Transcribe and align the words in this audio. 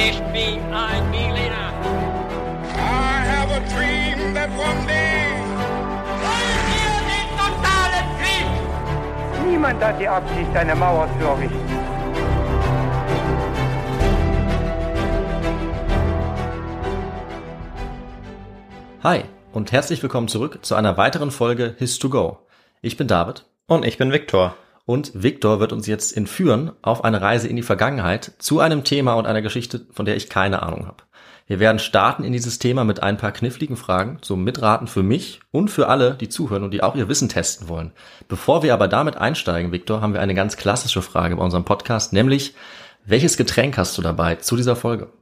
Ich 0.00 0.20
bin 0.32 0.60
ein 0.72 1.10
Berliner. 1.10 1.72
I 2.72 3.20
have 3.32 3.50
a 3.50 3.58
dream 3.74 4.32
that 4.32 4.48
one 4.50 4.86
day. 4.86 5.34
Wollen 6.22 6.62
wir 6.70 6.94
den 7.10 7.28
totalen 7.36 8.06
Krieg? 8.20 9.50
Niemand 9.50 9.82
hat 9.82 10.00
die 10.00 10.06
Absicht, 10.06 10.54
eine 10.54 10.76
Mauer 10.76 11.08
zu 11.18 11.26
errichten. 11.26 11.58
Hi 19.02 19.24
und 19.52 19.72
herzlich 19.72 20.00
willkommen 20.00 20.28
zurück 20.28 20.60
zu 20.62 20.76
einer 20.76 20.96
weiteren 20.96 21.32
Folge 21.32 21.74
His2Go. 21.80 22.36
Ich 22.82 22.96
bin 22.96 23.08
David 23.08 23.46
Und 23.66 23.84
ich 23.84 23.98
bin 23.98 24.12
Viktor. 24.12 24.54
Und 24.88 25.12
Victor 25.12 25.60
wird 25.60 25.74
uns 25.74 25.86
jetzt 25.86 26.16
entführen 26.16 26.72
auf 26.80 27.04
eine 27.04 27.20
Reise 27.20 27.46
in 27.46 27.56
die 27.56 27.62
Vergangenheit 27.62 28.32
zu 28.38 28.60
einem 28.60 28.84
Thema 28.84 29.12
und 29.14 29.26
einer 29.26 29.42
Geschichte, 29.42 29.82
von 29.92 30.06
der 30.06 30.16
ich 30.16 30.30
keine 30.30 30.62
Ahnung 30.62 30.86
habe. 30.86 31.02
Wir 31.46 31.60
werden 31.60 31.78
starten 31.78 32.24
in 32.24 32.32
dieses 32.32 32.58
Thema 32.58 32.84
mit 32.84 33.02
ein 33.02 33.18
paar 33.18 33.32
kniffligen 33.32 33.76
Fragen 33.76 34.16
zum 34.22 34.44
Mitraten 34.44 34.86
für 34.86 35.02
mich 35.02 35.40
und 35.50 35.70
für 35.70 35.88
alle, 35.88 36.14
die 36.14 36.30
zuhören 36.30 36.62
und 36.64 36.70
die 36.70 36.82
auch 36.82 36.96
ihr 36.96 37.06
Wissen 37.06 37.28
testen 37.28 37.68
wollen. 37.68 37.92
Bevor 38.28 38.62
wir 38.62 38.72
aber 38.72 38.88
damit 38.88 39.18
einsteigen, 39.18 39.72
Victor, 39.72 40.00
haben 40.00 40.14
wir 40.14 40.22
eine 40.22 40.34
ganz 40.34 40.56
klassische 40.56 41.02
Frage 41.02 41.36
bei 41.36 41.44
unserem 41.44 41.66
Podcast, 41.66 42.14
nämlich 42.14 42.54
welches 43.04 43.36
Getränk 43.36 43.76
hast 43.76 43.98
du 43.98 44.00
dabei 44.00 44.36
zu 44.36 44.56
dieser 44.56 44.74
Folge? 44.74 45.12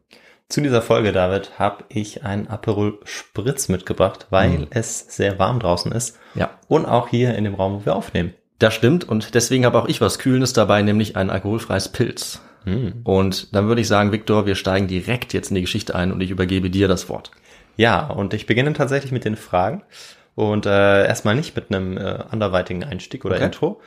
Zu 0.48 0.60
dieser 0.60 0.80
Folge, 0.80 1.10
David, 1.10 1.58
habe 1.58 1.82
ich 1.88 2.22
ein 2.22 2.46
Aperol 2.46 3.00
Spritz 3.02 3.68
mitgebracht, 3.68 4.28
weil 4.30 4.68
es 4.70 5.00
sehr 5.08 5.40
warm 5.40 5.58
draußen 5.58 5.90
ist. 5.90 6.20
Ja. 6.36 6.50
Und 6.68 6.86
auch 6.86 7.08
hier 7.08 7.34
in 7.34 7.42
dem 7.42 7.56
Raum, 7.56 7.80
wo 7.80 7.84
wir 7.84 7.96
aufnehmen. 7.96 8.32
Das 8.58 8.74
stimmt 8.74 9.04
und 9.04 9.34
deswegen 9.34 9.66
habe 9.66 9.78
auch 9.78 9.88
ich 9.88 10.00
was 10.00 10.18
Kühlendes 10.18 10.52
dabei, 10.52 10.82
nämlich 10.82 11.16
ein 11.16 11.30
alkoholfreies 11.30 11.90
Pilz. 11.90 12.40
Und 13.04 13.54
dann 13.54 13.68
würde 13.68 13.80
ich 13.80 13.86
sagen, 13.86 14.10
Victor, 14.10 14.44
wir 14.44 14.56
steigen 14.56 14.88
direkt 14.88 15.32
jetzt 15.32 15.50
in 15.50 15.54
die 15.54 15.60
Geschichte 15.60 15.94
ein 15.94 16.10
und 16.10 16.20
ich 16.20 16.30
übergebe 16.30 16.68
dir 16.68 16.88
das 16.88 17.08
Wort. 17.08 17.30
Ja, 17.76 18.06
und 18.08 18.34
ich 18.34 18.46
beginne 18.46 18.72
tatsächlich 18.72 19.12
mit 19.12 19.24
den 19.24 19.36
Fragen. 19.36 19.82
Und 20.34 20.66
äh, 20.66 21.06
erstmal 21.06 21.34
nicht 21.34 21.56
mit 21.56 21.72
einem 21.72 21.96
äh, 21.96 22.24
anderweitigen 22.28 22.84
Einstieg 22.84 23.24
oder 23.24 23.36
Okay. 23.36 23.44
Intro. 23.44 23.80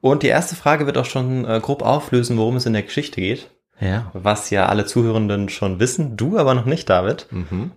Und 0.00 0.22
die 0.22 0.28
erste 0.28 0.56
Frage 0.56 0.84
wird 0.84 0.98
auch 0.98 1.04
schon 1.06 1.44
äh, 1.46 1.60
grob 1.62 1.82
auflösen, 1.82 2.36
worum 2.36 2.56
es 2.56 2.66
in 2.66 2.72
der 2.72 2.82
Geschichte 2.82 3.20
geht. 3.20 3.50
Ja. 3.80 4.10
Was 4.14 4.50
ja 4.50 4.66
alle 4.66 4.84
Zuhörenden 4.84 5.48
schon 5.48 5.80
wissen, 5.80 6.16
du 6.16 6.36
aber 6.36 6.54
noch 6.54 6.66
nicht, 6.66 6.90
David. 6.90 7.26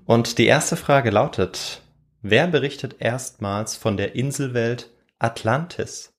Und 0.06 0.38
die 0.40 0.46
erste 0.46 0.76
Frage 0.76 1.10
lautet, 1.10 1.82
wer 2.22 2.48
berichtet 2.48 2.98
erstmals 3.00 3.76
von 3.76 3.96
der 3.96 4.16
Inselwelt 4.16 4.90
Atlantis? 5.20 6.14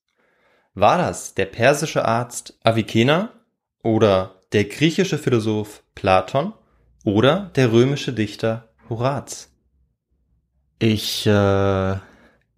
War 0.74 0.98
das 0.98 1.34
der 1.34 1.46
persische 1.46 2.04
Arzt 2.04 2.58
Avicenna 2.62 3.30
oder 3.82 4.34
der 4.52 4.64
griechische 4.64 5.18
Philosoph 5.18 5.82
Platon 5.94 6.52
oder 7.04 7.50
der 7.56 7.72
römische 7.72 8.12
Dichter 8.12 8.68
Horaz? 8.88 9.50
Ich 10.78 11.26
äh, 11.26 11.96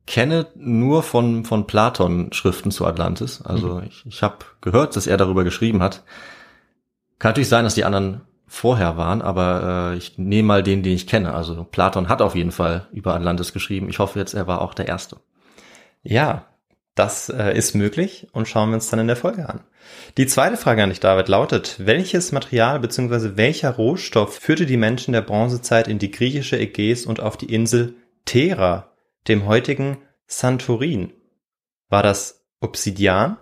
kenne 0.07 0.47
nur 0.55 1.03
von, 1.03 1.45
von 1.45 1.67
Platon 1.67 2.33
Schriften 2.33 2.71
zu 2.71 2.87
Atlantis. 2.87 3.43
Also 3.43 3.81
ich, 3.81 4.05
ich 4.07 4.23
habe 4.23 4.39
gehört, 4.61 4.97
dass 4.97 5.07
er 5.07 5.17
darüber 5.17 5.45
geschrieben 5.45 5.83
hat. 5.83 6.03
Kann 7.19 7.31
natürlich 7.31 7.49
sein, 7.49 7.65
dass 7.65 7.75
die 7.75 7.85
anderen 7.85 8.23
vorher 8.47 8.97
waren, 8.97 9.23
aber 9.23 9.93
äh, 9.93 9.97
ich 9.97 10.19
nehme 10.19 10.49
mal 10.49 10.63
den, 10.63 10.83
den 10.83 10.95
ich 10.95 11.07
kenne. 11.07 11.33
Also 11.33 11.65
Platon 11.65 12.09
hat 12.09 12.21
auf 12.21 12.35
jeden 12.35 12.51
Fall 12.51 12.89
über 12.93 13.15
Atlantis 13.15 13.53
geschrieben. 13.53 13.89
Ich 13.89 14.01
hoffe 14.01 14.19
jetzt, 14.19 14.35
er 14.35 14.49
war 14.49 14.61
auch 14.61 14.75
der 14.75 14.89
Erste. 14.89 15.19
Ja, 16.03 16.47
das 16.95 17.29
äh, 17.29 17.57
ist 17.57 17.75
möglich 17.75 18.29
und 18.33 18.49
schauen 18.49 18.71
wir 18.71 18.75
uns 18.75 18.91
dann 18.91 19.01
in 19.01 19.07
der 19.07 19.17
Folge 19.17 19.49
an. 19.49 19.61
Die 20.17 20.27
zweite 20.27 20.57
Frage 20.57 20.83
an 20.83 20.91
dich, 20.91 21.01
David, 21.01 21.29
lautet, 21.29 21.77
welches 21.79 22.33
Material 22.33 22.81
bzw. 22.81 23.37
welcher 23.37 23.71
Rohstoff 23.71 24.37
führte 24.39 24.67
die 24.67 24.77
Menschen 24.77 25.13
der 25.13 25.23
Bronzezeit 25.23 25.89
in 25.89 25.99
die 25.99 26.11
griechische 26.11 26.59
Ägäis 26.59 27.07
und 27.07 27.21
auf 27.21 27.37
die 27.37 27.53
Insel 27.53 27.95
Thera, 28.25 28.93
dem 29.29 29.47
heutigen 29.47 29.99
Santorin? 30.27 31.13
War 31.89 32.03
das 32.03 32.45
Obsidian? 32.61 33.37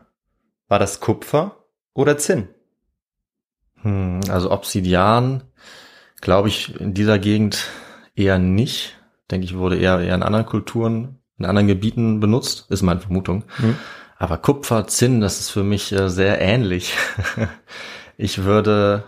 War 0.68 0.78
das 0.78 1.00
Kupfer 1.00 1.64
oder 1.94 2.18
Zinn? 2.18 2.48
Hm, 3.82 4.20
also 4.28 4.50
Obsidian, 4.50 5.44
glaube 6.20 6.48
ich, 6.48 6.78
in 6.78 6.94
dieser 6.94 7.18
Gegend 7.18 7.68
eher 8.14 8.38
nicht. 8.38 8.96
Denke 9.30 9.46
ich, 9.46 9.56
wurde 9.56 9.78
eher, 9.78 10.00
eher 10.00 10.14
in 10.14 10.22
anderen 10.22 10.46
Kulturen, 10.46 11.18
in 11.38 11.44
anderen 11.44 11.68
Gebieten 11.68 12.20
benutzt, 12.20 12.66
ist 12.70 12.82
meine 12.82 13.00
Vermutung. 13.00 13.44
Aber 14.16 14.38
Kupfer, 14.38 14.86
Zinn, 14.88 15.20
das 15.20 15.38
ist 15.40 15.50
für 15.50 15.62
mich 15.62 15.92
äh, 15.92 16.08
sehr 16.10 16.40
ähnlich. 16.40 16.94
ich 18.16 18.42
würde, 18.44 19.04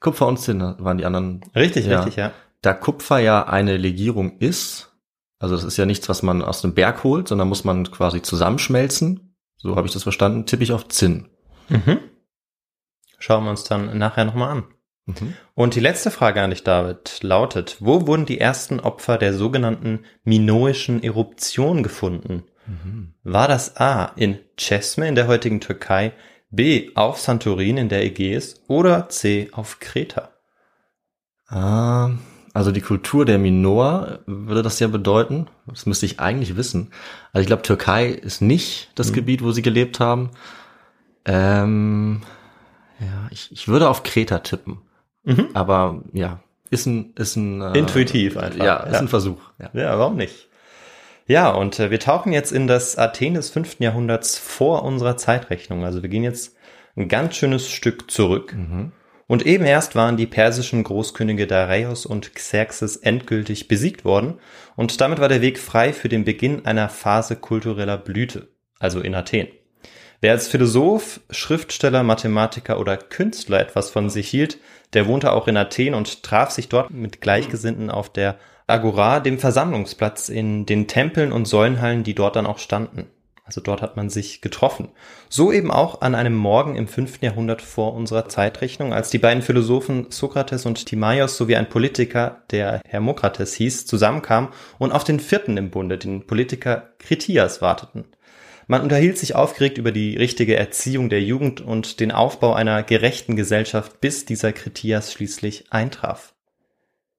Kupfer 0.00 0.26
und 0.26 0.38
Zinn 0.38 0.60
waren 0.60 0.98
die 0.98 1.06
anderen. 1.06 1.40
Richtig, 1.54 1.86
Ja. 1.86 1.98
richtig, 2.00 2.16
ja. 2.16 2.32
Da 2.60 2.72
Kupfer 2.74 3.18
ja 3.18 3.46
eine 3.46 3.76
Legierung 3.76 4.38
ist, 4.38 4.90
also 5.38 5.54
das 5.54 5.64
ist 5.64 5.76
ja 5.76 5.84
nichts, 5.86 6.08
was 6.08 6.22
man 6.22 6.42
aus 6.42 6.62
dem 6.62 6.72
Berg 6.74 7.04
holt, 7.04 7.28
sondern 7.28 7.48
muss 7.48 7.64
man 7.64 7.90
quasi 7.90 8.22
zusammenschmelzen. 8.22 9.34
So 9.56 9.76
habe 9.76 9.86
ich 9.86 9.92
das 9.92 10.02
verstanden, 10.02 10.46
tippe 10.46 10.62
ich 10.62 10.72
auf 10.72 10.88
Zinn. 10.88 11.28
Mhm. 11.68 11.98
Schauen 13.18 13.44
wir 13.44 13.50
uns 13.50 13.64
dann 13.64 13.96
nachher 13.98 14.24
nochmal 14.24 14.50
an. 14.50 14.64
Mhm. 15.06 15.34
Und 15.54 15.74
die 15.74 15.80
letzte 15.80 16.10
Frage 16.10 16.42
an 16.42 16.50
dich, 16.50 16.64
David, 16.64 17.22
lautet, 17.22 17.76
wo 17.80 18.06
wurden 18.06 18.26
die 18.26 18.40
ersten 18.40 18.80
Opfer 18.80 19.18
der 19.18 19.34
sogenannten 19.34 20.04
minoischen 20.24 21.02
Eruption 21.02 21.82
gefunden? 21.82 22.44
War 23.22 23.48
das 23.48 23.76
A 23.76 24.12
in 24.16 24.38
Chesme 24.56 25.06
in 25.06 25.14
der 25.14 25.26
heutigen 25.26 25.60
Türkei, 25.60 26.12
B 26.50 26.90
auf 26.94 27.20
Santorin 27.20 27.76
in 27.76 27.88
der 27.88 28.04
Ägäis 28.04 28.62
oder 28.68 29.08
C 29.08 29.50
auf 29.52 29.80
Kreta? 29.80 30.30
Ah, 31.46 32.12
also 32.54 32.70
die 32.70 32.80
Kultur 32.80 33.24
der 33.24 33.38
Minoa 33.38 34.20
würde 34.26 34.62
das 34.62 34.78
ja 34.78 34.88
bedeuten. 34.88 35.48
Das 35.66 35.86
müsste 35.86 36.06
ich 36.06 36.20
eigentlich 36.20 36.56
wissen. 36.56 36.90
Also 37.32 37.42
ich 37.42 37.48
glaube, 37.48 37.62
Türkei 37.62 38.08
ist 38.08 38.40
nicht 38.40 38.90
das 38.94 39.12
Gebiet, 39.12 39.42
wo 39.42 39.52
sie 39.52 39.62
gelebt 39.62 40.00
haben. 40.00 40.30
Ähm, 41.26 42.22
ja, 43.00 43.28
ich, 43.30 43.50
ich 43.52 43.68
würde 43.68 43.88
auf 43.88 44.04
Kreta 44.04 44.38
tippen. 44.38 44.80
Aber 45.54 46.02
ja, 46.12 46.40
ist 46.70 46.86
ein, 46.86 47.12
ist 47.16 47.36
ein 47.36 47.60
äh, 47.62 47.78
Intuitiv 47.78 48.36
einfach. 48.36 48.64
Ja, 48.64 48.76
ist 48.78 48.92
Ja. 48.94 48.98
ein 49.00 49.08
Versuch. 49.08 49.40
Ja. 49.58 49.70
Ja, 49.72 49.98
warum 49.98 50.16
nicht? 50.16 50.48
Ja, 51.26 51.50
und 51.50 51.78
äh, 51.80 51.90
wir 51.90 52.00
tauchen 52.00 52.32
jetzt 52.32 52.52
in 52.52 52.66
das 52.66 52.98
Athen 52.98 53.34
des 53.34 53.48
fünften 53.50 53.82
Jahrhunderts 53.82 54.36
vor 54.36 54.82
unserer 54.82 55.16
Zeitrechnung. 55.16 55.84
Also 55.84 56.02
wir 56.02 56.10
gehen 56.10 56.24
jetzt 56.24 56.56
ein 56.96 57.08
ganz 57.08 57.36
schönes 57.36 57.70
Stück 57.70 58.10
zurück. 58.10 58.54
Und 59.26 59.46
eben 59.46 59.64
erst 59.64 59.96
waren 59.96 60.18
die 60.18 60.26
persischen 60.26 60.84
Großkönige 60.84 61.46
Dareios 61.46 62.04
und 62.04 62.34
Xerxes 62.34 62.96
endgültig 62.96 63.68
besiegt 63.68 64.04
worden. 64.04 64.34
Und 64.76 65.00
damit 65.00 65.18
war 65.18 65.28
der 65.30 65.40
Weg 65.40 65.58
frei 65.58 65.94
für 65.94 66.10
den 66.10 66.24
Beginn 66.24 66.66
einer 66.66 66.90
Phase 66.90 67.36
kultureller 67.36 67.96
Blüte, 67.96 68.48
also 68.78 69.00
in 69.00 69.14
Athen. 69.14 69.48
Wer 70.20 70.32
als 70.32 70.48
Philosoph, 70.48 71.20
Schriftsteller, 71.30 72.02
Mathematiker 72.02 72.78
oder 72.80 72.96
Künstler 72.96 73.60
etwas 73.60 73.90
von 73.90 74.10
sich 74.10 74.28
hielt, 74.28 74.58
der 74.92 75.06
wohnte 75.06 75.32
auch 75.32 75.48
in 75.48 75.56
Athen 75.56 75.94
und 75.94 76.22
traf 76.22 76.50
sich 76.50 76.68
dort 76.68 76.90
mit 76.90 77.20
Gleichgesinnten 77.20 77.90
auf 77.90 78.08
der 78.10 78.38
Agora, 78.66 79.20
dem 79.20 79.38
Versammlungsplatz 79.38 80.30
in 80.30 80.64
den 80.64 80.88
Tempeln 80.88 81.32
und 81.32 81.46
Säulenhallen, 81.46 82.02
die 82.02 82.14
dort 82.14 82.36
dann 82.36 82.46
auch 82.46 82.58
standen. 82.58 83.06
Also 83.46 83.60
dort 83.60 83.82
hat 83.82 83.96
man 83.96 84.08
sich 84.08 84.40
getroffen. 84.40 84.88
So 85.28 85.52
eben 85.52 85.70
auch 85.70 86.00
an 86.00 86.14
einem 86.14 86.34
Morgen 86.34 86.76
im 86.76 86.88
5. 86.88 87.20
Jahrhundert 87.20 87.60
vor 87.60 87.92
unserer 87.92 88.26
Zeitrechnung, 88.26 88.94
als 88.94 89.10
die 89.10 89.18
beiden 89.18 89.42
Philosophen 89.42 90.06
Sokrates 90.10 90.64
und 90.64 90.86
Timaios 90.86 91.36
sowie 91.36 91.56
ein 91.56 91.68
Politiker, 91.68 92.42
der 92.50 92.80
Hermokrates 92.88 93.52
hieß, 93.52 93.84
zusammenkamen 93.84 94.48
und 94.78 94.92
auf 94.92 95.04
den 95.04 95.20
vierten 95.20 95.58
im 95.58 95.70
Bunde, 95.70 95.98
den 95.98 96.26
Politiker 96.26 96.94
Kritias, 96.98 97.60
warteten. 97.60 98.06
Man 98.66 98.80
unterhielt 98.80 99.18
sich 99.18 99.34
aufgeregt 99.34 99.78
über 99.78 99.92
die 99.92 100.16
richtige 100.16 100.56
Erziehung 100.56 101.10
der 101.10 101.22
Jugend 101.22 101.60
und 101.60 102.00
den 102.00 102.12
Aufbau 102.12 102.54
einer 102.54 102.82
gerechten 102.82 103.36
Gesellschaft, 103.36 104.00
bis 104.00 104.24
dieser 104.24 104.52
Kritias 104.52 105.12
schließlich 105.12 105.66
eintraf. 105.70 106.34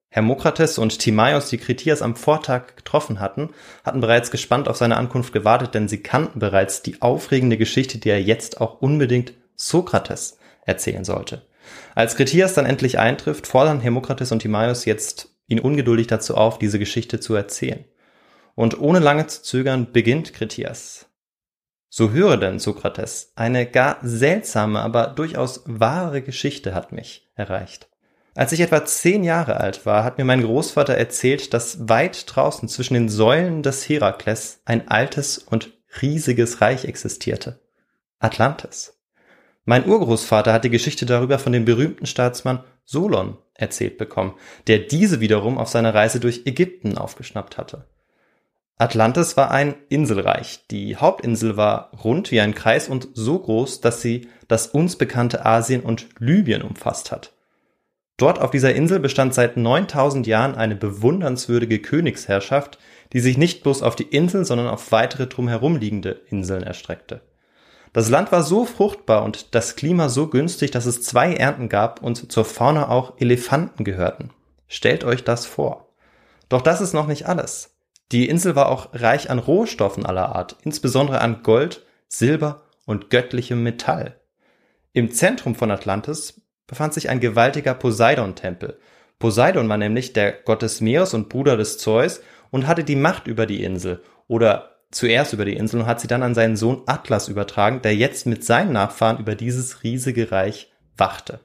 Hermokrates 0.08 0.78
und 0.78 0.98
Timaios, 0.98 1.50
die 1.50 1.58
Kritias 1.58 2.00
am 2.00 2.16
Vortag 2.16 2.76
getroffen 2.76 3.20
hatten, 3.20 3.50
hatten 3.84 4.00
bereits 4.00 4.30
gespannt 4.30 4.66
auf 4.68 4.76
seine 4.76 4.96
Ankunft 4.96 5.32
gewartet, 5.32 5.74
denn 5.74 5.88
sie 5.88 6.02
kannten 6.02 6.38
bereits 6.38 6.82
die 6.82 7.02
aufregende 7.02 7.58
Geschichte, 7.58 7.98
die 7.98 8.08
er 8.08 8.22
jetzt 8.22 8.60
auch 8.60 8.80
unbedingt 8.80 9.34
Sokrates 9.56 10.38
erzählen 10.64 11.04
sollte. 11.04 11.42
Als 11.94 12.16
Kritias 12.16 12.54
dann 12.54 12.66
endlich 12.66 12.98
eintrifft, 12.98 13.46
fordern 13.46 13.80
Hermokrates 13.80 14.32
und 14.32 14.40
Timaios 14.40 14.84
jetzt 14.84 15.28
ihn 15.48 15.60
ungeduldig 15.60 16.06
dazu 16.06 16.34
auf, 16.34 16.58
diese 16.58 16.78
Geschichte 16.78 17.20
zu 17.20 17.34
erzählen. 17.34 17.84
Und 18.54 18.80
ohne 18.80 19.00
lange 19.00 19.26
zu 19.26 19.42
zögern 19.42 19.92
beginnt 19.92 20.32
Kritias. 20.32 21.06
So 21.98 22.10
höre 22.10 22.36
denn, 22.36 22.58
Sokrates, 22.58 23.32
eine 23.36 23.64
gar 23.64 23.96
seltsame, 24.02 24.82
aber 24.82 25.06
durchaus 25.06 25.62
wahre 25.64 26.20
Geschichte 26.20 26.74
hat 26.74 26.92
mich 26.92 27.26
erreicht. 27.36 27.88
Als 28.34 28.52
ich 28.52 28.60
etwa 28.60 28.84
zehn 28.84 29.24
Jahre 29.24 29.56
alt 29.60 29.86
war, 29.86 30.04
hat 30.04 30.18
mir 30.18 30.26
mein 30.26 30.42
Großvater 30.42 30.94
erzählt, 30.94 31.54
dass 31.54 31.88
weit 31.88 32.24
draußen 32.26 32.68
zwischen 32.68 32.92
den 32.92 33.08
Säulen 33.08 33.62
des 33.62 33.88
Herakles 33.88 34.60
ein 34.66 34.88
altes 34.88 35.38
und 35.38 35.72
riesiges 36.02 36.60
Reich 36.60 36.84
existierte. 36.84 37.60
Atlantis. 38.18 39.00
Mein 39.64 39.88
Urgroßvater 39.88 40.52
hat 40.52 40.64
die 40.64 40.70
Geschichte 40.70 41.06
darüber 41.06 41.38
von 41.38 41.54
dem 41.54 41.64
berühmten 41.64 42.04
Staatsmann 42.04 42.62
Solon 42.84 43.38
erzählt 43.54 43.96
bekommen, 43.96 44.34
der 44.66 44.80
diese 44.80 45.20
wiederum 45.20 45.56
auf 45.56 45.70
seiner 45.70 45.94
Reise 45.94 46.20
durch 46.20 46.42
Ägypten 46.44 46.98
aufgeschnappt 46.98 47.56
hatte. 47.56 47.86
Atlantis 48.78 49.38
war 49.38 49.50
ein 49.50 49.74
Inselreich. 49.88 50.66
Die 50.70 50.96
Hauptinsel 50.96 51.56
war 51.56 51.90
rund 52.04 52.30
wie 52.30 52.40
ein 52.40 52.54
Kreis 52.54 52.88
und 52.88 53.08
so 53.14 53.38
groß, 53.38 53.80
dass 53.80 54.02
sie 54.02 54.28
das 54.48 54.66
uns 54.66 54.96
bekannte 54.96 55.46
Asien 55.46 55.82
und 55.82 56.08
Libyen 56.18 56.60
umfasst 56.60 57.10
hat. 57.10 57.32
Dort 58.18 58.38
auf 58.38 58.50
dieser 58.50 58.74
Insel 58.74 59.00
bestand 59.00 59.32
seit 59.32 59.56
9000 59.56 60.26
Jahren 60.26 60.54
eine 60.54 60.76
bewundernswürdige 60.76 61.80
Königsherrschaft, 61.80 62.78
die 63.14 63.20
sich 63.20 63.38
nicht 63.38 63.62
bloß 63.62 63.82
auf 63.82 63.96
die 63.96 64.04
Insel, 64.04 64.44
sondern 64.44 64.68
auf 64.68 64.92
weitere 64.92 65.26
drumherum 65.26 65.76
liegende 65.76 66.20
Inseln 66.28 66.62
erstreckte. 66.62 67.22
Das 67.94 68.10
Land 68.10 68.30
war 68.30 68.42
so 68.42 68.66
fruchtbar 68.66 69.22
und 69.22 69.54
das 69.54 69.76
Klima 69.76 70.10
so 70.10 70.28
günstig, 70.28 70.70
dass 70.70 70.84
es 70.84 71.00
zwei 71.00 71.32
Ernten 71.32 71.70
gab 71.70 72.02
und 72.02 72.30
zur 72.30 72.44
Fauna 72.44 72.90
auch 72.90 73.14
Elefanten 73.18 73.84
gehörten. 73.84 74.30
Stellt 74.68 75.04
euch 75.04 75.24
das 75.24 75.46
vor. 75.46 75.88
Doch 76.50 76.60
das 76.60 76.82
ist 76.82 76.92
noch 76.92 77.06
nicht 77.06 77.26
alles. 77.26 77.75
Die 78.12 78.28
Insel 78.28 78.54
war 78.54 78.68
auch 78.68 78.90
reich 78.92 79.30
an 79.30 79.38
Rohstoffen 79.38 80.06
aller 80.06 80.34
Art, 80.34 80.56
insbesondere 80.62 81.20
an 81.20 81.42
Gold, 81.42 81.84
Silber 82.08 82.62
und 82.84 83.10
göttlichem 83.10 83.62
Metall. 83.62 84.20
Im 84.92 85.10
Zentrum 85.10 85.54
von 85.54 85.70
Atlantis 85.70 86.40
befand 86.66 86.94
sich 86.94 87.08
ein 87.08 87.20
gewaltiger 87.20 87.74
Poseidon-Tempel. 87.74 88.78
Poseidon 89.18 89.68
war 89.68 89.76
nämlich 89.76 90.12
der 90.12 90.32
Gott 90.32 90.62
des 90.62 90.80
Meeres 90.80 91.14
und 91.14 91.28
Bruder 91.28 91.56
des 91.56 91.78
Zeus 91.78 92.20
und 92.50 92.66
hatte 92.66 92.84
die 92.84 92.96
Macht 92.96 93.26
über 93.26 93.46
die 93.46 93.64
Insel 93.64 94.02
oder 94.28 94.76
zuerst 94.90 95.32
über 95.32 95.44
die 95.44 95.56
Insel 95.56 95.80
und 95.80 95.86
hat 95.86 96.00
sie 96.00 96.08
dann 96.08 96.22
an 96.22 96.34
seinen 96.34 96.56
Sohn 96.56 96.82
Atlas 96.86 97.28
übertragen, 97.28 97.82
der 97.82 97.96
jetzt 97.96 98.26
mit 98.26 98.44
seinen 98.44 98.72
Nachfahren 98.72 99.18
über 99.18 99.34
dieses 99.34 99.82
riesige 99.82 100.30
Reich 100.30 100.72
wachte. 100.96 101.40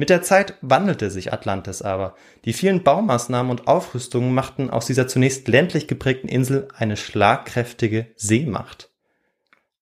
Mit 0.00 0.08
der 0.08 0.22
Zeit 0.22 0.54
wandelte 0.62 1.10
sich 1.10 1.30
Atlantis 1.30 1.82
aber. 1.82 2.14
Die 2.46 2.54
vielen 2.54 2.82
Baumaßnahmen 2.82 3.50
und 3.50 3.68
Aufrüstungen 3.68 4.32
machten 4.32 4.70
aus 4.70 4.86
dieser 4.86 5.08
zunächst 5.08 5.46
ländlich 5.46 5.88
geprägten 5.88 6.26
Insel 6.26 6.68
eine 6.74 6.96
schlagkräftige 6.96 8.06
Seemacht. 8.16 8.88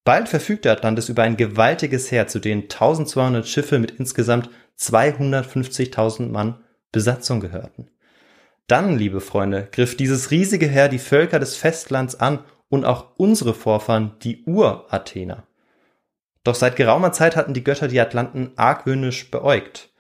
Bald 0.03 0.29
verfügte 0.29 0.73
Atlantis 0.73 1.09
über 1.09 1.23
ein 1.23 1.37
gewaltiges 1.37 2.11
Heer, 2.11 2.27
zu 2.27 2.41
denen 2.41 2.63
1200 2.63 3.47
Schiffe 3.47 3.79
mit 3.79 3.93
insgesamt 3.93 4.51
250.000 4.81 6.31
Mann 6.31 6.65
Besatzung 6.91 7.39
gehörten. 7.39 7.89
Dann, 8.67 8.99
liebe 8.99 9.21
Freunde, 9.21 9.69
griff 9.71 9.97
dieses 9.97 10.33
riesige 10.33 10.67
Heer 10.67 10.89
die 10.89 10.99
Völker 10.99 11.39
des 11.39 11.57
Festlands 11.57 12.19
an 12.19 12.41
und 12.69 12.85
auch 12.85 13.13
unsere 13.19 13.55
Vorfahren, 13.55 14.17
die 14.25 14.43
Ur-Athener. 14.47 15.45
Doch 16.43 16.57
seit 16.57 16.75
geraumer 16.75 17.13
Zeit 17.13 17.37
hatten 17.37 17.55
die 17.55 17.63
Götter 17.63 17.87
die 17.87 18.01
Atlanten 18.01 18.51
argwöhnisch 18.57 19.31
beäugt. 19.31 19.91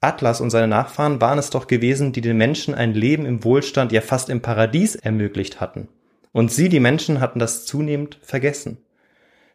Atlas 0.00 0.40
und 0.40 0.50
seine 0.50 0.68
Nachfahren 0.68 1.20
waren 1.20 1.38
es 1.38 1.50
doch 1.50 1.66
gewesen, 1.66 2.12
die 2.12 2.20
den 2.20 2.36
Menschen 2.36 2.74
ein 2.74 2.94
Leben 2.94 3.24
im 3.24 3.44
Wohlstand, 3.44 3.92
ja 3.92 4.00
fast 4.00 4.28
im 4.28 4.42
Paradies 4.42 4.94
ermöglicht 4.94 5.60
hatten. 5.60 5.88
Und 6.32 6.52
sie, 6.52 6.68
die 6.68 6.80
Menschen, 6.80 7.20
hatten 7.20 7.38
das 7.38 7.64
zunehmend 7.64 8.18
vergessen. 8.22 8.78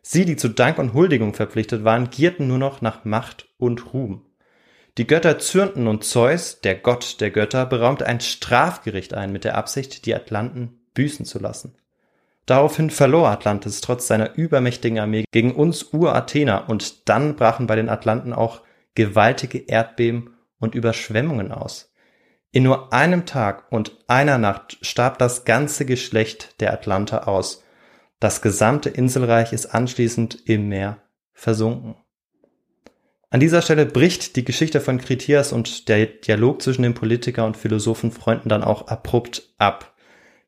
Sie, 0.02 0.26
die 0.26 0.36
zu 0.36 0.50
Dank 0.50 0.80
und 0.80 0.94
Huldigung 0.94 1.36
verpflichtet 1.36 1.84
waren, 1.84 2.10
gierten 2.10 2.48
nur 2.48 2.58
noch 2.58 2.82
nach 2.82 3.06
Macht 3.06 3.50
und 3.58 3.94
Ruhm. 3.94 4.26
Die 4.98 5.08
Götter 5.08 5.38
zürnten 5.38 5.88
und 5.88 6.04
Zeus, 6.04 6.60
der 6.62 6.76
Gott 6.76 7.22
der 7.22 7.32
Götter, 7.32 7.66
beraumte 7.66 8.08
ein 8.08 8.20
Strafgericht 8.20 9.14
ein 9.14 9.32
mit 9.32 9.44
der 9.44 9.56
Absicht, 9.56 10.06
die 10.06 10.16
Atlanten 10.16 10.82
büßen 10.96 11.26
zu 11.26 11.40
lassen. 11.40 11.76
Daraufhin 12.46 12.90
verlor 12.90 13.30
Atlantis 13.30 13.80
trotz 13.82 14.08
seiner 14.08 14.36
übermächtigen 14.36 15.00
Armee 15.00 15.26
gegen 15.32 15.54
uns 15.54 15.94
Ur-Athener 15.94 16.68
und 16.68 17.08
dann 17.08 17.36
brachen 17.36 17.68
bei 17.68 17.76
den 17.76 17.88
Atlanten 17.88 18.34
auch 18.34 18.62
gewaltige 18.96 19.60
Erdbeben 19.60 20.36
und 20.60 20.76
Überschwemmungen 20.76 21.52
aus. 21.52 21.94
In 22.52 22.64
nur 22.64 22.92
einem 22.92 23.26
Tag 23.26 23.72
und 23.72 23.98
einer 24.08 24.38
Nacht 24.38 24.78
starb 24.82 25.18
das 25.18 25.46
ganze 25.46 25.86
Geschlecht 25.86 26.60
der 26.60 26.74
Atlanter 26.74 27.28
aus 27.28 27.64
das 28.22 28.44
gesamte 28.44 28.90
Inselreich 28.90 29.52
ist 29.52 29.66
anschließend 29.66 30.44
im 30.46 30.70
Meer 30.70 31.02
versunken. 31.34 31.96
An 33.32 33.40
dieser 33.40 33.64
Stelle 33.64 33.88
bricht 33.88 34.36
die 34.36 34.46
Geschichte 34.46 34.80
von 34.80 35.00
Kritias 35.00 35.52
und 35.52 35.90
der 35.90 36.06
Dialog 36.06 36.62
zwischen 36.62 36.84
dem 36.84 36.94
Politiker 36.94 37.48
und 37.48 37.58
Philosophenfreunden 37.58 38.48
dann 38.48 38.64
auch 38.64 38.90
abrupt 38.90 39.52
ab. 39.58 39.96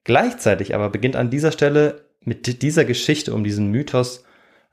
Gleichzeitig 0.03 0.75
aber 0.75 0.91
beginnt 0.91 1.15
an 1.15 1.31
dieser 1.31 1.51
Stelle 1.51 2.09
mit 2.21 2.61
dieser 2.61 2.85
Geschichte 2.85 3.33
um 3.33 3.43
diesen 3.43 3.71
Mythos 3.71 4.23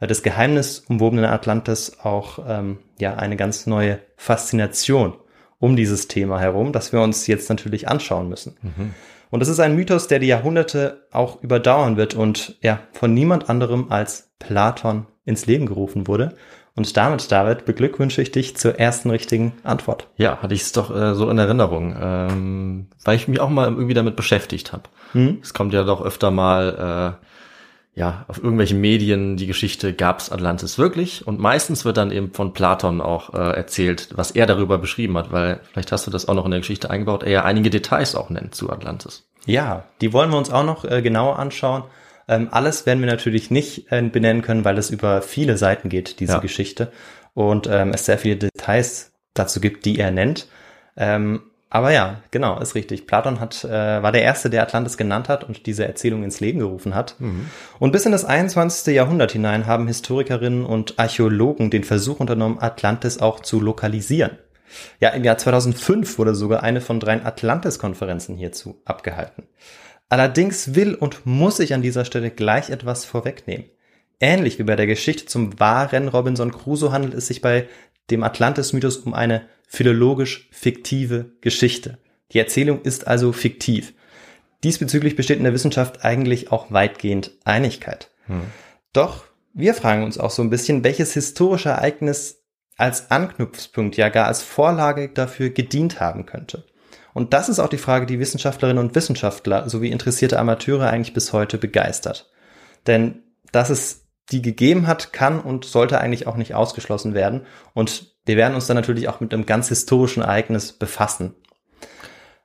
des 0.07 0.23
geheimnisumwobenen 0.23 1.27
Atlantis 1.27 1.99
auch 2.03 2.39
ähm, 2.47 2.79
ja 2.99 3.17
eine 3.17 3.37
ganz 3.37 3.67
neue 3.67 3.99
Faszination 4.17 5.15
um 5.59 5.77
dieses 5.77 6.09
Thema 6.09 6.41
herum, 6.41 6.73
das 6.73 6.93
wir 6.93 7.03
uns 7.03 7.27
jetzt 7.27 7.49
natürlich 7.51 7.89
anschauen 7.89 8.29
müssen. 8.29 8.57
Mhm. 8.63 8.95
Und 9.31 9.41
das 9.41 9.49
ist 9.49 9.61
ein 9.61 9.77
Mythos, 9.77 10.09
der 10.09 10.19
die 10.19 10.27
Jahrhunderte 10.27 11.07
auch 11.13 11.43
überdauern 11.43 11.97
wird 11.97 12.15
und 12.15 12.57
ja, 12.63 12.81
von 12.93 13.15
niemand 13.15 13.49
anderem 13.49 13.87
als 13.91 14.31
Platon 14.39 15.07
ins 15.25 15.47
Leben 15.47 15.67
gerufen 15.67 16.09
wurde. 16.09 16.35
Und 16.75 16.97
damit, 16.97 17.31
David, 17.31 17.65
beglückwünsche 17.65 18.23
ich 18.23 18.31
dich 18.33 18.57
zur 18.57 18.79
ersten 18.79 19.11
richtigen 19.11 19.53
Antwort. 19.65 20.09
Ja, 20.17 20.39
hatte 20.39 20.55
ich 20.55 20.63
es 20.63 20.73
doch 20.73 20.95
äh, 20.95 21.15
so 21.15 21.29
in 21.29 21.39
Erinnerung, 21.39 21.95
ähm, 22.01 22.87
weil 23.05 23.17
ich 23.17 23.29
mich 23.29 23.41
auch 23.41 23.51
mal 23.51 23.69
irgendwie 23.69 23.95
damit 23.95 24.17
beschäftigt 24.17 24.73
habe. 24.73 24.85
Hm? 25.13 25.39
Es 25.43 25.53
kommt 25.53 25.75
ja 25.75 25.85
doch 25.85 26.03
öfter 26.03 26.31
mal 26.31 27.19
äh, 27.21 27.27
ja, 27.95 28.25
auf 28.29 28.39
irgendwelchen 28.39 28.81
Medien 28.81 29.37
die 29.37 29.47
Geschichte, 29.47 29.93
gab's 29.93 30.31
Atlantis 30.31 30.79
wirklich? 30.79 31.27
Und 31.27 31.41
meistens 31.41 31.85
wird 31.85 31.97
dann 31.97 32.13
eben 32.13 32.33
von 32.33 32.53
Platon 32.53 33.01
auch 33.01 33.35
äh, 33.35 33.57
erzählt, 33.57 34.09
was 34.15 34.31
er 34.31 34.47
darüber 34.47 34.79
beschrieben 34.79 35.19
hat, 35.19 35.33
weil 35.33 35.61
vielleicht 35.73 35.91
hast 35.91 36.07
du 36.07 36.11
das 36.11 36.29
auch 36.29 36.35
noch 36.35 36.45
in 36.45 36.53
der 36.53 36.61
Geschichte 36.61 36.89
eingebaut, 36.89 37.25
er 37.25 37.31
ja 37.31 37.45
einige 37.45 37.69
Details 37.69 38.15
auch 38.15 38.31
nennt 38.31 38.55
zu 38.55 38.71
Atlantis. 38.71 39.27
Ja, 39.45 39.85
die 40.01 40.13
wollen 40.13 40.31
wir 40.31 40.39
uns 40.39 40.51
auch 40.51 40.65
noch 40.65 40.85
äh, 40.85 41.03
genauer 41.03 41.39
anschauen. 41.39 41.85
Ähm, 42.29 42.49
alles 42.53 42.87
werden 42.87 43.01
wir 43.01 43.11
natürlich 43.11 43.51
nicht 43.51 43.91
äh, 43.91 44.03
benennen 44.03 44.43
können, 44.43 44.65
weil 44.65 44.79
es 44.79 44.91
über 44.91 45.21
viele 45.21 45.57
Seiten 45.57 45.89
geht, 45.89 46.21
diese 46.21 46.35
ja. 46.35 46.39
Geschichte. 46.39 46.93
Und 47.35 47.67
ähm, 47.67 47.91
es 47.93 48.05
sehr 48.07 48.19
viele 48.19 48.37
Details 48.37 49.13
dazu 49.35 49.61
gibt, 49.61 49.85
die 49.85 49.99
er 49.99 50.11
nennt. 50.11 50.47
Ähm, 50.97 51.50
aber 51.73 51.93
ja, 51.93 52.21
genau, 52.33 52.59
ist 52.59 52.75
richtig. 52.75 53.07
Platon 53.07 53.39
hat, 53.39 53.63
äh, 53.65 54.03
war 54.03 54.11
der 54.11 54.23
Erste, 54.23 54.51
der 54.51 54.63
Atlantis 54.63 54.97
genannt 54.97 55.29
hat 55.29 55.45
und 55.45 55.67
diese 55.67 55.87
Erzählung 55.87 56.25
ins 56.25 56.41
Leben 56.41 56.59
gerufen 56.59 56.97
hat. 56.97 57.15
Mhm. 57.21 57.47
Und 57.79 57.93
bis 57.93 58.05
in 58.05 58.13
das 58.13 58.25
21. 58.25 58.93
Jahrhundert 58.93 59.31
hinein 59.31 59.67
haben 59.67 59.87
Historikerinnen 59.87 60.67
und 60.67 60.99
Archäologen 60.99 61.71
den 61.71 61.85
Versuch 61.85 62.19
unternommen, 62.19 62.59
Atlantis 62.61 63.19
auch 63.19 63.39
zu 63.39 63.61
lokalisieren. 63.61 64.33
Ja, 64.99 65.11
im 65.11 65.23
Jahr 65.23 65.39
2005 65.39 66.19
wurde 66.19 66.35
sogar 66.35 66.65
eine 66.65 66.81
von 66.81 66.99
drei 66.99 67.25
Atlantis-Konferenzen 67.25 68.37
hierzu 68.37 68.83
abgehalten. 68.85 69.45
Allerdings 70.09 70.75
will 70.75 70.97
und 70.97 71.25
muss 71.25 71.61
ich 71.61 71.73
an 71.73 71.83
dieser 71.83 72.05
Stelle 72.05 72.33
gleich 72.33 72.71
etwas 72.71 73.05
vorwegnehmen. 73.05 73.67
Ähnlich 74.19 74.59
wie 74.59 74.65
bei 74.65 74.75
der 74.75 74.89
Geschichte 74.89 75.27
zum 75.27 75.61
wahren 75.61 76.09
Robinson 76.09 76.51
Crusoe 76.51 76.91
handelt 76.91 77.15
es 77.15 77.29
sich 77.29 77.41
bei 77.41 77.69
dem 78.11 78.25
Atlantis-Mythos 78.25 78.99
um 78.99 79.15
eine 79.15 79.43
philologisch 79.71 80.49
fiktive 80.51 81.33
Geschichte. 81.41 81.99
Die 82.33 82.39
Erzählung 82.39 82.83
ist 82.83 83.07
also 83.07 83.33
fiktiv. 83.33 83.95
Diesbezüglich 84.65 85.17
besteht 85.17 85.39
in 85.39 85.45
der 85.45 85.55
Wissenschaft 85.55 86.05
eigentlich 86.05 86.53
auch 86.53 86.71
weitgehend 86.71 87.31
Einigkeit. 87.45 88.11
Hm. 88.27 88.43
Doch 88.93 89.25
wir 89.55 89.75
fragen 89.75 90.05
uns 90.05 90.19
auch 90.19 90.31
so 90.31 90.43
ein 90.43 90.51
bisschen, 90.51 90.85
welches 90.85 91.15
historische 91.15 91.71
Ereignis 91.71 92.43
als 92.77 93.11
Anknüpfungspunkt, 93.11 93.97
ja 93.97 94.09
gar 94.09 94.27
als 94.27 94.43
Vorlage 94.43 95.09
dafür 95.09 95.51
gedient 95.51 96.01
haben 96.01 96.27
könnte. 96.27 96.65
Und 97.13 97.33
das 97.33 97.49
ist 97.49 97.59
auch 97.59 97.69
die 97.69 97.79
Frage, 97.79 98.07
die 98.07 98.21
Wissenschaftlerinnen 98.21 98.83
und 98.83 98.95
Wissenschaftler 98.95 99.69
sowie 99.69 99.91
interessierte 99.91 100.39
Amateure 100.39 100.89
eigentlich 100.89 101.15
bis 101.15 101.33
heute 101.33 101.59
begeistert. 101.59 102.31
Denn 102.87 103.23
dass 103.53 103.71
es 103.71 104.09
die 104.31 104.43
gegeben 104.43 104.87
hat, 104.87 105.13
kann 105.13 105.41
und 105.41 105.65
sollte 105.65 106.01
eigentlich 106.01 106.27
auch 106.27 106.37
nicht 106.37 106.55
ausgeschlossen 106.55 107.15
werden. 107.15 107.47
Und 107.75 108.15
wir 108.31 108.37
werden 108.37 108.55
uns 108.55 108.69
dann 108.69 108.77
natürlich 108.77 109.09
auch 109.09 109.19
mit 109.19 109.35
einem 109.35 109.45
ganz 109.45 109.69
historischen 109.71 110.23
Ereignis 110.23 110.73
befassen. 110.73 111.35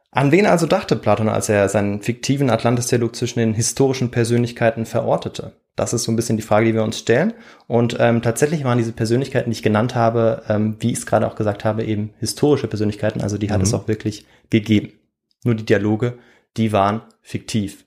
An 0.10 0.32
wen 0.32 0.48
also 0.48 0.65
dachte 0.65 0.96
Platon, 0.96 1.30
als 1.30 1.48
er 1.48 1.70
seinen 1.70 2.01
fiktiven 2.01 2.50
Atlantis-Dialog 2.50 3.15
zwischen 3.15 3.38
den 3.38 3.54
historischen 3.54 4.10
Persönlichkeiten 4.10 4.88
verortete? 4.88 5.51
Das 5.75 5.94
ist 5.94 6.06
so 6.06 6.12
ein 6.12 6.15
bisschen 6.15 6.38
die 6.38 6.44
Frage, 6.44 6.65
die 6.65 6.74
wir 6.74 6.84
uns 6.84 6.98
stellen. 6.98 7.34
Und 7.68 7.98
ähm, 8.00 8.24
tatsächlich 8.24 8.63
waren 8.63 8.80
diese 8.80 8.94
Persönlichkeiten, 8.94 9.51
die 9.51 9.58
ich 9.58 9.62
genannt 9.62 9.94
habe, 9.94 10.42
ähm, 10.50 10.77
wie 10.80 10.92
ich 10.92 10.98
es 10.98 11.06
gerade 11.06 11.27
auch 11.27 11.36
gesagt 11.36 11.65
habe, 11.65 11.84
eben 11.84 12.15
historische 12.20 12.68
Persönlichkeiten. 12.68 13.22
Also 13.22 13.38
die 13.38 13.51
hat 13.51 13.60
mhm. 13.60 13.65
es 13.65 13.74
auch 13.75 13.88
wirklich 13.88 14.25
gegeben. 14.50 14.94
Nur 15.44 15.54
die 15.54 15.65
Dialoge, 15.65 16.18
die 16.58 16.72
waren 16.72 17.01
fiktiv. 17.22 17.85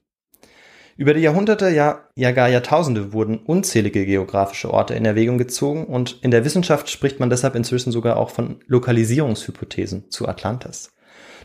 Über 0.99 1.15
die 1.15 1.21
Jahrhunderte, 1.21 1.71
ja, 1.71 2.01
ja 2.17 2.33
gar 2.33 2.49
Jahrtausende 2.49 3.13
wurden 3.13 3.39
unzählige 3.39 4.05
geografische 4.05 4.75
Orte 4.75 4.95
in 4.95 5.05
Erwägung 5.05 5.39
gezogen 5.39 5.85
und 5.85 6.19
in 6.23 6.33
der 6.33 6.45
Wissenschaft 6.45 6.91
spricht 6.91 7.21
man 7.21 7.31
deshalb 7.31 7.55
inzwischen 7.55 7.93
sogar 7.93 8.17
auch 8.17 8.31
von 8.31 8.57
Lokalisierungshypothesen 8.67 10.11
zu 10.11 10.27
Atlantis. 10.27 10.91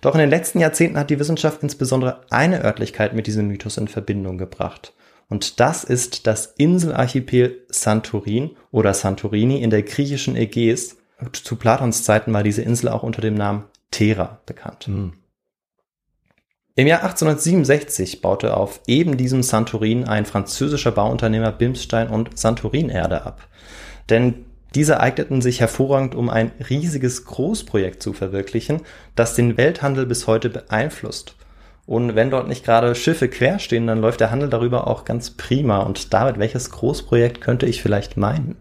Doch 0.01 0.15
in 0.15 0.21
den 0.21 0.31
letzten 0.31 0.59
Jahrzehnten 0.59 0.97
hat 0.97 1.11
die 1.11 1.19
Wissenschaft 1.19 1.61
insbesondere 1.61 2.21
eine 2.31 2.63
Örtlichkeit 2.63 3.13
mit 3.13 3.27
diesem 3.27 3.47
Mythos 3.47 3.77
in 3.77 3.87
Verbindung 3.87 4.39
gebracht. 4.39 4.95
Und 5.29 5.59
das 5.59 5.83
ist 5.83 6.25
das 6.25 6.55
Inselarchipel 6.57 7.63
Santorin 7.69 8.57
oder 8.71 8.95
Santorini 8.95 9.61
in 9.61 9.69
der 9.69 9.83
griechischen 9.83 10.35
Ägäis, 10.35 10.97
zu 11.31 11.57
Platons 11.57 12.03
Zeiten 12.03 12.33
war 12.33 12.41
diese 12.41 12.63
Insel 12.63 12.89
auch 12.89 13.03
unter 13.03 13.21
dem 13.21 13.35
Namen 13.35 13.65
Thera 13.91 14.41
bekannt. 14.47 14.87
Hm. 14.87 15.13
Im 16.75 16.87
Jahr 16.87 17.03
1867 17.03 18.21
baute 18.21 18.57
auf 18.57 18.81
eben 18.87 19.15
diesem 19.15 19.43
Santorin 19.43 20.05
ein 20.05 20.25
französischer 20.25 20.91
Bauunternehmer 20.91 21.51
Bimstein 21.51 22.07
und 22.07 22.35
Santorin-Erde 22.37 23.25
ab. 23.27 23.47
Denn 24.09 24.45
diese 24.73 24.99
eigneten 24.99 25.43
sich 25.43 25.59
hervorragend, 25.59 26.15
um 26.15 26.31
ein 26.31 26.51
riesiges 26.67 27.25
Großprojekt 27.25 28.01
zu 28.01 28.11
verwirklichen, 28.11 28.81
das 29.15 29.35
den 29.35 29.55
Welthandel 29.55 30.07
bis 30.07 30.25
heute 30.25 30.49
beeinflusst. 30.49 31.35
Und 31.85 32.15
wenn 32.15 32.31
dort 32.31 32.47
nicht 32.47 32.65
gerade 32.65 32.95
Schiffe 32.95 33.29
quer 33.29 33.59
stehen, 33.59 33.85
dann 33.85 34.01
läuft 34.01 34.19
der 34.19 34.31
Handel 34.31 34.49
darüber 34.49 34.87
auch 34.87 35.05
ganz 35.05 35.29
prima. 35.29 35.81
Und 35.81 36.11
David, 36.11 36.39
welches 36.39 36.71
Großprojekt 36.71 37.39
könnte 37.39 37.67
ich 37.67 37.83
vielleicht 37.83 38.17
meinen? 38.17 38.55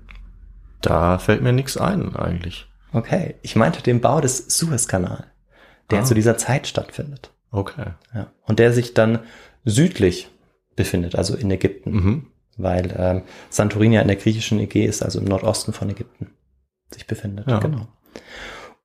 Da 0.82 1.16
fällt 1.18 1.40
mir 1.40 1.52
nichts 1.52 1.78
ein 1.78 2.14
eigentlich. 2.14 2.66
Okay, 2.92 3.36
ich 3.40 3.56
meinte 3.56 3.82
den 3.82 4.02
Bau 4.02 4.20
des 4.20 4.58
Suezkanal, 4.58 5.24
der 5.90 6.00
Ah. 6.00 6.04
zu 6.04 6.12
dieser 6.12 6.36
Zeit 6.36 6.66
stattfindet. 6.66 7.31
Okay. 7.52 7.92
Ja. 8.14 8.32
Und 8.42 8.58
der 8.58 8.72
sich 8.72 8.94
dann 8.94 9.20
südlich 9.64 10.28
befindet, 10.74 11.14
also 11.14 11.36
in 11.36 11.50
Ägypten, 11.50 11.92
Mhm. 11.92 12.26
weil 12.56 12.94
ähm, 12.98 13.22
Santorini 13.50 13.96
ja 13.96 14.00
in 14.02 14.08
der 14.08 14.16
griechischen 14.16 14.58
Ägäis 14.58 14.96
ist, 14.96 15.02
also 15.02 15.20
im 15.20 15.26
Nordosten 15.26 15.72
von 15.72 15.88
Ägypten, 15.90 16.32
sich 16.90 17.06
befindet. 17.06 17.46
Ja. 17.48 17.60
Genau. 17.60 17.86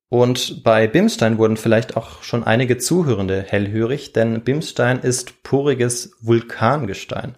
Und 0.09 0.63
bei 0.63 0.87
Bimstein 0.87 1.37
wurden 1.37 1.57
vielleicht 1.57 1.97
auch 1.97 2.23
schon 2.23 2.43
einige 2.45 2.77
Zuhörende 2.77 3.41
hellhörig, 3.41 4.13
denn 4.13 4.41
Bimstein 4.41 4.99
ist 4.99 5.43
poriges 5.43 6.15
Vulkangestein. 6.21 7.35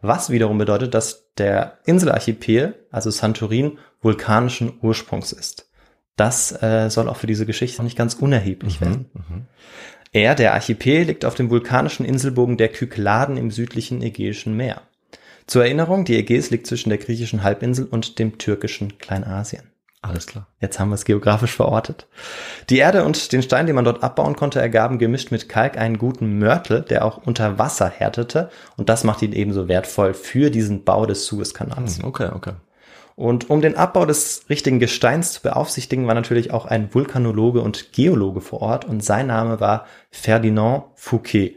Was 0.00 0.30
wiederum 0.30 0.56
bedeutet, 0.58 0.94
dass 0.94 1.32
der 1.36 1.78
Inselarchipel, 1.84 2.86
also 2.90 3.10
Santorin, 3.10 3.78
vulkanischen 4.00 4.78
Ursprungs 4.80 5.32
ist. 5.32 5.70
Das 6.16 6.62
äh, 6.62 6.88
soll 6.88 7.08
auch 7.10 7.16
für 7.16 7.26
diese 7.26 7.44
Geschichte 7.44 7.82
nicht 7.82 7.98
ganz 7.98 8.14
unerheblich 8.14 8.80
werden. 8.80 9.10
Mhm. 9.12 9.46
Er, 10.12 10.34
der 10.34 10.54
Archipel, 10.54 11.02
liegt 11.02 11.24
auf 11.24 11.34
dem 11.34 11.50
vulkanischen 11.50 12.06
Inselbogen 12.06 12.56
der 12.56 12.68
Kykladen 12.68 13.36
im 13.36 13.50
südlichen 13.50 14.02
Ägäischen 14.02 14.56
Meer. 14.56 14.82
Zur 15.46 15.64
Erinnerung, 15.64 16.04
die 16.04 16.16
Ägäis 16.16 16.50
liegt 16.50 16.66
zwischen 16.66 16.88
der 16.88 16.98
griechischen 16.98 17.42
Halbinsel 17.42 17.86
und 17.86 18.18
dem 18.18 18.38
türkischen 18.38 18.98
Kleinasien. 18.98 19.62
Alles 20.02 20.26
klar. 20.26 20.46
Jetzt 20.60 20.78
haben 20.78 20.90
wir 20.90 20.94
es 20.94 21.04
geografisch 21.04 21.52
verortet. 21.52 22.06
Die 22.70 22.78
Erde 22.78 23.04
und 23.04 23.32
den 23.32 23.42
Stein, 23.42 23.66
den 23.66 23.74
man 23.74 23.84
dort 23.84 24.04
abbauen 24.04 24.36
konnte, 24.36 24.60
ergaben 24.60 24.98
gemischt 24.98 25.32
mit 25.32 25.48
Kalk 25.48 25.76
einen 25.76 25.98
guten 25.98 26.38
Mörtel, 26.38 26.82
der 26.82 27.04
auch 27.04 27.18
unter 27.26 27.58
Wasser 27.58 27.88
härtete. 27.88 28.50
Und 28.76 28.88
das 28.88 29.02
macht 29.02 29.22
ihn 29.22 29.32
ebenso 29.32 29.68
wertvoll 29.68 30.14
für 30.14 30.50
diesen 30.50 30.84
Bau 30.84 31.06
des 31.06 31.26
Suezkanals. 31.26 31.98
Hm, 31.98 32.04
Okay, 32.04 32.30
okay. 32.32 32.52
Und 33.16 33.48
um 33.48 33.62
den 33.62 33.76
Abbau 33.76 34.04
des 34.04 34.44
richtigen 34.50 34.78
Gesteins 34.78 35.32
zu 35.32 35.42
beaufsichtigen, 35.42 36.06
war 36.06 36.14
natürlich 36.14 36.52
auch 36.52 36.66
ein 36.66 36.94
Vulkanologe 36.94 37.62
und 37.62 37.92
Geologe 37.92 38.42
vor 38.42 38.60
Ort 38.60 38.84
und 38.84 39.02
sein 39.02 39.28
Name 39.28 39.58
war 39.58 39.86
Ferdinand 40.10 40.84
Fouquet, 40.96 41.56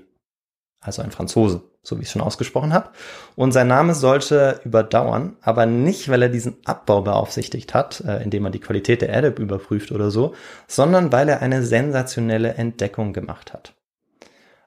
also 0.79 1.01
ein 1.01 1.11
Franzose, 1.11 1.61
so 1.83 1.97
wie 1.97 2.03
ich 2.03 2.07
es 2.07 2.13
schon 2.13 2.21
ausgesprochen 2.21 2.71
habe. 2.71 2.91
Und 3.35 3.51
sein 3.51 3.67
Name 3.67 3.93
sollte 3.93 4.61
überdauern, 4.63 5.35
aber 5.41 5.65
nicht, 5.65 6.07
weil 6.07 6.21
er 6.21 6.29
diesen 6.29 6.55
Abbau 6.63 7.01
beaufsichtigt 7.01 7.73
hat, 7.73 7.99
äh, 8.07 8.23
indem 8.23 8.45
er 8.45 8.51
die 8.51 8.61
Qualität 8.61 9.01
der 9.01 9.09
Erde 9.09 9.27
überprüft 9.27 9.91
oder 9.91 10.11
so, 10.11 10.33
sondern 10.65 11.11
weil 11.11 11.27
er 11.27 11.41
eine 11.41 11.63
sensationelle 11.63 12.53
Entdeckung 12.53 13.11
gemacht 13.11 13.51
hat. 13.51 13.73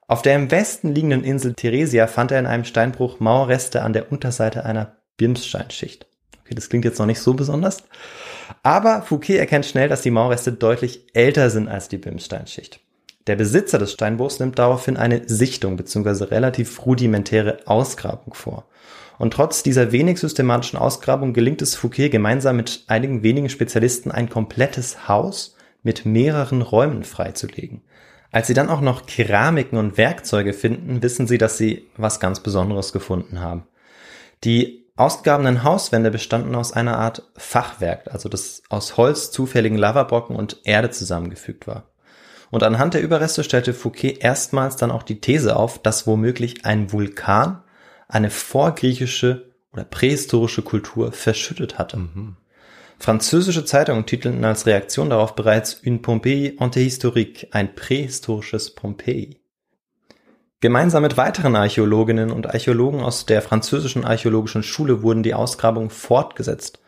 Auf 0.09 0.21
der 0.21 0.37
im 0.37 0.51
Westen 0.51 0.95
liegenden 0.95 1.25
Insel 1.25 1.55
Theresia 1.55 2.07
fand 2.07 2.33
er 2.33 2.39
in 2.39 2.47
einem 2.47 2.65
Steinbruch 2.65 3.19
Mauerreste 3.19 3.81
an 3.81 3.95
der 3.95 4.13
Unterseite 4.13 4.67
einer 4.67 4.99
Bimssteinschicht. 5.17 6.12
Das 6.55 6.69
klingt 6.69 6.85
jetzt 6.85 6.99
noch 6.99 7.07
nicht 7.07 7.21
so 7.21 7.35
besonders. 7.35 7.79
Aber 8.63 9.03
Fouquet 9.03 9.39
erkennt 9.39 9.67
schnell, 9.67 9.89
dass 9.89 10.03
die 10.03 10.11
Mauerreste 10.11 10.53
deutlich 10.53 11.05
älter 11.15 11.51
sind 11.51 11.69
als 11.69 11.89
die 11.89 11.99
Bimssteinschicht. 11.99 12.81
Der 13.27 13.37
Besitzer 13.37 13.79
des 13.79 13.93
Steinbruchs 13.93 14.41
nimmt 14.41 14.59
daraufhin 14.59 14.97
eine 14.97 15.29
Sichtung 15.29 15.77
bzw. 15.77 16.25
relativ 16.25 16.85
rudimentäre 16.85 17.59
Ausgrabung 17.67 18.35
vor. 18.35 18.67
Und 19.19 19.35
trotz 19.35 19.63
dieser 19.63 19.93
wenig 19.93 20.19
systematischen 20.19 20.79
Ausgrabung 20.79 21.33
gelingt 21.33 21.63
es 21.63 21.77
Fouquet 21.77 22.11
gemeinsam 22.11 22.57
mit 22.57 22.83
einigen 22.89 23.23
wenigen 23.23 23.49
Spezialisten 23.49 24.11
ein 24.11 24.29
komplettes 24.29 25.07
Haus 25.07 25.55
mit 25.85 26.05
mehreren 26.05 26.63
Räumen 26.63 27.05
freizulegen. 27.05 27.83
Als 28.33 28.47
sie 28.47 28.55
dann 28.55 28.71
auch 28.71 28.81
noch 28.81 29.07
Keramiken 29.07 29.79
und 29.79 29.99
Werkzeuge 29.99 30.55
finden, 30.55 31.03
wissen 31.03 31.27
sie, 31.27 31.39
dass 31.39 31.59
sie 31.59 31.87
was 31.97 32.19
ganz 32.19 32.41
Besonderes 32.41 32.93
gefunden 32.93 33.41
haben. 33.41 33.65
Die 34.43 34.82
ausgegrabenen 34.97 35.65
Hauswände 35.65 36.11
bestanden 36.11 36.55
aus 36.55 36.73
einer 36.73 36.99
Art 36.99 37.31
Fachwerk, 37.37 38.09
also 38.13 38.29
das 38.29 38.63
aus 38.69 38.97
Holz, 38.97 39.31
zufälligen 39.31 39.79
Lavabrocken 39.79 40.37
und 40.37 40.59
Erde 40.65 40.91
zusammengefügt 40.91 41.67
war. 41.67 41.91
Und 42.51 42.63
anhand 42.63 42.95
der 42.95 43.03
Überreste 43.03 43.45
stellte 43.45 43.73
Fouquet 43.73 44.19
erstmals 44.21 44.77
dann 44.77 44.91
auch 44.91 45.03
die 45.03 45.21
These 45.21 45.57
auf, 45.57 45.81
dass 45.81 46.07
womöglich 46.07 46.67
ein 46.67 46.93
Vulkan 46.93 47.63
eine 48.09 48.29
vorgriechische 48.29 49.53
oder 49.73 49.85
prähistorische 49.85 50.61
Kultur 50.61 51.13
verschüttet 51.13 51.79
hatte. 51.79 51.99
Französische 52.99 53.65
Zeitungen 53.65 54.07
titelten 54.07 54.45
als 54.45 54.67
Reaktion 54.67 55.11
darauf 55.11 55.35
bereits 55.35 55.83
Une 55.83 56.03
Pompeii 56.03 56.57
antéhistorique, 56.59 57.49
ein 57.51 57.75
prähistorisches 57.75 58.75
Pompeji. 58.75 59.42
Gemeinsam 60.63 61.03
mit 61.03 61.17
weiteren 61.17 61.57
Archäologinnen 61.57 62.31
und 62.31 62.47
Archäologen 62.47 63.01
aus 63.01 63.27
der 63.27 63.43
französischen 63.43 64.05
archäologischen 64.05 64.63
Schule 64.63 65.03
wurden 65.03 65.25
die 65.25 65.35
Ausgrabungen 65.35 65.91
fortgesetzt. 65.91 66.79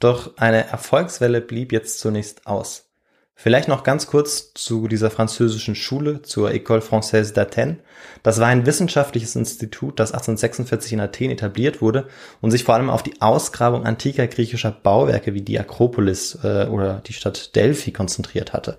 Doch 0.00 0.36
eine 0.36 0.68
Erfolgswelle 0.68 1.40
blieb 1.40 1.72
jetzt 1.72 1.98
zunächst 1.98 2.46
aus. 2.46 2.90
Vielleicht 3.34 3.68
noch 3.68 3.84
ganz 3.84 4.06
kurz 4.06 4.52
zu 4.52 4.86
dieser 4.86 5.10
französischen 5.10 5.74
Schule, 5.74 6.20
zur 6.20 6.50
École 6.50 6.82
Française 6.82 7.32
d'Athènes. 7.32 7.76
Das 8.22 8.38
war 8.38 8.48
ein 8.48 8.66
wissenschaftliches 8.66 9.34
Institut, 9.34 9.98
das 9.98 10.12
1846 10.12 10.92
in 10.92 11.00
Athen 11.00 11.30
etabliert 11.30 11.80
wurde 11.80 12.08
und 12.42 12.50
sich 12.50 12.64
vor 12.64 12.74
allem 12.74 12.90
auf 12.90 13.02
die 13.02 13.22
Ausgrabung 13.22 13.86
antiker 13.86 14.26
griechischer 14.26 14.72
Bauwerke 14.72 15.32
wie 15.32 15.40
die 15.40 15.58
Akropolis 15.58 16.38
äh, 16.44 16.66
oder 16.66 17.00
die 17.06 17.14
Stadt 17.14 17.56
Delphi 17.56 17.92
konzentriert 17.92 18.52
hatte. 18.52 18.76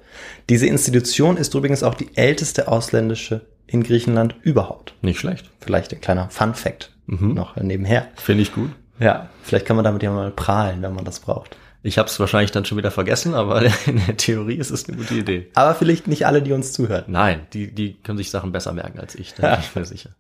Diese 0.48 0.68
Institution 0.68 1.38
ist 1.38 1.56
übrigens 1.56 1.82
auch 1.82 1.96
die 1.96 2.16
älteste 2.16 2.68
ausländische 2.68 3.42
in 3.68 3.84
Griechenland 3.84 4.36
überhaupt. 4.42 4.94
Nicht 5.02 5.20
schlecht. 5.20 5.50
Vielleicht 5.60 5.94
ein 5.94 6.02
kleiner 6.02 6.30
Fun 6.30 6.54
Fact 6.54 6.92
noch 7.06 7.56
nebenher. 7.58 8.08
Finde 8.16 8.44
ich 8.44 8.54
gut. 8.54 8.72
Ja, 9.00 9.30
vielleicht 9.44 9.66
kann 9.66 9.76
man 9.76 9.84
damit 9.84 10.04
ja 10.04 10.12
mal 10.12 10.32
prahlen, 10.32 10.82
wenn 10.82 10.94
man 10.94 11.06
das 11.06 11.20
braucht. 11.20 11.58
Ich 11.86 11.98
habe 11.98 12.08
es 12.08 12.18
wahrscheinlich 12.18 12.52
dann 12.52 12.64
schon 12.64 12.78
wieder 12.78 12.92
vergessen, 12.92 13.34
aber 13.34 13.62
in 13.86 14.02
der 14.06 14.16
Theorie 14.16 14.56
ist 14.56 14.72
es 14.72 14.88
eine 14.88 14.98
gute 14.98 15.16
Idee. 15.16 15.48
Aber 15.54 15.76
vielleicht 15.76 16.08
nicht 16.08 16.26
alle, 16.26 16.42
die 16.42 16.54
uns 16.54 16.72
zuhören. 16.72 17.04
Nein, 17.08 17.42
die, 17.52 17.74
die 17.76 17.96
können 18.02 18.18
sich 18.18 18.32
Sachen 18.32 18.54
besser 18.54 18.72
merken 18.72 19.00
als 19.00 19.16
ich, 19.16 19.34
da 19.34 19.56
bin 19.56 19.60
ich 19.60 19.76
mir 19.76 19.86
sicher. 19.86 20.10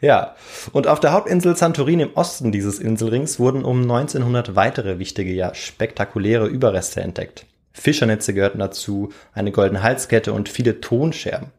Ja, 0.00 0.34
und 0.72 0.86
auf 0.86 1.00
der 1.00 1.12
Hauptinsel 1.12 1.56
Santorin 1.56 2.00
im 2.00 2.14
Osten 2.14 2.52
dieses 2.52 2.78
Inselrings 2.78 3.38
wurden 3.38 3.64
um 3.64 3.80
1900 3.82 4.54
weitere 4.54 4.98
wichtige, 4.98 5.32
ja 5.32 5.54
spektakuläre 5.54 6.46
Überreste 6.46 7.00
entdeckt. 7.00 7.46
Fischernetze 7.72 8.34
gehörten 8.34 8.58
dazu, 8.58 9.12
eine 9.32 9.50
goldene 9.50 9.82
Halskette 9.82 10.34
und 10.34 10.50
viele 10.50 10.82
Tonscherben. 10.82 11.52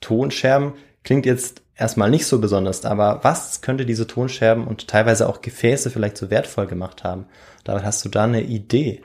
Tonscherben 0.00 0.74
klingt 1.04 1.26
jetzt 1.26 1.62
erstmal 1.74 2.10
nicht 2.10 2.26
so 2.26 2.40
besonders, 2.40 2.84
aber 2.84 3.20
was 3.22 3.60
könnte 3.60 3.86
diese 3.86 4.06
Tonscherben 4.06 4.66
und 4.66 4.88
teilweise 4.88 5.28
auch 5.28 5.40
Gefäße 5.40 5.90
vielleicht 5.90 6.16
so 6.16 6.30
wertvoll 6.30 6.66
gemacht 6.66 7.04
haben? 7.04 7.26
Damit 7.64 7.84
hast 7.84 8.04
du 8.04 8.08
da 8.08 8.24
eine 8.24 8.42
Idee. 8.42 9.02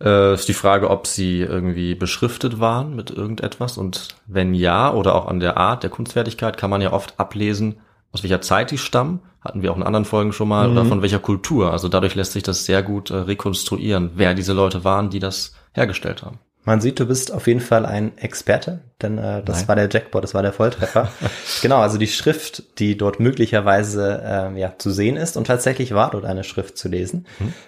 Äh, 0.00 0.34
ist 0.34 0.48
die 0.48 0.54
Frage, 0.54 0.90
ob 0.90 1.06
sie 1.06 1.40
irgendwie 1.40 1.94
beschriftet 1.94 2.60
waren 2.60 2.94
mit 2.94 3.10
irgendetwas 3.10 3.76
und 3.76 4.08
wenn 4.26 4.54
ja 4.54 4.92
oder 4.92 5.14
auch 5.14 5.26
an 5.26 5.40
der 5.40 5.56
Art 5.56 5.82
der 5.82 5.90
Kunstfertigkeit 5.90 6.56
kann 6.56 6.70
man 6.70 6.80
ja 6.80 6.92
oft 6.92 7.18
ablesen, 7.18 7.80
aus 8.12 8.22
welcher 8.22 8.40
Zeit 8.40 8.70
die 8.70 8.78
stammen. 8.78 9.20
Hatten 9.40 9.62
wir 9.62 9.72
auch 9.72 9.76
in 9.76 9.82
anderen 9.82 10.04
Folgen 10.04 10.32
schon 10.32 10.48
mal 10.48 10.70
oder 10.70 10.84
von 10.84 11.00
welcher 11.00 11.20
Kultur. 11.20 11.72
Also 11.72 11.88
dadurch 11.88 12.16
lässt 12.16 12.32
sich 12.32 12.42
das 12.42 12.64
sehr 12.64 12.82
gut 12.82 13.10
äh, 13.10 13.16
rekonstruieren, 13.16 14.12
wer 14.14 14.34
diese 14.34 14.52
Leute 14.52 14.82
waren, 14.84 15.10
die 15.10 15.20
das 15.20 15.54
hergestellt 15.72 16.22
haben. 16.22 16.38
Man 16.68 16.82
sieht, 16.82 17.00
du 17.00 17.06
bist 17.06 17.32
auf 17.32 17.46
jeden 17.46 17.62
Fall 17.62 17.86
ein 17.86 18.18
Experte, 18.18 18.80
denn 19.00 19.16
äh, 19.16 19.42
das 19.42 19.60
Nein. 19.60 19.68
war 19.68 19.76
der 19.76 19.88
Jackpot, 19.90 20.22
das 20.22 20.34
war 20.34 20.42
der 20.42 20.52
Volltreffer. 20.52 21.10
genau, 21.62 21.78
also 21.78 21.96
die 21.96 22.06
Schrift, 22.06 22.78
die 22.78 22.98
dort 22.98 23.20
möglicherweise 23.20 24.22
äh, 24.54 24.60
ja, 24.60 24.74
zu 24.76 24.90
sehen 24.90 25.16
ist, 25.16 25.38
und 25.38 25.46
tatsächlich 25.46 25.94
war 25.94 26.10
dort 26.10 26.26
eine 26.26 26.44
Schrift 26.44 26.76
zu 26.76 26.90
lesen, 26.90 27.26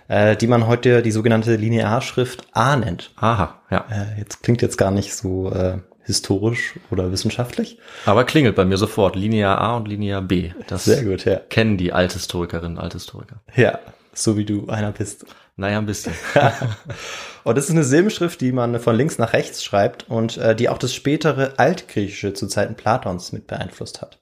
äh, 0.08 0.36
die 0.36 0.46
man 0.46 0.66
heute 0.66 1.00
die 1.00 1.12
sogenannte 1.12 1.56
Linearschrift 1.56 2.46
A 2.52 2.76
nennt. 2.76 3.12
Aha, 3.16 3.62
ja. 3.70 3.86
Äh, 3.90 4.18
jetzt 4.18 4.42
klingt 4.42 4.60
jetzt 4.60 4.76
gar 4.76 4.90
nicht 4.90 5.14
so 5.14 5.50
äh, 5.50 5.78
historisch 6.02 6.74
oder 6.90 7.10
wissenschaftlich. 7.10 7.78
Aber 8.04 8.24
klingelt 8.24 8.54
bei 8.54 8.66
mir 8.66 8.76
sofort. 8.76 9.16
Linear 9.16 9.58
A 9.62 9.78
und 9.78 9.88
Linear 9.88 10.20
B. 10.20 10.50
Das 10.66 10.84
Sehr 10.84 11.04
gut, 11.04 11.24
ja. 11.24 11.36
kennen 11.36 11.78
die 11.78 11.94
Althistorikerinnen, 11.94 12.76
Althistoriker. 12.76 13.40
Ja, 13.56 13.78
so 14.12 14.36
wie 14.36 14.44
du 14.44 14.68
einer 14.68 14.92
bist. 14.92 15.24
Naja, 15.56 15.78
ein 15.78 15.86
bisschen. 15.86 16.14
Und 17.44 17.56
das 17.56 17.64
ist 17.66 17.70
eine 17.70 17.84
Silbenschrift, 17.84 18.40
die 18.40 18.52
man 18.52 18.78
von 18.80 18.96
links 18.96 19.18
nach 19.18 19.32
rechts 19.32 19.62
schreibt 19.64 20.08
und 20.08 20.36
äh, 20.36 20.54
die 20.54 20.68
auch 20.68 20.78
das 20.78 20.94
spätere 20.94 21.54
Altgriechische 21.58 22.34
zu 22.34 22.46
Zeiten 22.48 22.74
Platons 22.74 23.32
mit 23.32 23.46
beeinflusst 23.46 24.02
hat. 24.02 24.18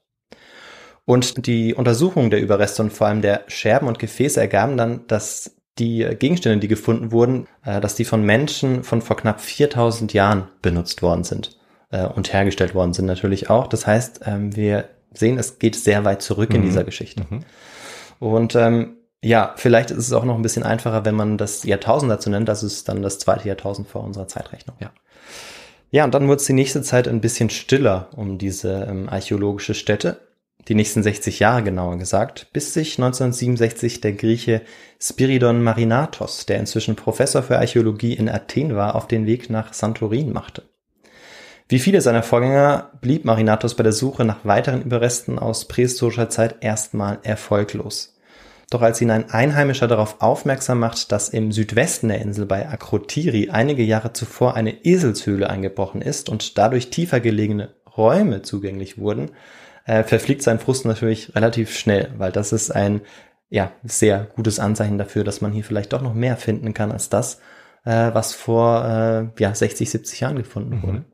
Und 1.05 1.47
die 1.47 1.75
Untersuchung 1.75 2.31
der 2.31 2.41
Überreste 2.41 2.83
und 2.83 2.93
vor 2.93 3.07
allem 3.07 3.23
der 3.23 3.45
Scherben 3.49 3.89
und 3.89 3.99
Gefäße 3.99 4.39
ergaben 4.41 4.77
dann, 4.77 5.07
dass 5.07 5.53
die 5.79 6.07
Gegenstände, 6.19 6.59
die 6.59 6.69
gefunden 6.69 7.13
wurden, 7.13 7.47
äh, 7.65 7.81
dass 7.81 7.95
die 7.95 8.05
von 8.05 8.23
Menschen 8.23 8.85
von 8.85 9.01
vor 9.01 9.17
knapp 9.17 9.41
4000 9.41 10.13
Jahren 10.13 10.49
benutzt 10.61 11.03
worden 11.03 11.25
sind 11.25 11.57
äh, 11.91 12.05
und 12.05 12.33
hergestellt 12.33 12.75
worden 12.75 12.93
sind 12.93 13.07
natürlich 13.07 13.49
auch. 13.49 13.67
Das 13.69 13.87
heißt, 13.87 14.21
ähm, 14.27 14.55
wir 14.55 14.89
sehen, 15.15 15.39
es 15.39 15.59
geht 15.59 15.77
sehr 15.77 16.05
weit 16.05 16.21
zurück 16.23 16.53
in 16.53 16.61
Mhm. 16.61 16.67
dieser 16.67 16.85
Geschichte. 16.85 17.25
Und 18.19 18.55
ähm, 18.55 18.98
ja, 19.23 19.55
vielleicht 19.57 19.91
ist 19.91 19.99
es 19.99 20.13
auch 20.13 20.25
noch 20.25 20.37
ein 20.37 20.43
bisschen 20.43 20.63
einfacher, 20.63 21.05
wenn 21.05 21.15
man 21.15 21.39
das 21.39 21.65
Jahrtausend 21.65 22.11
dazu 22.11 22.31
nennt. 22.31 22.49
Das 22.49 22.63
ist 22.63 22.89
dann 22.89 23.03
das 23.03 23.19
zweite 23.19 23.49
Jahrtausend 23.49 23.89
vor 23.89 24.05
unserer 24.05 24.29
Zeitrechnung. 24.29 24.77
Ja. 24.81 24.93
Ja, 25.91 26.05
und 26.05 26.15
dann 26.15 26.29
wurde 26.29 26.37
es 26.37 26.47
die 26.47 26.53
nächste 26.53 26.83
Zeit 26.83 27.09
ein 27.09 27.21
bisschen 27.21 27.51
stiller 27.51 28.11
um 28.15 28.39
diese 28.39 28.87
ähm, 28.89 29.09
archäologische 29.09 29.75
Stätte. 29.75 30.21
Die 30.69 30.75
nächsten 30.75 31.03
60 31.03 31.39
Jahre 31.39 31.63
genauer 31.63 31.97
gesagt, 31.97 32.49
bis 32.53 32.75
sich 32.75 32.99
1967 32.99 34.03
der 34.03 34.13
Grieche 34.13 34.61
Spiridon 35.01 35.63
Marinatos, 35.63 36.45
der 36.45 36.59
inzwischen 36.59 36.95
Professor 36.95 37.43
für 37.43 37.59
Archäologie 37.59 38.13
in 38.13 38.29
Athen 38.29 38.77
war, 38.77 38.95
auf 38.95 39.09
den 39.09 39.25
Weg 39.25 39.49
nach 39.49 39.73
Santorin 39.73 40.31
machte. 40.31 40.65
Wie 41.71 41.79
viele 41.79 42.03
seiner 42.03 42.23
Vorgänger 42.23 42.91
blieb 43.01 43.25
Marinatos 43.25 43.77
bei 43.77 43.83
der 43.83 43.93
Suche 43.93 44.27
nach 44.27 44.45
weiteren 44.45 44.83
Überresten 44.83 45.39
aus 45.39 45.69
prähistorischer 45.69 46.29
Zeit 46.29 46.57
erstmal 46.61 47.19
erfolglos. 47.23 48.18
Doch 48.71 48.83
als 48.83 49.01
ihn 49.01 49.11
ein 49.11 49.31
Einheimischer 49.31 49.89
darauf 49.89 50.21
aufmerksam 50.21 50.81
macht, 50.81 51.11
dass 51.11 51.31
im 51.31 51.53
Südwesten 51.53 52.09
der 52.09 52.21
Insel 52.21 52.45
bei 52.45 52.69
Akrotiri 52.69 53.49
einige 53.51 53.83
Jahre 53.83 54.13
zuvor 54.13 54.55
eine 54.55 54.85
Eselshöhle 54.85 55.49
eingebrochen 55.49 56.03
ist 56.03 56.29
und 56.29 56.59
dadurch 56.59 56.91
tiefer 56.91 57.21
gelegene 57.21 57.75
Räume 57.97 58.43
zugänglich 58.43 58.99
wurden, 58.99 59.31
äh, 59.87 60.03
verfliegt 60.03 60.43
sein 60.43 60.59
Frust 60.59 60.85
natürlich 60.85 61.35
relativ 61.35 61.77
schnell, 61.77 62.13
weil 62.19 62.31
das 62.31 62.53
ist 62.53 62.71
ein 62.71 63.01
ja, 63.49 63.73
sehr 63.83 64.29
gutes 64.37 64.61
Anzeichen 64.61 64.99
dafür, 64.99 65.25
dass 65.25 65.41
man 65.41 65.53
hier 65.53 65.65
vielleicht 65.65 65.95
doch 65.95 66.03
noch 66.03 66.13
mehr 66.13 66.37
finden 66.37 66.75
kann 66.75 66.93
als 66.93 67.09
das, 67.09 67.41
äh, 67.85 68.11
was 68.13 68.35
vor 68.35 68.85
äh, 68.85 69.43
ja, 69.43 69.55
60, 69.55 69.89
70 69.89 70.21
Jahren 70.21 70.37
gefunden 70.37 70.83
wurde. 70.83 71.05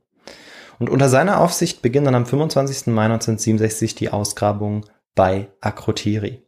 Und 0.80 0.90
unter 0.90 1.08
seiner 1.08 1.40
Aufsicht 1.40 1.82
beginnt 1.82 2.08
dann 2.08 2.16
am 2.16 2.26
25. 2.26 2.88
Mai 2.88 3.04
1967 3.04 3.94
die 3.94 4.10
Ausgrabung 4.10 4.84
bei 5.14 5.48
Akrotiri. 5.60 6.42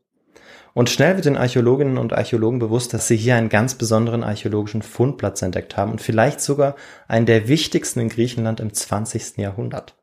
Und 0.77 0.91
schnell 0.91 1.15
wird 1.15 1.25
den 1.25 1.39
Archäologinnen 1.39 1.97
und 1.97 2.13
Archäologen 2.13 2.59
bewusst, 2.59 2.93
dass 2.93 3.09
sie 3.09 3.17
hier 3.17 3.35
einen 3.35 3.49
ganz 3.49 3.77
besonderen 3.77 4.23
archäologischen 4.23 4.83
Fundplatz 4.83 5.41
entdeckt 5.41 5.79
haben 5.79 5.91
und 5.91 6.03
vielleicht 6.03 6.43
sogar 6.43 6.77
einen 7.09 7.25
der 7.25 7.49
wichtigsten 7.49 8.01
in 8.01 8.11
Griechenland 8.11 8.61
im 8.61 8.75
20. 8.75 9.39
Jahrhundert. 9.39 9.95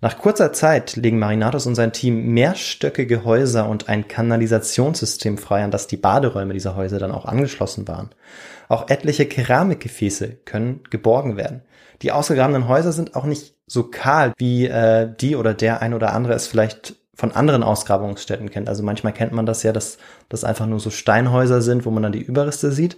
Nach 0.00 0.18
kurzer 0.18 0.52
Zeit 0.52 0.94
legen 0.94 1.18
Marinatos 1.18 1.66
und 1.66 1.74
sein 1.74 1.92
Team 1.92 2.32
mehrstöckige 2.32 3.24
Häuser 3.24 3.68
und 3.68 3.88
ein 3.88 4.06
Kanalisationssystem 4.06 5.36
frei, 5.36 5.64
an 5.64 5.72
das 5.72 5.88
die 5.88 5.96
Baderäume 5.96 6.54
dieser 6.54 6.76
Häuser 6.76 7.00
dann 7.00 7.10
auch 7.10 7.24
angeschlossen 7.24 7.88
waren. 7.88 8.10
Auch 8.68 8.88
etliche 8.88 9.26
Keramikgefäße 9.26 10.28
können 10.44 10.84
geborgen 10.90 11.36
werden. 11.36 11.62
Die 12.02 12.12
ausgegrabenen 12.12 12.68
Häuser 12.68 12.92
sind 12.92 13.16
auch 13.16 13.24
nicht 13.24 13.56
so 13.66 13.90
kahl, 13.90 14.32
wie 14.38 14.66
äh, 14.66 15.12
die 15.20 15.34
oder 15.34 15.54
der 15.54 15.82
ein 15.82 15.92
oder 15.92 16.12
andere 16.12 16.34
es 16.34 16.46
vielleicht 16.46 17.01
von 17.22 17.30
anderen 17.30 17.62
Ausgrabungsstätten 17.62 18.50
kennt. 18.50 18.68
Also 18.68 18.82
manchmal 18.82 19.12
kennt 19.12 19.30
man 19.30 19.46
das 19.46 19.62
ja, 19.62 19.72
dass 19.72 19.96
das 20.28 20.42
einfach 20.42 20.66
nur 20.66 20.80
so 20.80 20.90
Steinhäuser 20.90 21.62
sind, 21.62 21.86
wo 21.86 21.92
man 21.92 22.02
dann 22.02 22.10
die 22.10 22.20
Überreste 22.20 22.72
sieht, 22.72 22.96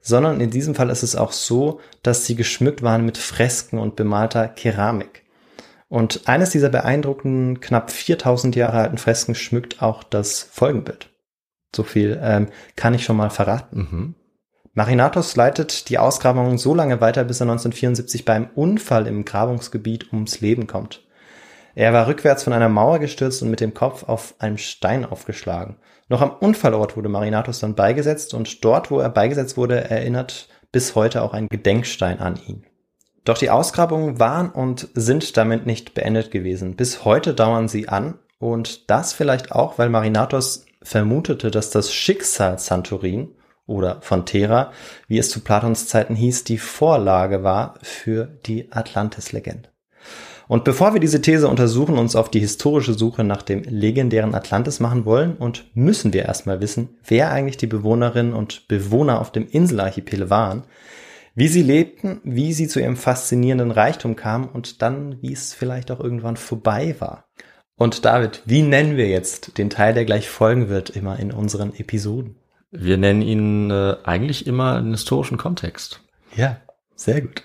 sondern 0.00 0.40
in 0.40 0.50
diesem 0.50 0.76
Fall 0.76 0.90
ist 0.90 1.02
es 1.02 1.16
auch 1.16 1.32
so, 1.32 1.80
dass 2.04 2.24
sie 2.24 2.36
geschmückt 2.36 2.84
waren 2.84 3.04
mit 3.04 3.18
Fresken 3.18 3.80
und 3.80 3.96
bemalter 3.96 4.46
Keramik. 4.46 5.24
Und 5.88 6.28
eines 6.28 6.50
dieser 6.50 6.68
beeindruckenden, 6.68 7.58
knapp 7.58 7.90
4000 7.90 8.54
Jahre 8.54 8.78
alten 8.78 8.96
Fresken 8.96 9.34
schmückt 9.34 9.82
auch 9.82 10.04
das 10.04 10.44
Folgenbild. 10.52 11.08
So 11.74 11.82
viel 11.82 12.20
ähm, 12.22 12.50
kann 12.76 12.94
ich 12.94 13.02
schon 13.02 13.16
mal 13.16 13.30
verraten. 13.30 13.76
Mhm. 13.76 14.14
Marinatos 14.74 15.34
leitet 15.34 15.88
die 15.88 15.98
Ausgrabungen 15.98 16.58
so 16.58 16.76
lange 16.76 17.00
weiter, 17.00 17.24
bis 17.24 17.40
er 17.40 17.46
1974 17.46 18.24
beim 18.24 18.50
Unfall 18.54 19.08
im 19.08 19.24
Grabungsgebiet 19.24 20.12
ums 20.12 20.40
Leben 20.40 20.68
kommt. 20.68 21.03
Er 21.74 21.92
war 21.92 22.06
rückwärts 22.06 22.44
von 22.44 22.52
einer 22.52 22.68
Mauer 22.68 22.98
gestürzt 22.98 23.42
und 23.42 23.50
mit 23.50 23.60
dem 23.60 23.74
Kopf 23.74 24.04
auf 24.04 24.34
einem 24.38 24.58
Stein 24.58 25.04
aufgeschlagen. 25.04 25.76
Noch 26.08 26.20
am 26.20 26.30
Unfallort 26.30 26.96
wurde 26.96 27.08
Marinatos 27.08 27.60
dann 27.60 27.74
beigesetzt 27.74 28.34
und 28.34 28.64
dort, 28.64 28.90
wo 28.90 29.00
er 29.00 29.08
beigesetzt 29.08 29.56
wurde, 29.56 29.90
erinnert 29.90 30.48
bis 30.70 30.94
heute 30.94 31.22
auch 31.22 31.32
ein 31.32 31.48
Gedenkstein 31.48 32.20
an 32.20 32.38
ihn. 32.46 32.64
Doch 33.24 33.38
die 33.38 33.50
Ausgrabungen 33.50 34.20
waren 34.20 34.50
und 34.50 34.88
sind 34.94 35.36
damit 35.36 35.66
nicht 35.66 35.94
beendet 35.94 36.30
gewesen. 36.30 36.76
Bis 36.76 37.04
heute 37.04 37.32
dauern 37.34 37.68
sie 37.68 37.88
an 37.88 38.18
und 38.38 38.90
das 38.90 39.12
vielleicht 39.12 39.50
auch, 39.50 39.78
weil 39.78 39.88
Marinatos 39.88 40.66
vermutete, 40.82 41.50
dass 41.50 41.70
das 41.70 41.92
Schicksal 41.92 42.58
Santorin 42.58 43.30
oder 43.66 44.02
von 44.02 44.26
Thera, 44.26 44.72
wie 45.08 45.18
es 45.18 45.30
zu 45.30 45.40
Platons 45.40 45.88
Zeiten 45.88 46.14
hieß, 46.14 46.44
die 46.44 46.58
Vorlage 46.58 47.42
war 47.42 47.74
für 47.82 48.26
die 48.44 48.70
Atlantis-Legende. 48.70 49.73
Und 50.54 50.62
bevor 50.62 50.94
wir 50.94 51.00
diese 51.00 51.20
These 51.20 51.48
untersuchen, 51.48 51.98
uns 51.98 52.14
auf 52.14 52.30
die 52.30 52.38
historische 52.38 52.94
Suche 52.94 53.24
nach 53.24 53.42
dem 53.42 53.64
legendären 53.64 54.36
Atlantis 54.36 54.78
machen 54.78 55.04
wollen 55.04 55.34
und 55.34 55.64
müssen 55.74 56.12
wir 56.12 56.26
erstmal 56.26 56.60
wissen, 56.60 56.90
wer 57.04 57.32
eigentlich 57.32 57.56
die 57.56 57.66
Bewohnerinnen 57.66 58.34
und 58.34 58.68
Bewohner 58.68 59.20
auf 59.20 59.32
dem 59.32 59.48
Inselarchipel 59.48 60.30
waren, 60.30 60.62
wie 61.34 61.48
sie 61.48 61.62
lebten, 61.62 62.20
wie 62.22 62.52
sie 62.52 62.68
zu 62.68 62.78
ihrem 62.78 62.96
faszinierenden 62.96 63.72
Reichtum 63.72 64.14
kamen 64.14 64.46
und 64.46 64.80
dann, 64.80 65.20
wie 65.22 65.32
es 65.32 65.54
vielleicht 65.54 65.90
auch 65.90 65.98
irgendwann 65.98 66.36
vorbei 66.36 66.94
war. 67.00 67.24
Und 67.74 68.04
David, 68.04 68.42
wie 68.44 68.62
nennen 68.62 68.96
wir 68.96 69.08
jetzt 69.08 69.58
den 69.58 69.70
Teil, 69.70 69.92
der 69.92 70.04
gleich 70.04 70.28
folgen 70.28 70.68
wird, 70.68 70.88
immer 70.88 71.18
in 71.18 71.32
unseren 71.32 71.74
Episoden? 71.74 72.36
Wir 72.70 72.96
nennen 72.96 73.22
ihn 73.22 73.72
äh, 73.72 73.96
eigentlich 74.04 74.46
immer 74.46 74.76
einen 74.76 74.92
historischen 74.92 75.36
Kontext. 75.36 76.00
Ja, 76.36 76.58
sehr 76.94 77.22
gut. 77.22 77.42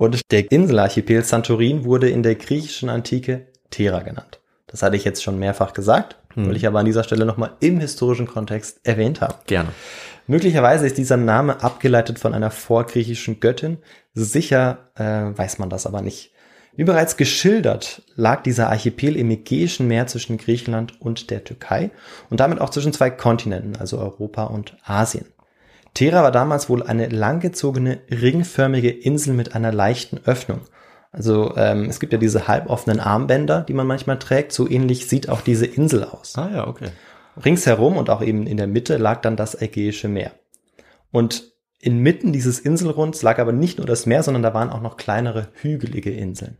Und 0.00 0.32
der 0.32 0.50
Inselarchipel 0.50 1.22
Santorin 1.24 1.84
wurde 1.84 2.08
in 2.08 2.22
der 2.22 2.34
griechischen 2.34 2.88
Antike 2.88 3.48
Thera 3.68 4.00
genannt. 4.00 4.40
Das 4.66 4.82
hatte 4.82 4.96
ich 4.96 5.04
jetzt 5.04 5.22
schon 5.22 5.38
mehrfach 5.38 5.74
gesagt, 5.74 6.16
will 6.36 6.56
ich 6.56 6.66
aber 6.66 6.78
an 6.78 6.86
dieser 6.86 7.04
Stelle 7.04 7.26
nochmal 7.26 7.50
im 7.60 7.80
historischen 7.80 8.26
Kontext 8.26 8.80
erwähnt 8.82 9.20
haben. 9.20 9.34
Gerne. 9.46 9.68
Möglicherweise 10.26 10.86
ist 10.86 10.96
dieser 10.96 11.18
Name 11.18 11.62
abgeleitet 11.62 12.18
von 12.18 12.32
einer 12.32 12.50
vorgriechischen 12.50 13.40
Göttin. 13.40 13.76
Sicher 14.14 14.90
äh, 14.94 15.36
weiß 15.36 15.58
man 15.58 15.68
das 15.68 15.84
aber 15.84 16.00
nicht. 16.00 16.32
Wie 16.74 16.84
bereits 16.84 17.18
geschildert, 17.18 18.00
lag 18.14 18.42
dieser 18.42 18.70
Archipel 18.70 19.16
im 19.16 19.30
Ägäischen 19.30 19.86
Meer 19.86 20.06
zwischen 20.06 20.38
Griechenland 20.38 20.98
und 21.02 21.30
der 21.30 21.44
Türkei 21.44 21.90
und 22.30 22.40
damit 22.40 22.62
auch 22.62 22.70
zwischen 22.70 22.94
zwei 22.94 23.10
Kontinenten, 23.10 23.76
also 23.76 23.98
Europa 23.98 24.44
und 24.44 24.78
Asien. 24.82 25.26
Thera 25.94 26.22
war 26.22 26.32
damals 26.32 26.68
wohl 26.68 26.82
eine 26.82 27.08
langgezogene, 27.08 28.00
ringförmige 28.10 28.90
Insel 28.90 29.34
mit 29.34 29.54
einer 29.54 29.72
leichten 29.72 30.18
Öffnung. 30.24 30.60
Also 31.12 31.56
ähm, 31.56 31.86
es 31.88 31.98
gibt 31.98 32.12
ja 32.12 32.18
diese 32.18 32.46
halboffenen 32.46 33.00
Armbänder, 33.00 33.62
die 33.62 33.74
man 33.74 33.86
manchmal 33.86 34.18
trägt. 34.18 34.52
So 34.52 34.68
ähnlich 34.68 35.08
sieht 35.08 35.28
auch 35.28 35.40
diese 35.40 35.66
Insel 35.66 36.04
aus. 36.04 36.36
Ah 36.36 36.50
ja, 36.52 36.68
okay. 36.68 36.90
Ringsherum 37.44 37.96
und 37.96 38.10
auch 38.10 38.22
eben 38.22 38.46
in 38.46 38.56
der 38.56 38.66
Mitte 38.66 38.96
lag 38.96 39.20
dann 39.22 39.36
das 39.36 39.60
Ägäische 39.60 40.08
Meer. 40.08 40.32
Und 41.10 41.52
inmitten 41.80 42.32
dieses 42.32 42.60
Inselrunds 42.60 43.22
lag 43.22 43.38
aber 43.38 43.52
nicht 43.52 43.78
nur 43.78 43.86
das 43.86 44.06
Meer, 44.06 44.22
sondern 44.22 44.42
da 44.42 44.54
waren 44.54 44.70
auch 44.70 44.82
noch 44.82 44.96
kleinere 44.96 45.48
hügelige 45.54 46.10
Inseln. 46.10 46.58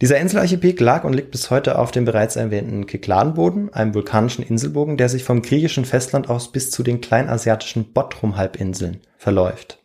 Dieser 0.00 0.18
Inselarchipel 0.18 0.74
lag 0.82 1.04
und 1.04 1.12
liegt 1.12 1.30
bis 1.30 1.50
heute 1.50 1.78
auf 1.78 1.90
dem 1.90 2.06
bereits 2.06 2.36
erwähnten 2.36 2.86
Kykladenboden, 2.86 3.74
einem 3.74 3.94
vulkanischen 3.94 4.42
Inselbogen, 4.42 4.96
der 4.96 5.10
sich 5.10 5.24
vom 5.24 5.42
griechischen 5.42 5.84
Festland 5.84 6.30
aus 6.30 6.52
bis 6.52 6.70
zu 6.70 6.82
den 6.82 7.02
kleinasiatischen 7.02 7.92
Bottrum-Halbinseln 7.92 9.00
verläuft. 9.18 9.78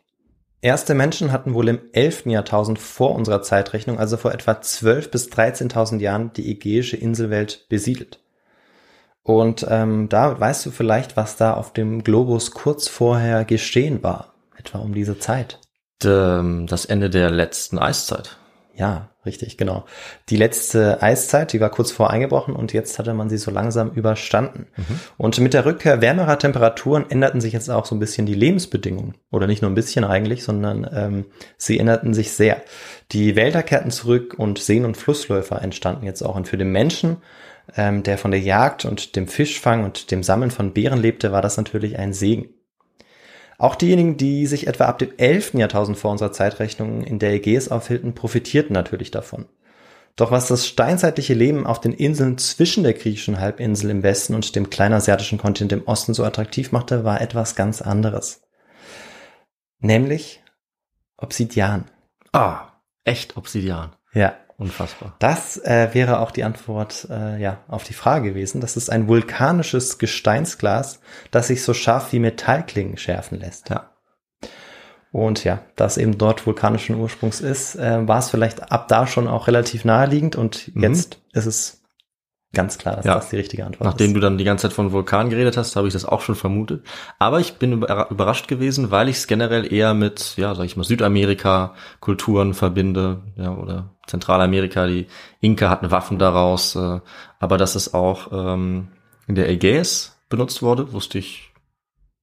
Erste 0.62 0.94
Menschen 0.94 1.32
hatten 1.32 1.52
wohl 1.52 1.68
im 1.68 1.80
11. 1.92 2.26
Jahrtausend 2.26 2.78
vor 2.78 3.14
unserer 3.14 3.42
Zeitrechnung, 3.42 3.98
also 3.98 4.16
vor 4.16 4.32
etwa 4.32 4.52
12.000 4.52 5.10
bis 5.10 5.28
13.000 5.28 6.00
Jahren, 6.00 6.32
die 6.32 6.50
ägäische 6.50 6.96
Inselwelt 6.96 7.66
besiedelt. 7.68 8.20
Und 9.22 9.66
ähm, 9.68 10.08
da 10.08 10.40
weißt 10.40 10.64
du 10.64 10.70
vielleicht, 10.70 11.16
was 11.16 11.36
da 11.36 11.52
auf 11.52 11.74
dem 11.74 12.04
Globus 12.04 12.52
kurz 12.52 12.88
vorher 12.88 13.44
geschehen 13.44 14.02
war, 14.02 14.32
etwa 14.56 14.78
um 14.78 14.94
diese 14.94 15.18
Zeit. 15.18 15.60
Ähm, 16.04 16.66
das 16.66 16.86
Ende 16.86 17.10
der 17.10 17.30
letzten 17.30 17.78
Eiszeit. 17.78 18.38
Ja, 18.78 19.08
richtig, 19.24 19.56
genau. 19.56 19.86
Die 20.28 20.36
letzte 20.36 21.02
Eiszeit, 21.02 21.54
die 21.54 21.60
war 21.60 21.70
kurz 21.70 21.90
vor 21.90 22.10
eingebrochen 22.10 22.54
und 22.54 22.74
jetzt 22.74 22.98
hatte 22.98 23.14
man 23.14 23.30
sie 23.30 23.38
so 23.38 23.50
langsam 23.50 23.90
überstanden. 23.90 24.66
Und 25.16 25.38
mit 25.40 25.54
der 25.54 25.64
Rückkehr 25.64 26.02
wärmerer 26.02 26.38
Temperaturen 26.38 27.06
änderten 27.08 27.40
sich 27.40 27.54
jetzt 27.54 27.70
auch 27.70 27.86
so 27.86 27.94
ein 27.94 28.00
bisschen 28.00 28.26
die 28.26 28.34
Lebensbedingungen. 28.34 29.14
Oder 29.30 29.46
nicht 29.46 29.62
nur 29.62 29.70
ein 29.70 29.74
bisschen 29.74 30.04
eigentlich, 30.04 30.44
sondern 30.44 30.86
ähm, 30.92 31.24
sie 31.56 31.78
änderten 31.78 32.12
sich 32.12 32.32
sehr. 32.32 32.62
Die 33.12 33.34
Wälder 33.34 33.62
kehrten 33.62 33.90
zurück 33.90 34.34
und 34.36 34.58
Seen- 34.58 34.84
und 34.84 34.98
Flussläufer 34.98 35.62
entstanden 35.62 36.04
jetzt 36.04 36.22
auch. 36.22 36.36
Und 36.36 36.46
für 36.46 36.58
den 36.58 36.70
Menschen, 36.70 37.16
ähm, 37.76 38.02
der 38.02 38.18
von 38.18 38.30
der 38.30 38.40
Jagd 38.40 38.84
und 38.84 39.16
dem 39.16 39.26
Fischfang 39.26 39.84
und 39.84 40.10
dem 40.10 40.22
Sammeln 40.22 40.50
von 40.50 40.74
Beeren 40.74 41.00
lebte, 41.00 41.32
war 41.32 41.40
das 41.40 41.56
natürlich 41.56 41.98
ein 41.98 42.12
Segen. 42.12 42.50
Auch 43.58 43.74
diejenigen, 43.74 44.16
die 44.16 44.46
sich 44.46 44.66
etwa 44.66 44.84
ab 44.84 44.98
dem 44.98 45.10
11. 45.16 45.54
Jahrtausend 45.54 45.96
vor 45.96 46.10
unserer 46.10 46.32
Zeitrechnung 46.32 47.02
in 47.02 47.18
der 47.18 47.32
Ägäis 47.32 47.68
aufhielten, 47.68 48.14
profitierten 48.14 48.74
natürlich 48.74 49.10
davon. 49.10 49.46
Doch 50.14 50.30
was 50.30 50.48
das 50.48 50.66
steinzeitliche 50.66 51.34
Leben 51.34 51.66
auf 51.66 51.80
den 51.80 51.92
Inseln 51.92 52.38
zwischen 52.38 52.84
der 52.84 52.94
griechischen 52.94 53.38
Halbinsel 53.38 53.90
im 53.90 54.02
Westen 54.02 54.34
und 54.34 54.56
dem 54.56 54.70
kleinasiatischen 54.70 55.38
Kontinent 55.38 55.72
im 55.72 55.86
Osten 55.86 56.14
so 56.14 56.24
attraktiv 56.24 56.72
machte, 56.72 57.04
war 57.04 57.20
etwas 57.20 57.54
ganz 57.54 57.82
anderes. 57.82 58.42
Nämlich 59.78 60.42
Obsidian. 61.18 61.84
Ah, 62.32 62.72
echt 63.04 63.36
Obsidian. 63.36 63.94
Ja. 64.12 64.36
Unfassbar. 64.58 65.14
Das 65.18 65.58
äh, 65.58 65.90
wäre 65.92 66.20
auch 66.20 66.30
die 66.30 66.44
Antwort 66.44 67.06
äh, 67.10 67.38
ja, 67.40 67.58
auf 67.68 67.84
die 67.84 67.92
Frage 67.92 68.30
gewesen. 68.30 68.60
Das 68.60 68.76
ist 68.76 68.88
ein 68.90 69.06
vulkanisches 69.06 69.98
Gesteinsglas, 69.98 71.00
das 71.30 71.48
sich 71.48 71.62
so 71.62 71.74
scharf 71.74 72.12
wie 72.12 72.18
Metallklingen 72.20 72.96
schärfen 72.96 73.38
lässt. 73.38 73.68
Ja. 73.68 73.90
Und 75.12 75.44
ja, 75.44 75.60
da 75.76 75.84
es 75.86 75.98
eben 75.98 76.18
dort 76.18 76.46
vulkanischen 76.46 76.96
Ursprungs 76.96 77.40
ist, 77.40 77.76
äh, 77.76 78.06
war 78.08 78.18
es 78.18 78.30
vielleicht 78.30 78.72
ab 78.72 78.88
da 78.88 79.06
schon 79.06 79.28
auch 79.28 79.46
relativ 79.46 79.84
naheliegend 79.84 80.36
und 80.36 80.74
Mhm. 80.74 80.82
jetzt 80.82 81.20
ist 81.32 81.46
es 81.46 81.82
ganz 82.56 82.76
klar, 82.78 82.96
dass 82.96 83.04
Ja. 83.04 83.14
das 83.14 83.30
die 83.30 83.36
richtige 83.36 83.64
Antwort 83.64 83.84
Nachdem 83.86 84.08
ist. 84.08 84.14
du 84.16 84.20
dann 84.20 84.36
die 84.38 84.42
ganze 84.44 84.62
Zeit 84.62 84.72
von 84.72 84.90
Vulkan 84.90 85.30
geredet 85.30 85.56
hast, 85.56 85.76
habe 85.76 85.86
ich 85.86 85.92
das 85.92 86.04
auch 86.04 86.20
schon 86.22 86.34
vermutet. 86.34 86.84
Aber 87.20 87.38
ich 87.38 87.54
bin 87.58 87.70
über- 87.72 88.10
überrascht 88.10 88.48
gewesen, 88.48 88.90
weil 88.90 89.08
ich 89.08 89.16
es 89.18 89.26
generell 89.28 89.72
eher 89.72 89.94
mit, 89.94 90.36
ja, 90.36 90.54
sag 90.56 90.64
ich 90.64 90.76
mal, 90.76 90.82
Südamerika-Kulturen 90.82 92.54
verbinde, 92.54 93.22
ja, 93.36 93.54
oder 93.54 93.90
Zentralamerika. 94.08 94.86
Die 94.86 95.06
Inka 95.40 95.70
hatten 95.70 95.90
Waffen 95.90 96.18
daraus, 96.18 96.74
äh, 96.74 97.00
aber 97.38 97.58
dass 97.58 97.74
es 97.76 97.94
auch 97.94 98.32
ähm, 98.32 98.88
in 99.28 99.34
der 99.36 99.48
Ägäis 99.48 100.20
benutzt 100.28 100.62
wurde, 100.62 100.92
wusste 100.92 101.18
ich 101.18 101.52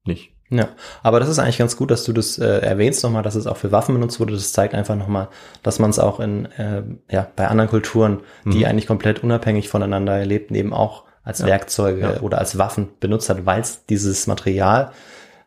nicht. 0.06 0.33
Ja, 0.56 0.68
aber 1.02 1.20
das 1.20 1.30
ist 1.30 1.40
eigentlich 1.40 1.58
ganz 1.58 1.76
gut, 1.78 1.90
dass 1.90 2.04
du 2.04 2.14
das 2.14 2.38
äh, 2.38 2.60
erwähnst 2.60 3.04
nochmal, 3.04 3.24
dass 3.24 3.34
es 3.34 3.48
auch 3.48 3.58
für 3.58 3.72
Waffen 3.72 3.96
benutzt 3.96 4.20
wurde. 4.20 4.34
Das 4.34 4.54
zeigt 4.54 4.76
einfach 4.76 4.96
nochmal, 4.96 5.30
dass 5.64 5.80
man 5.80 5.90
es 5.90 5.98
auch 5.98 6.20
in, 6.20 6.46
äh, 6.58 6.84
ja, 7.10 7.28
bei 7.36 7.48
anderen 7.48 7.70
Kulturen, 7.70 8.20
die 8.46 8.60
Mhm. 8.60 8.66
eigentlich 8.66 8.86
komplett 8.88 9.24
unabhängig 9.24 9.68
voneinander 9.70 10.24
lebten, 10.26 10.54
eben 10.54 10.72
auch 10.74 11.06
als 11.24 11.40
Ja. 11.40 11.48
Werkzeuge 11.48 12.02
Ja. 12.02 12.20
oder 12.22 12.38
als 12.38 12.58
Waffen 12.60 12.90
benutzt 13.00 13.30
hat, 13.30 13.46
weil 13.48 13.62
es 13.62 13.86
dieses 13.88 14.28
Material, 14.28 14.92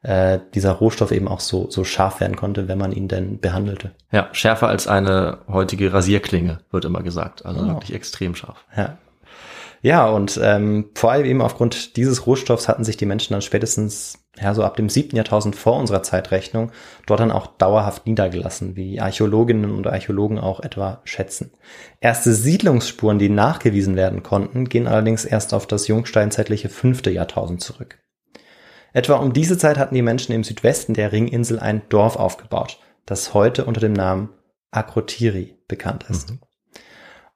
äh, 0.02 0.38
dieser 0.54 0.72
Rohstoff 0.72 1.12
eben 1.12 1.28
auch 1.28 1.40
so, 1.40 1.70
so 1.70 1.84
scharf 1.84 2.20
werden 2.20 2.36
konnte, 2.36 2.66
wenn 2.68 2.78
man 2.78 2.92
ihn 2.92 3.08
denn 3.08 3.38
behandelte. 3.40 3.92
Ja, 4.10 4.28
schärfer 4.32 4.68
als 4.68 4.88
eine 4.88 5.38
heutige 5.48 5.92
Rasierklinge, 5.92 6.58
wird 6.70 6.84
immer 6.84 7.02
gesagt. 7.02 7.44
Also 7.46 7.60
Oh. 7.62 7.66
wirklich 7.68 7.94
extrem 7.94 8.34
scharf. 8.34 8.64
Ja. 8.76 8.98
Ja, 9.86 10.08
und 10.08 10.40
ähm, 10.42 10.90
vor 10.96 11.12
allem 11.12 11.26
eben 11.26 11.40
aufgrund 11.40 11.96
dieses 11.96 12.26
Rohstoffs 12.26 12.66
hatten 12.66 12.82
sich 12.82 12.96
die 12.96 13.06
Menschen 13.06 13.34
dann 13.34 13.40
spätestens 13.40 14.18
ja 14.36 14.52
so 14.52 14.64
ab 14.64 14.74
dem 14.74 14.88
siebten 14.88 15.14
Jahrtausend 15.14 15.54
vor 15.54 15.78
unserer 15.78 16.02
Zeitrechnung 16.02 16.72
dort 17.06 17.20
dann 17.20 17.30
auch 17.30 17.46
dauerhaft 17.46 18.04
niedergelassen, 18.04 18.74
wie 18.74 19.00
Archäologinnen 19.00 19.70
und 19.70 19.86
Archäologen 19.86 20.40
auch 20.40 20.58
etwa 20.58 21.02
schätzen. 21.04 21.52
Erste 22.00 22.34
Siedlungsspuren, 22.34 23.20
die 23.20 23.28
nachgewiesen 23.28 23.94
werden 23.94 24.24
konnten, 24.24 24.68
gehen 24.68 24.88
allerdings 24.88 25.24
erst 25.24 25.54
auf 25.54 25.68
das 25.68 25.86
jungsteinzeitliche 25.86 26.68
fünfte 26.68 27.12
Jahrtausend 27.12 27.60
zurück. 27.60 28.00
Etwa 28.92 29.14
um 29.18 29.32
diese 29.32 29.56
Zeit 29.56 29.78
hatten 29.78 29.94
die 29.94 30.02
Menschen 30.02 30.32
im 30.32 30.42
Südwesten 30.42 30.94
der 30.94 31.12
Ringinsel 31.12 31.60
ein 31.60 31.82
Dorf 31.90 32.16
aufgebaut, 32.16 32.80
das 33.04 33.34
heute 33.34 33.64
unter 33.64 33.82
dem 33.82 33.92
Namen 33.92 34.30
Akrotiri 34.72 35.54
bekannt 35.68 36.06
ist. 36.10 36.32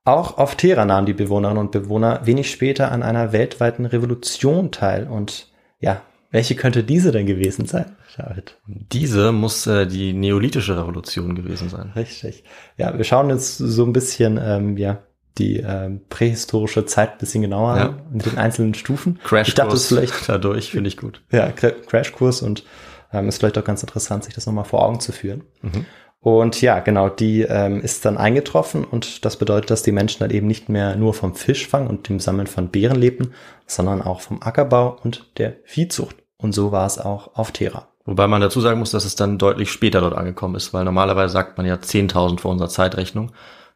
Auch 0.05 0.39
auf 0.39 0.57
Terra 0.57 0.85
nahmen 0.85 1.07
die 1.07 1.13
Bewohnerinnen 1.13 1.61
und 1.61 1.73
Bewohner 1.73 2.21
wenig 2.25 2.51
später 2.51 2.91
an 2.91 3.03
einer 3.03 3.33
weltweiten 3.33 3.85
Revolution 3.87 4.71
teil. 4.71 5.07
Und 5.07 5.49
ja, 5.79 6.01
welche 6.31 6.55
könnte 6.55 6.83
diese 6.85 7.13
denn 7.13 7.27
gewesen 7.27 7.67
sein, 7.67 7.97
David? 8.17 8.57
Diese 8.67 9.31
muss 9.33 9.67
äh, 9.67 9.87
die 9.87 10.13
neolithische 10.13 10.77
Revolution 10.79 11.35
gewesen 11.35 11.69
sein. 11.69 11.93
Richtig. 11.95 12.45
Ja, 12.77 12.97
wir 12.97 13.05
schauen 13.05 13.29
jetzt 13.31 13.59
so 13.59 13.85
ein 13.85 13.93
bisschen, 13.93 14.39
ähm, 14.43 14.77
ja, 14.77 14.99
die 15.39 15.59
ähm, 15.59 16.01
prähistorische 16.09 16.87
Zeit 16.87 17.13
ein 17.13 17.19
bisschen 17.19 17.43
genauer 17.43 17.77
Ja. 17.77 17.83
an, 17.91 18.03
mit 18.13 18.27
den 18.27 18.39
einzelnen 18.39 18.75
Stufen. 18.75 19.19
Crashkurs 19.25 19.89
vielleicht 19.89 20.15
dadurch, 20.29 20.71
finde 20.73 20.89
ich 20.89 20.97
gut. 20.97 21.23
ja, 21.31 21.47
Cra- 21.49 21.71
Crashkurs 21.87 22.43
und 22.43 22.65
ähm, 23.13 23.29
ist 23.29 23.39
vielleicht 23.39 23.57
auch 23.59 23.65
ganz 23.65 23.83
interessant, 23.83 24.25
sich 24.25 24.35
das 24.35 24.47
nochmal 24.47 24.65
vor 24.65 24.85
Augen 24.85 25.01
zu 25.01 25.13
führen. 25.13 25.43
Mhm. 25.63 25.85
Und 26.23 26.61
ja, 26.61 26.81
genau, 26.81 27.09
die 27.09 27.43
ähm, 27.43 27.81
ist 27.81 28.05
dann 28.05 28.19
eingetroffen 28.19 28.85
und 28.85 29.25
das 29.25 29.37
bedeutet, 29.37 29.71
dass 29.71 29.83
die 29.83 29.93
Menschen 29.93 30.21
dann 30.21 30.31
eben 30.31 30.47
nicht 30.47 30.69
mehr 30.69 30.95
nur 30.97 31.15
vom 31.15 31.35
Fischfang 31.35 31.87
und 31.87 32.09
dem 32.11 32.21
Sammeln 32.21 32.47
von 32.47 32.69
Beeren 32.69 32.99
lebten, 32.99 33.33
sondern 33.67 34.03
auch 34.03 34.21
vom 34.21 34.43
Ackerbau 34.43 34.99
und 35.03 35.27
der 35.39 35.57
Viehzucht. 35.65 36.17
Und 36.37 36.55
so 36.55 36.73
war 36.73 36.87
es 36.87 36.99
auch 36.99 37.37
auf 37.37 37.53
Terra. 37.53 37.89
Wobei 38.05 38.27
man 38.27 38.41
dazu 38.41 38.61
sagen 38.61 38.79
muss, 38.79 38.91
dass 38.91 39.05
es 39.05 39.15
dann 39.15 39.39
deutlich 39.39 39.71
später 39.73 40.01
dort 40.01 40.15
angekommen 40.15 40.57
ist, 40.57 40.75
weil 40.75 40.85
normalerweise 40.85 41.33
sagt 41.33 41.57
man 41.57 41.67
ja 41.67 41.77
10.000 41.77 42.41
vor 42.41 42.51
unserer 42.51 42.69
Zeitrechnung. 42.69 43.29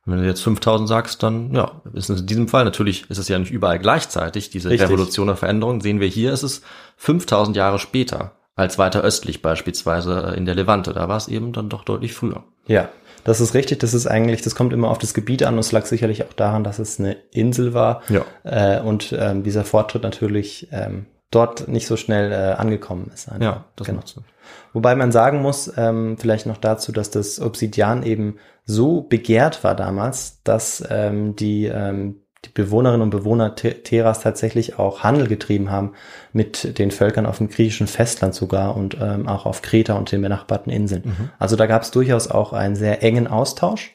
Und 0.06 0.12
wenn 0.12 0.20
du 0.20 0.26
jetzt 0.26 0.46
5.000 0.46 0.86
sagst, 0.86 1.22
dann, 1.22 1.54
ja, 1.54 1.80
ist 1.94 2.10
es 2.10 2.20
in 2.20 2.26
diesem 2.26 2.48
Fall, 2.48 2.64
natürlich 2.64 3.08
ist 3.08 3.18
es 3.18 3.28
ja 3.28 3.38
nicht 3.38 3.52
überall 3.52 3.78
gleichzeitig, 3.78 4.50
diese 4.50 4.68
Richtig. 4.68 4.88
Revolution 4.88 5.28
oder 5.28 5.36
Veränderung, 5.36 5.80
sehen 5.80 6.00
wir 6.00 6.08
hier, 6.08 6.32
ist 6.32 6.42
es 6.42 6.62
5.000 7.02 7.54
Jahre 7.54 7.78
später, 7.78 8.32
als 8.56 8.78
weiter 8.78 9.02
östlich 9.02 9.42
beispielsweise 9.42 10.32
äh, 10.32 10.36
in 10.36 10.46
der 10.46 10.54
Levante. 10.54 10.92
Da 10.92 11.08
war 11.08 11.16
es 11.16 11.28
eben 11.28 11.52
dann 11.52 11.68
doch 11.68 11.84
deutlich 11.84 12.14
früher. 12.14 12.44
Ja, 12.66 12.88
das 13.24 13.40
ist 13.40 13.54
richtig. 13.54 13.78
Das 13.80 13.94
ist 13.94 14.06
eigentlich, 14.06 14.42
das 14.42 14.54
kommt 14.54 14.72
immer 14.72 14.90
auf 14.90 14.98
das 14.98 15.14
Gebiet 15.14 15.42
an 15.42 15.54
und 15.54 15.60
es 15.60 15.72
lag 15.72 15.86
sicherlich 15.86 16.24
auch 16.24 16.32
daran, 16.32 16.64
dass 16.64 16.78
es 16.78 17.00
eine 17.00 17.16
Insel 17.32 17.74
war. 17.74 18.02
Ja. 18.08 18.24
Äh, 18.44 18.80
und 18.80 19.14
ähm, 19.18 19.42
dieser 19.42 19.64
Fortschritt 19.64 20.02
natürlich 20.02 20.68
ähm, 20.70 21.06
dort 21.30 21.68
nicht 21.68 21.86
so 21.86 21.96
schnell 21.96 22.32
äh, 22.32 22.54
angekommen 22.54 23.10
ist. 23.12 23.28
einfach. 23.28 23.42
Ja, 23.42 23.64
das 23.76 23.86
genau. 23.86 23.98
macht 23.98 24.08
Sinn. 24.08 24.24
Wobei 24.72 24.94
man 24.94 25.12
sagen 25.12 25.40
muss, 25.40 25.72
ähm, 25.76 26.16
vielleicht 26.18 26.46
noch 26.46 26.58
dazu, 26.58 26.92
dass 26.92 27.10
das 27.10 27.40
Obsidian 27.40 28.02
eben 28.02 28.38
so 28.64 29.02
begehrt 29.02 29.64
war 29.64 29.74
damals, 29.74 30.42
dass 30.42 30.84
ähm, 30.90 31.36
die, 31.36 31.66
ähm, 31.66 32.20
die 32.46 32.50
Bewohnerinnen 32.50 33.02
und 33.02 33.10
Bewohner 33.10 33.54
Te- 33.54 33.82
Teras 33.82 34.20
tatsächlich 34.20 34.78
auch 34.78 35.02
Handel 35.02 35.26
getrieben 35.26 35.70
haben 35.70 35.92
mit 36.32 36.78
den 36.78 36.90
Völkern 36.90 37.26
auf 37.26 37.38
dem 37.38 37.48
griechischen 37.48 37.86
Festland 37.86 38.34
sogar 38.34 38.76
und 38.76 38.96
ähm, 39.00 39.28
auch 39.28 39.46
auf 39.46 39.62
Kreta 39.62 39.94
und 39.94 40.10
den 40.12 40.22
benachbarten 40.22 40.72
Inseln. 40.72 41.30
Also 41.38 41.56
da 41.56 41.66
gab 41.66 41.82
es 41.82 41.90
durchaus 41.90 42.28
auch 42.28 42.52
einen 42.52 42.76
sehr 42.76 43.02
engen 43.02 43.26
Austausch. 43.26 43.92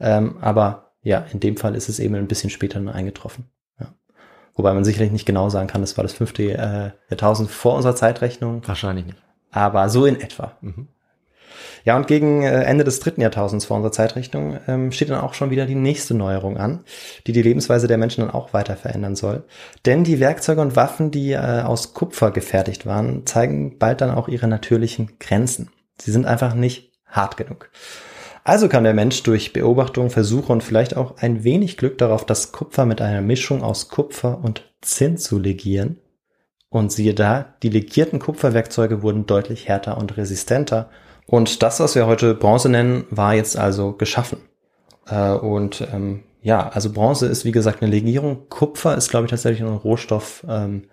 Ähm, 0.00 0.36
aber 0.40 0.92
ja, 1.02 1.24
in 1.32 1.40
dem 1.40 1.56
Fall 1.56 1.74
ist 1.74 1.88
es 1.88 1.98
eben 1.98 2.14
ein 2.14 2.28
bisschen 2.28 2.50
später 2.50 2.80
nur 2.80 2.94
eingetroffen. 2.94 3.46
Ja. 3.80 3.86
Wobei 4.54 4.72
man 4.74 4.84
sicherlich 4.84 5.12
nicht 5.12 5.26
genau 5.26 5.48
sagen 5.48 5.68
kann, 5.68 5.80
das 5.80 5.96
war 5.96 6.02
das 6.02 6.12
fünfte 6.12 6.42
äh, 6.52 6.90
Jahrtausend 7.10 7.50
vor 7.50 7.74
unserer 7.74 7.96
Zeitrechnung, 7.96 8.62
Wahrscheinlich 8.66 9.06
nicht. 9.06 9.18
aber 9.50 9.88
so 9.88 10.06
in 10.06 10.20
etwa. 10.20 10.52
Mhm. 10.60 10.88
Ja, 11.84 11.96
und 11.96 12.06
gegen 12.06 12.42
äh, 12.42 12.62
Ende 12.62 12.84
des 12.84 13.00
dritten 13.00 13.20
Jahrtausends 13.20 13.66
vor 13.66 13.76
unserer 13.76 13.92
Zeitrechnung 13.92 14.58
ähm, 14.66 14.92
steht 14.92 15.10
dann 15.10 15.20
auch 15.20 15.34
schon 15.34 15.50
wieder 15.50 15.66
die 15.66 15.74
nächste 15.74 16.14
Neuerung 16.14 16.56
an, 16.56 16.84
die 17.26 17.32
die 17.32 17.42
Lebensweise 17.42 17.86
der 17.86 17.98
Menschen 17.98 18.22
dann 18.22 18.30
auch 18.34 18.52
weiter 18.52 18.76
verändern 18.76 19.16
soll. 19.16 19.44
Denn 19.86 20.04
die 20.04 20.20
Werkzeuge 20.20 20.60
und 20.60 20.76
Waffen, 20.76 21.10
die 21.10 21.32
äh, 21.32 21.62
aus 21.62 21.94
Kupfer 21.94 22.30
gefertigt 22.30 22.86
waren, 22.86 23.26
zeigen 23.26 23.78
bald 23.78 24.00
dann 24.00 24.10
auch 24.10 24.28
ihre 24.28 24.48
natürlichen 24.48 25.18
Grenzen. 25.18 25.70
Sie 26.00 26.10
sind 26.10 26.26
einfach 26.26 26.54
nicht 26.54 26.92
hart 27.06 27.36
genug. 27.36 27.70
Also 28.44 28.68
kann 28.68 28.84
der 28.84 28.94
Mensch 28.94 29.22
durch 29.24 29.52
Beobachtung, 29.52 30.08
Versuche 30.08 30.52
und 30.52 30.62
vielleicht 30.62 30.96
auch 30.96 31.18
ein 31.18 31.44
wenig 31.44 31.76
Glück 31.76 31.98
darauf, 31.98 32.24
das 32.24 32.50
Kupfer 32.50 32.86
mit 32.86 33.02
einer 33.02 33.20
Mischung 33.20 33.62
aus 33.62 33.90
Kupfer 33.90 34.42
und 34.42 34.72
Zinn 34.80 35.18
zu 35.18 35.38
legieren. 35.38 35.98
Und 36.70 36.92
siehe 36.92 37.14
da, 37.14 37.54
die 37.62 37.68
legierten 37.70 38.18
Kupferwerkzeuge 38.18 39.02
wurden 39.02 39.26
deutlich 39.26 39.68
härter 39.68 39.98
und 39.98 40.16
resistenter. 40.16 40.90
Und 41.30 41.62
das, 41.62 41.78
was 41.78 41.94
wir 41.94 42.06
heute 42.06 42.34
Bronze 42.34 42.70
nennen, 42.70 43.04
war 43.10 43.34
jetzt 43.34 43.58
also 43.58 43.92
geschaffen. 43.92 44.38
Äh, 45.06 45.32
und 45.32 45.86
ähm, 45.92 46.24
ja, 46.40 46.70
also 46.70 46.90
Bronze 46.90 47.26
ist 47.26 47.44
wie 47.44 47.52
gesagt 47.52 47.82
eine 47.82 47.90
Legierung. 47.90 48.48
Kupfer 48.48 48.96
ist, 48.96 49.10
glaube 49.10 49.26
ich, 49.26 49.30
tatsächlich 49.30 49.60
ein 49.60 49.76
Rohstoff, 49.76 50.42
ähm, 50.48 50.84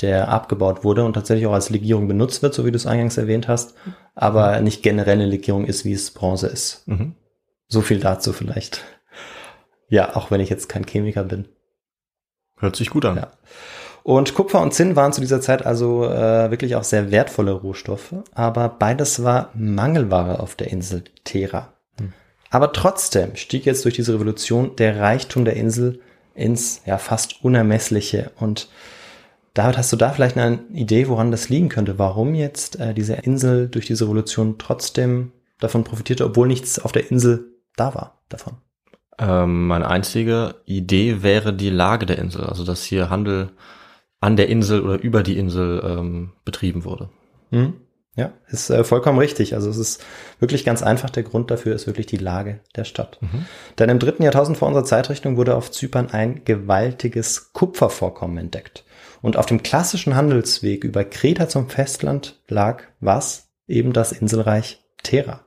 der 0.00 0.28
abgebaut 0.28 0.82
wurde 0.82 1.04
und 1.04 1.12
tatsächlich 1.12 1.46
auch 1.46 1.52
als 1.52 1.68
Legierung 1.68 2.08
benutzt 2.08 2.42
wird, 2.42 2.54
so 2.54 2.64
wie 2.64 2.70
du 2.70 2.76
es 2.76 2.86
eingangs 2.86 3.18
erwähnt 3.18 3.48
hast, 3.48 3.74
aber 4.14 4.58
nicht 4.60 4.82
generell 4.82 5.14
eine 5.14 5.26
Legierung 5.26 5.66
ist, 5.66 5.84
wie 5.84 5.92
es 5.92 6.10
Bronze 6.10 6.46
ist. 6.46 6.88
Mhm. 6.88 7.14
So 7.68 7.82
viel 7.82 8.00
dazu 8.00 8.32
vielleicht. 8.32 8.82
Ja, 9.88 10.16
auch 10.16 10.30
wenn 10.30 10.40
ich 10.40 10.48
jetzt 10.48 10.70
kein 10.70 10.86
Chemiker 10.86 11.24
bin. 11.24 11.48
Hört 12.56 12.76
sich 12.76 12.88
gut 12.88 13.04
an. 13.04 13.16
Ja. 13.16 13.32
Und 14.02 14.34
Kupfer 14.34 14.60
und 14.60 14.74
Zinn 14.74 14.96
waren 14.96 15.12
zu 15.12 15.20
dieser 15.20 15.40
Zeit 15.40 15.64
also 15.64 16.04
äh, 16.04 16.50
wirklich 16.50 16.74
auch 16.76 16.84
sehr 16.84 17.10
wertvolle 17.10 17.52
Rohstoffe, 17.52 18.14
aber 18.34 18.68
beides 18.68 19.22
war 19.22 19.50
Mangelware 19.54 20.40
auf 20.40 20.56
der 20.56 20.70
Insel 20.72 21.04
Terra. 21.24 21.72
Aber 22.52 22.74
trotzdem 22.74 23.34
stieg 23.34 23.64
jetzt 23.64 23.86
durch 23.86 23.94
diese 23.94 24.12
Revolution 24.12 24.76
der 24.76 25.00
Reichtum 25.00 25.46
der 25.46 25.56
Insel 25.56 26.00
ins 26.34 26.82
ja 26.84 26.98
fast 26.98 27.42
unermessliche. 27.42 28.30
Und 28.38 28.68
David, 29.54 29.78
hast 29.78 29.90
du 29.90 29.96
da 29.96 30.10
vielleicht 30.10 30.36
eine 30.36 30.58
Idee, 30.70 31.08
woran 31.08 31.30
das 31.30 31.48
liegen 31.48 31.70
könnte? 31.70 31.98
Warum 31.98 32.34
jetzt 32.34 32.78
äh, 32.78 32.92
diese 32.92 33.14
Insel 33.14 33.68
durch 33.68 33.86
diese 33.86 34.04
Revolution 34.04 34.56
trotzdem 34.58 35.32
davon 35.60 35.82
profitierte, 35.82 36.26
obwohl 36.26 36.46
nichts 36.46 36.78
auf 36.78 36.92
der 36.92 37.10
Insel 37.10 37.52
da 37.76 37.94
war 37.94 38.20
davon? 38.28 38.58
Ähm, 39.18 39.66
meine 39.66 39.88
einzige 39.88 40.56
Idee 40.66 41.22
wäre 41.22 41.54
die 41.54 41.70
Lage 41.70 42.04
der 42.04 42.18
Insel, 42.18 42.44
also 42.44 42.64
dass 42.64 42.84
hier 42.84 43.08
Handel 43.08 43.50
an 44.22 44.36
der 44.36 44.48
Insel 44.48 44.82
oder 44.82 45.02
über 45.02 45.22
die 45.22 45.36
Insel 45.36 45.82
ähm, 45.84 46.32
betrieben 46.44 46.84
wurde. 46.84 47.10
Hm? 47.50 47.74
Ja, 48.14 48.32
ist 48.48 48.70
äh, 48.70 48.84
vollkommen 48.84 49.18
richtig. 49.18 49.54
Also 49.54 49.68
es 49.68 49.78
ist 49.78 50.04
wirklich 50.38 50.64
ganz 50.64 50.82
einfach. 50.82 51.10
Der 51.10 51.22
Grund 51.22 51.50
dafür 51.50 51.74
ist 51.74 51.86
wirklich 51.86 52.06
die 52.06 52.18
Lage 52.18 52.60
der 52.76 52.84
Stadt. 52.84 53.18
Mhm. 53.20 53.46
Denn 53.78 53.88
im 53.88 53.98
dritten 53.98 54.22
Jahrtausend 54.22 54.58
vor 54.58 54.68
unserer 54.68 54.84
Zeitrechnung 54.84 55.36
wurde 55.36 55.56
auf 55.56 55.70
Zypern 55.70 56.10
ein 56.10 56.44
gewaltiges 56.44 57.52
Kupfervorkommen 57.52 58.38
entdeckt. 58.38 58.84
Und 59.22 59.36
auf 59.36 59.46
dem 59.46 59.62
klassischen 59.62 60.14
Handelsweg 60.14 60.84
über 60.84 61.04
Kreta 61.04 61.48
zum 61.48 61.68
Festland 61.68 62.40
lag 62.48 62.82
was? 63.00 63.48
Eben 63.66 63.92
das 63.92 64.12
Inselreich 64.12 64.84
Thera. 65.02 65.46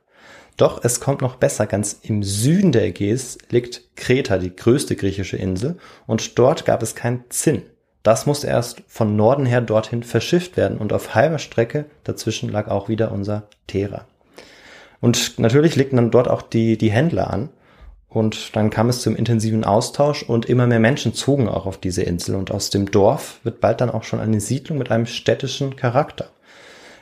Doch 0.58 0.84
es 0.84 1.00
kommt 1.00 1.22
noch 1.22 1.36
besser. 1.36 1.68
Ganz 1.68 2.00
im 2.02 2.24
Süden 2.24 2.72
der 2.72 2.86
Ägäis 2.86 3.38
liegt 3.52 3.96
Kreta, 3.96 4.38
die 4.38 4.56
größte 4.56 4.96
griechische 4.96 5.38
Insel, 5.38 5.78
und 6.08 6.40
dort 6.40 6.66
gab 6.66 6.82
es 6.82 6.96
kein 6.96 7.26
Zinn. 7.30 7.64
Das 8.06 8.28
musste 8.28 8.46
erst 8.46 8.84
von 8.88 9.16
Norden 9.16 9.48
her 9.48 9.62
dorthin 9.62 10.04
verschifft 10.04 10.58
werden 10.58 10.78
und 10.78 10.94
auf 10.94 11.16
halber 11.16 11.40
Strecke 11.40 11.86
dazwischen 12.04 12.52
lag 12.52 12.68
auch 12.68 12.88
wieder 12.88 13.12
unser 13.12 13.48
Thera. 13.66 14.06
Und 15.02 15.40
natürlich 15.40 15.76
legten 15.76 15.96
dann 15.96 16.12
dort 16.12 16.28
auch 16.28 16.44
die, 16.44 16.78
die 16.78 16.92
Händler 16.92 17.32
an. 17.32 17.50
Und 18.08 18.56
dann 18.56 18.70
kam 18.70 18.90
es 18.90 19.02
zum 19.02 19.16
intensiven 19.16 19.64
Austausch 19.64 20.22
und 20.22 20.46
immer 20.46 20.68
mehr 20.68 20.80
Menschen 20.80 21.16
zogen 21.16 21.50
auch 21.50 21.66
auf 21.66 21.80
diese 21.80 22.04
Insel. 22.04 22.36
Und 22.36 22.52
aus 22.52 22.70
dem 22.70 22.92
Dorf 22.92 23.40
wird 23.42 23.60
bald 23.60 23.82
dann 23.82 23.90
auch 23.90 24.04
schon 24.04 24.20
eine 24.20 24.40
Siedlung 24.40 24.78
mit 24.78 24.92
einem 24.92 25.08
städtischen 25.08 25.76
Charakter. 25.76 26.30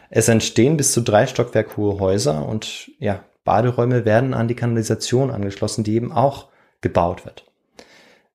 Es 0.09 0.29
entstehen 0.29 0.77
bis 0.77 0.93
zu 0.93 1.01
drei 1.01 1.27
Stockwerk 1.27 1.75
hohe 1.75 1.99
Häuser 1.99 2.47
und 2.47 2.91
ja, 2.99 3.25
Baderäume 3.43 4.05
werden 4.05 4.33
an 4.33 4.47
die 4.47 4.55
Kanalisation 4.55 5.31
angeschlossen, 5.31 5.83
die 5.83 5.95
eben 5.95 6.13
auch 6.13 6.47
gebaut 6.79 7.25
wird. 7.25 7.43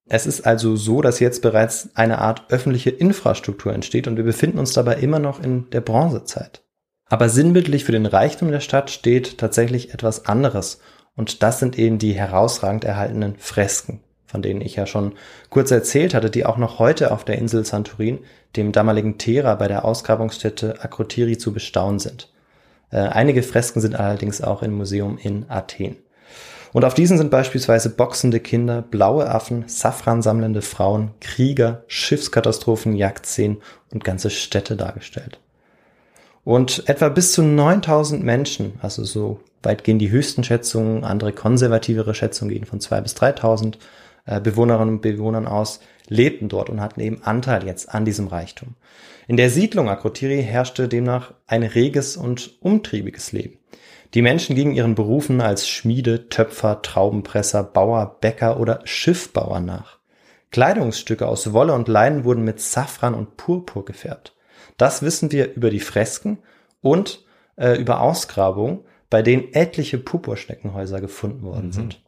Es 0.09 0.27
ist 0.27 0.47
also 0.47 0.75
so, 0.75 1.03
dass 1.03 1.21
jetzt 1.21 1.43
bereits 1.43 1.91
eine 1.95 2.19
Art 2.19 2.45
öffentliche 2.49 2.91
Infrastruktur 2.91 3.75
entsteht 3.75 4.09
und 4.09 4.17
wir 4.17 4.25
befinden 4.25 4.59
uns 4.59 4.73
dabei 4.73 4.97
immer 4.97 5.19
noch 5.19 5.43
in 5.43 5.69
der 5.71 5.83
Bronzezeit. 5.83 6.63
Aber 7.11 7.29
sinnbildlich 7.29 7.85
für 7.85 7.93
den 7.93 8.07
Reichtum 8.07 8.51
der 8.51 8.61
Stadt 8.61 8.91
steht 8.91 9.39
tatsächlich 9.39 9.93
etwas 9.93 10.27
anderes 10.27 10.81
und 11.15 11.43
das 11.43 11.59
sind 11.59 11.79
eben 11.79 11.99
die 11.99 12.13
herausragend 12.13 12.85
erhaltenen 12.85 13.37
Fresken, 13.37 14.01
von 14.25 14.41
denen 14.41 14.61
ich 14.63 14.77
ja 14.77 14.87
schon 14.87 15.13
kurz 15.51 15.71
erzählt 15.71 16.15
hatte, 16.15 16.31
die 16.31 16.47
auch 16.47 16.57
noch 16.57 16.79
heute 16.79 17.13
auf 17.13 17.25
der 17.25 17.39
Insel 17.39 17.65
Santorin, 17.65 18.21
dem 18.57 18.73
damaligen 18.73 19.19
Thera 19.19 19.57
bei 19.57 19.69
der 19.69 19.85
Ausgrabungsstätte 19.85 20.81
Akrotiri 20.81 21.37
zu 21.37 21.53
bestaunen 21.53 21.99
sind. 21.99 22.33
Äh, 22.91 23.01
einige 23.01 23.43
Fresken 23.43 23.81
sind 23.81 23.99
allerdings 23.99 24.41
auch 24.41 24.63
im 24.63 24.73
Museum 24.73 25.19
in 25.19 25.51
Athen. 25.51 25.97
Und 26.73 26.85
auf 26.85 26.95
diesen 26.95 27.19
sind 27.19 27.31
beispielsweise 27.31 27.91
boxende 27.91 28.41
Kinder, 28.41 28.83
blaue 28.83 29.31
Affen, 29.31 29.65
Safran 29.67 30.23
sammelnde 30.23 30.63
Frauen, 30.63 31.11
Krieger, 31.21 31.83
Schiffskatastrophen, 31.87 32.95
Jagdszenen 32.95 33.59
und 33.91 34.05
ganze 34.05 34.31
Städte 34.31 34.77
dargestellt. 34.77 35.41
Und 36.45 36.89
etwa 36.89 37.09
bis 37.09 37.33
zu 37.33 37.43
9000 37.43 38.23
Menschen, 38.23 38.75
also 38.81 39.05
so 39.05 39.41
weit 39.63 39.85
gehen 39.85 39.99
die 39.99 40.11
höchsten 40.11 40.45
Schätzungen, 40.45 41.05
andere 41.05 41.33
konservativere 41.33 42.15
Schätzungen 42.15 42.53
gehen 42.53 42.65
von 42.65 42.81
2 42.81 43.01
bis 43.03 43.15
3000 43.15 43.79
äh, 44.27 44.41
Bewohnerinnen 44.41 44.95
und 44.95 45.03
Bewohnern 45.03 45.47
aus, 45.47 45.81
lebten 46.09 46.49
dort 46.49 46.71
und 46.71 46.81
hatten 46.81 47.01
eben 47.01 47.23
Anteil 47.23 47.67
jetzt 47.67 47.95
an 47.95 48.05
diesem 48.05 48.29
Reichtum. 48.29 48.77
In 49.27 49.37
der 49.37 49.51
Siedlung 49.51 49.91
Akrotiri 49.91 50.43
herrschte 50.43 50.89
demnach 50.89 51.35
ein 51.47 51.63
reges 51.63 52.17
und 52.17 52.57
umtriebiges 52.63 53.33
Leben. 53.33 53.58
Die 54.15 54.23
Menschen 54.23 54.57
gingen 54.57 54.75
ihren 54.75 54.95
Berufen 54.95 55.41
als 55.41 55.69
Schmiede, 55.69 56.29
Töpfer, 56.29 56.83
Traubenpresser, 56.83 57.63
Bauer, 57.63 58.17
Bäcker 58.21 58.59
oder 58.59 58.81
Schiffbauer 58.85 59.61
nach. 59.61 59.99
Kleidungsstücke 60.51 61.27
aus 61.27 61.53
Wolle 61.53 61.75
und 61.75 61.89
Leinen 61.89 62.25
wurden 62.25 62.45
mit 62.45 62.61
Safran 62.61 63.15
und 63.15 63.37
Purpur 63.37 63.85
gefärbt. 63.85 64.35
Das 64.79 65.03
wissen 65.03 65.31
wir 65.31 65.55
über 65.55 65.71
die 65.71 65.81
Fresken 65.81 66.39
und 66.81 67.25
äh, 67.57 67.79
über 67.79 68.01
Ausgrabungen, 68.01 68.81
bei 69.11 69.23
denen 69.23 69.53
etliche 69.53 69.99
Purpurschneckenhäuser 69.99 71.01
gefunden 71.01 71.43
worden 71.43 71.67
mhm. 71.67 71.73
sind. 71.73 72.03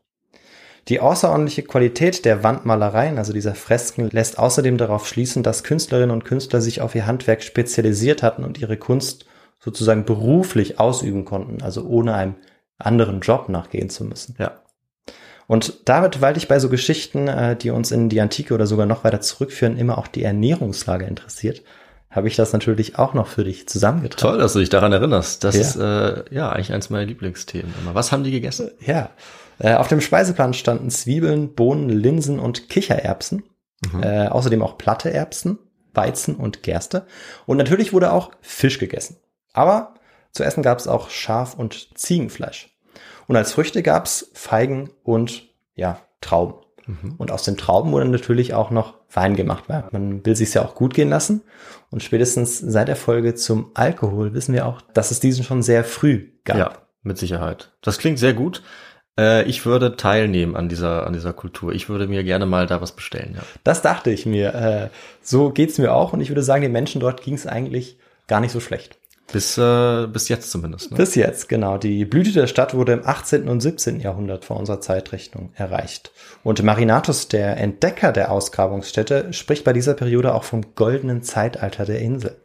Die 0.88 1.00
außerordentliche 1.00 1.62
Qualität 1.62 2.24
der 2.24 2.42
Wandmalereien, 2.42 3.18
also 3.18 3.32
dieser 3.32 3.54
Fresken, 3.54 4.08
lässt 4.10 4.38
außerdem 4.38 4.78
darauf 4.78 5.06
schließen, 5.06 5.42
dass 5.42 5.62
Künstlerinnen 5.62 6.10
und 6.10 6.24
Künstler 6.24 6.62
sich 6.62 6.80
auf 6.80 6.94
ihr 6.94 7.06
Handwerk 7.06 7.42
spezialisiert 7.42 8.22
hatten 8.22 8.44
und 8.44 8.58
ihre 8.58 8.78
Kunst 8.78 9.26
sozusagen 9.60 10.04
beruflich 10.04 10.80
ausüben 10.80 11.24
konnten, 11.24 11.62
also 11.62 11.84
ohne 11.84 12.14
einem 12.14 12.34
anderen 12.78 13.20
Job 13.20 13.48
nachgehen 13.48 13.90
zu 13.90 14.04
müssen. 14.04 14.34
Ja. 14.38 14.62
Und 15.46 15.88
damit, 15.88 16.20
weil 16.20 16.34
dich 16.34 16.48
bei 16.48 16.58
so 16.58 16.68
Geschichten, 16.68 17.28
äh, 17.28 17.56
die 17.56 17.70
uns 17.70 17.90
in 17.90 18.08
die 18.08 18.20
Antike 18.20 18.54
oder 18.54 18.66
sogar 18.66 18.86
noch 18.86 19.04
weiter 19.04 19.20
zurückführen, 19.20 19.76
immer 19.76 19.98
auch 19.98 20.06
die 20.06 20.22
Ernährungslage 20.22 21.04
interessiert, 21.04 21.62
habe 22.10 22.28
ich 22.28 22.36
das 22.36 22.52
natürlich 22.52 22.98
auch 22.98 23.14
noch 23.14 23.28
für 23.28 23.44
dich 23.44 23.68
zusammengetragen. 23.68 24.32
Toll, 24.32 24.38
dass 24.40 24.54
du 24.54 24.58
dich 24.58 24.68
daran 24.68 24.92
erinnerst. 24.92 25.44
Das 25.44 25.54
ja. 25.54 25.60
ist 25.60 25.76
äh, 25.76 26.24
ja 26.34 26.50
eigentlich 26.50 26.72
eins 26.72 26.90
meiner 26.90 27.06
Lieblingsthemen. 27.06 27.72
Immer. 27.82 27.94
Was 27.94 28.10
haben 28.10 28.24
die 28.24 28.30
gegessen? 28.30 28.70
Ja, 28.84 29.10
äh, 29.58 29.74
auf 29.74 29.88
dem 29.88 30.00
Speiseplan 30.00 30.54
standen 30.54 30.90
Zwiebeln, 30.90 31.54
Bohnen, 31.54 31.88
Linsen 31.88 32.40
und 32.40 32.68
Kichererbsen. 32.68 33.44
Mhm. 33.92 34.02
Äh, 34.02 34.26
außerdem 34.28 34.62
auch 34.62 34.76
platte 34.78 35.12
Erbsen, 35.12 35.58
Weizen 35.94 36.34
und 36.36 36.62
Gerste. 36.62 37.06
Und 37.46 37.58
natürlich 37.58 37.92
wurde 37.92 38.12
auch 38.12 38.32
Fisch 38.40 38.78
gegessen. 38.78 39.16
Aber 39.52 39.94
zu 40.32 40.44
essen 40.44 40.62
gab 40.62 40.78
es 40.78 40.86
auch 40.86 41.10
Schaf- 41.10 41.54
und 41.54 41.98
Ziegenfleisch. 41.98 42.68
Und 43.26 43.36
als 43.36 43.52
Früchte 43.52 43.82
gab 43.82 44.06
es 44.06 44.30
Feigen 44.34 44.90
und 45.02 45.48
ja, 45.74 46.00
Trauben. 46.20 46.54
Mhm. 46.86 47.14
Und 47.18 47.30
aus 47.30 47.44
den 47.44 47.56
Trauben 47.56 47.92
wurde 47.92 48.06
natürlich 48.06 48.54
auch 48.54 48.70
noch 48.70 48.94
Wein 49.12 49.36
gemacht, 49.36 49.64
weil 49.68 49.84
man 49.92 50.24
will 50.24 50.36
sich 50.36 50.54
ja 50.54 50.64
auch 50.64 50.74
gut 50.74 50.94
gehen 50.94 51.08
lassen. 51.08 51.42
Und 51.90 52.02
spätestens 52.02 52.58
seit 52.58 52.88
der 52.88 52.96
Folge 52.96 53.34
zum 53.34 53.70
Alkohol 53.74 54.34
wissen 54.34 54.54
wir 54.54 54.66
auch, 54.66 54.80
dass 54.94 55.10
es 55.10 55.20
diesen 55.20 55.44
schon 55.44 55.62
sehr 55.62 55.84
früh 55.84 56.30
gab. 56.44 56.56
Ja, 56.56 56.72
mit 57.02 57.18
Sicherheit. 57.18 57.72
Das 57.82 57.98
klingt 57.98 58.18
sehr 58.18 58.34
gut. 58.34 58.62
Äh, 59.18 59.44
ich 59.44 59.66
würde 59.66 59.96
teilnehmen 59.96 60.56
an 60.56 60.68
dieser, 60.68 61.06
an 61.06 61.12
dieser 61.12 61.32
Kultur. 61.32 61.72
Ich 61.72 61.88
würde 61.88 62.06
mir 62.06 62.22
gerne 62.24 62.46
mal 62.46 62.66
da 62.66 62.80
was 62.80 62.92
bestellen. 62.94 63.34
Ja. 63.36 63.42
Das 63.64 63.82
dachte 63.82 64.10
ich 64.10 64.26
mir. 64.26 64.54
Äh, 64.54 64.88
so 65.22 65.50
geht's 65.50 65.78
mir 65.78 65.92
auch. 65.92 66.12
Und 66.12 66.20
ich 66.20 66.30
würde 66.30 66.42
sagen, 66.42 66.62
den 66.62 66.72
Menschen 66.72 67.00
dort 67.00 67.22
ging 67.22 67.34
es 67.34 67.46
eigentlich 67.46 67.98
gar 68.28 68.40
nicht 68.40 68.52
so 68.52 68.60
schlecht. 68.60 68.99
Bis, 69.32 69.56
äh, 69.58 70.06
bis 70.06 70.28
jetzt 70.28 70.50
zumindest. 70.50 70.90
Ne? 70.90 70.96
Bis 70.96 71.14
jetzt, 71.14 71.48
genau. 71.48 71.78
Die 71.78 72.04
Blüte 72.04 72.32
der 72.32 72.46
Stadt 72.46 72.74
wurde 72.74 72.92
im 72.92 73.06
18. 73.06 73.48
und 73.48 73.60
17. 73.60 74.00
Jahrhundert 74.00 74.44
vor 74.44 74.56
unserer 74.56 74.80
Zeitrechnung 74.80 75.50
erreicht. 75.54 76.10
Und 76.42 76.62
Marinatus, 76.62 77.28
der 77.28 77.56
Entdecker 77.56 78.12
der 78.12 78.30
Ausgrabungsstätte, 78.32 79.32
spricht 79.32 79.64
bei 79.64 79.72
dieser 79.72 79.94
Periode 79.94 80.34
auch 80.34 80.44
vom 80.44 80.74
goldenen 80.74 81.22
Zeitalter 81.22 81.84
der 81.84 82.00
Insel. 82.00 82.36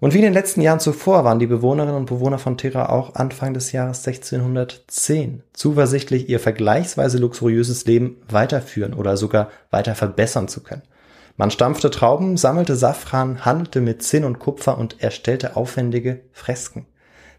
Und 0.00 0.14
wie 0.14 0.18
in 0.18 0.24
den 0.24 0.32
letzten 0.32 0.62
Jahren 0.62 0.80
zuvor 0.80 1.24
waren 1.24 1.38
die 1.38 1.46
Bewohnerinnen 1.46 1.94
und 1.94 2.06
Bewohner 2.06 2.38
von 2.38 2.56
Terra 2.56 2.88
auch 2.88 3.14
Anfang 3.16 3.52
des 3.52 3.72
Jahres 3.72 4.06
1610 4.06 5.42
zuversichtlich, 5.52 6.28
ihr 6.30 6.40
vergleichsweise 6.40 7.18
luxuriöses 7.18 7.84
Leben 7.84 8.16
weiterführen 8.26 8.94
oder 8.94 9.18
sogar 9.18 9.50
weiter 9.70 9.94
verbessern 9.94 10.48
zu 10.48 10.62
können. 10.62 10.82
Man 11.40 11.50
stampfte 11.50 11.90
Trauben, 11.90 12.36
sammelte 12.36 12.76
Safran, 12.76 13.46
handelte 13.46 13.80
mit 13.80 14.02
Zinn 14.02 14.24
und 14.24 14.38
Kupfer 14.38 14.76
und 14.76 15.02
erstellte 15.02 15.56
aufwendige 15.56 16.20
Fresken. 16.32 16.84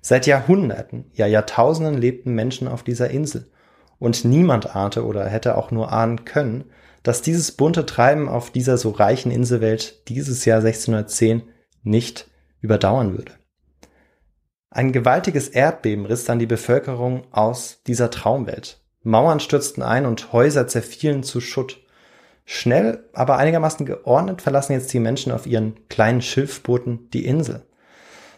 Seit 0.01 0.25
Jahrhunderten, 0.25 1.11
ja 1.13 1.27
Jahrtausenden 1.27 1.99
lebten 1.99 2.33
Menschen 2.33 2.67
auf 2.67 2.81
dieser 2.81 3.11
Insel. 3.11 3.51
Und 3.99 4.25
niemand 4.25 4.75
ahnte 4.75 5.05
oder 5.05 5.29
hätte 5.29 5.55
auch 5.55 5.69
nur 5.69 5.91
ahnen 5.91 6.25
können, 6.25 6.63
dass 7.03 7.21
dieses 7.21 7.51
bunte 7.51 7.85
Treiben 7.85 8.27
auf 8.27 8.49
dieser 8.49 8.79
so 8.79 8.89
reichen 8.89 9.31
Inselwelt 9.31 10.09
dieses 10.09 10.45
Jahr 10.45 10.61
1610 10.61 11.43
nicht 11.83 12.27
überdauern 12.59 13.15
würde. 13.15 13.33
Ein 14.71 14.93
gewaltiges 14.93 15.47
Erdbeben 15.47 16.07
riss 16.07 16.25
dann 16.25 16.39
die 16.39 16.47
Bevölkerung 16.47 17.25
aus 17.29 17.83
dieser 17.85 18.09
Traumwelt. 18.09 18.81
Mauern 19.03 19.39
stürzten 19.39 19.83
ein 19.83 20.07
und 20.07 20.33
Häuser 20.33 20.67
zerfielen 20.67 21.21
zu 21.21 21.39
Schutt. 21.39 21.81
Schnell, 22.45 23.05
aber 23.13 23.37
einigermaßen 23.37 23.85
geordnet 23.85 24.41
verlassen 24.41 24.73
jetzt 24.73 24.91
die 24.93 24.99
Menschen 24.99 25.31
auf 25.31 25.45
ihren 25.45 25.87
kleinen 25.89 26.21
Schilfbooten 26.21 27.09
die 27.11 27.25
Insel. 27.25 27.63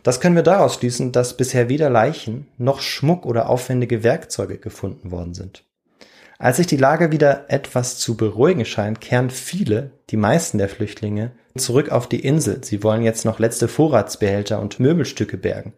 Das 0.03 0.19
können 0.19 0.35
wir 0.35 0.43
daraus 0.43 0.75
schließen, 0.75 1.13
dass 1.13 1.37
bisher 1.37 1.69
weder 1.69 1.89
Leichen 1.89 2.47
noch 2.57 2.81
Schmuck 2.81 3.25
oder 3.25 3.49
aufwendige 3.49 4.03
Werkzeuge 4.03 4.57
gefunden 4.57 5.11
worden 5.11 5.33
sind. 5.33 5.63
Als 6.37 6.57
sich 6.57 6.67
die 6.67 6.77
Lage 6.77 7.13
wieder 7.13 7.45
etwas 7.47 7.97
zu 7.97 8.17
beruhigen 8.17 8.65
scheint, 8.65 8.99
kehren 8.99 9.29
viele, 9.29 9.91
die 10.09 10.17
meisten 10.17 10.57
der 10.57 10.67
Flüchtlinge, 10.67 11.31
zurück 11.55 11.89
auf 11.89 12.07
die 12.09 12.19
Insel. 12.19 12.63
Sie 12.65 12.83
wollen 12.83 13.01
jetzt 13.01 13.23
noch 13.23 13.39
letzte 13.39 13.69
Vorratsbehälter 13.69 14.59
und 14.59 14.79
Möbelstücke 14.79 15.37
bergen. 15.37 15.73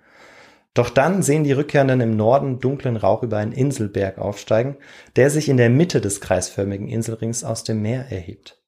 Doch 0.76 0.90
dann 0.90 1.24
sehen 1.24 1.46
die 1.46 1.54
Rückkehrenden 1.54 2.02
im 2.02 2.18
Norden 2.18 2.60
dunklen 2.60 2.98
Rauch 2.98 3.24
über 3.24 3.38
einen 3.38 3.54
Inselberg 3.54 4.20
aufsteigen, 4.20 4.76
der 5.16 5.30
sich 5.30 5.50
in 5.50 5.58
der 5.58 5.70
Mitte 5.70 6.02
des 6.02 6.22
kreisförmigen 6.22 6.90
Inselrings 6.90 7.44
aus 7.44 7.64
dem 7.64 7.82
Meer 7.82 8.12
erhebt. 8.12 8.60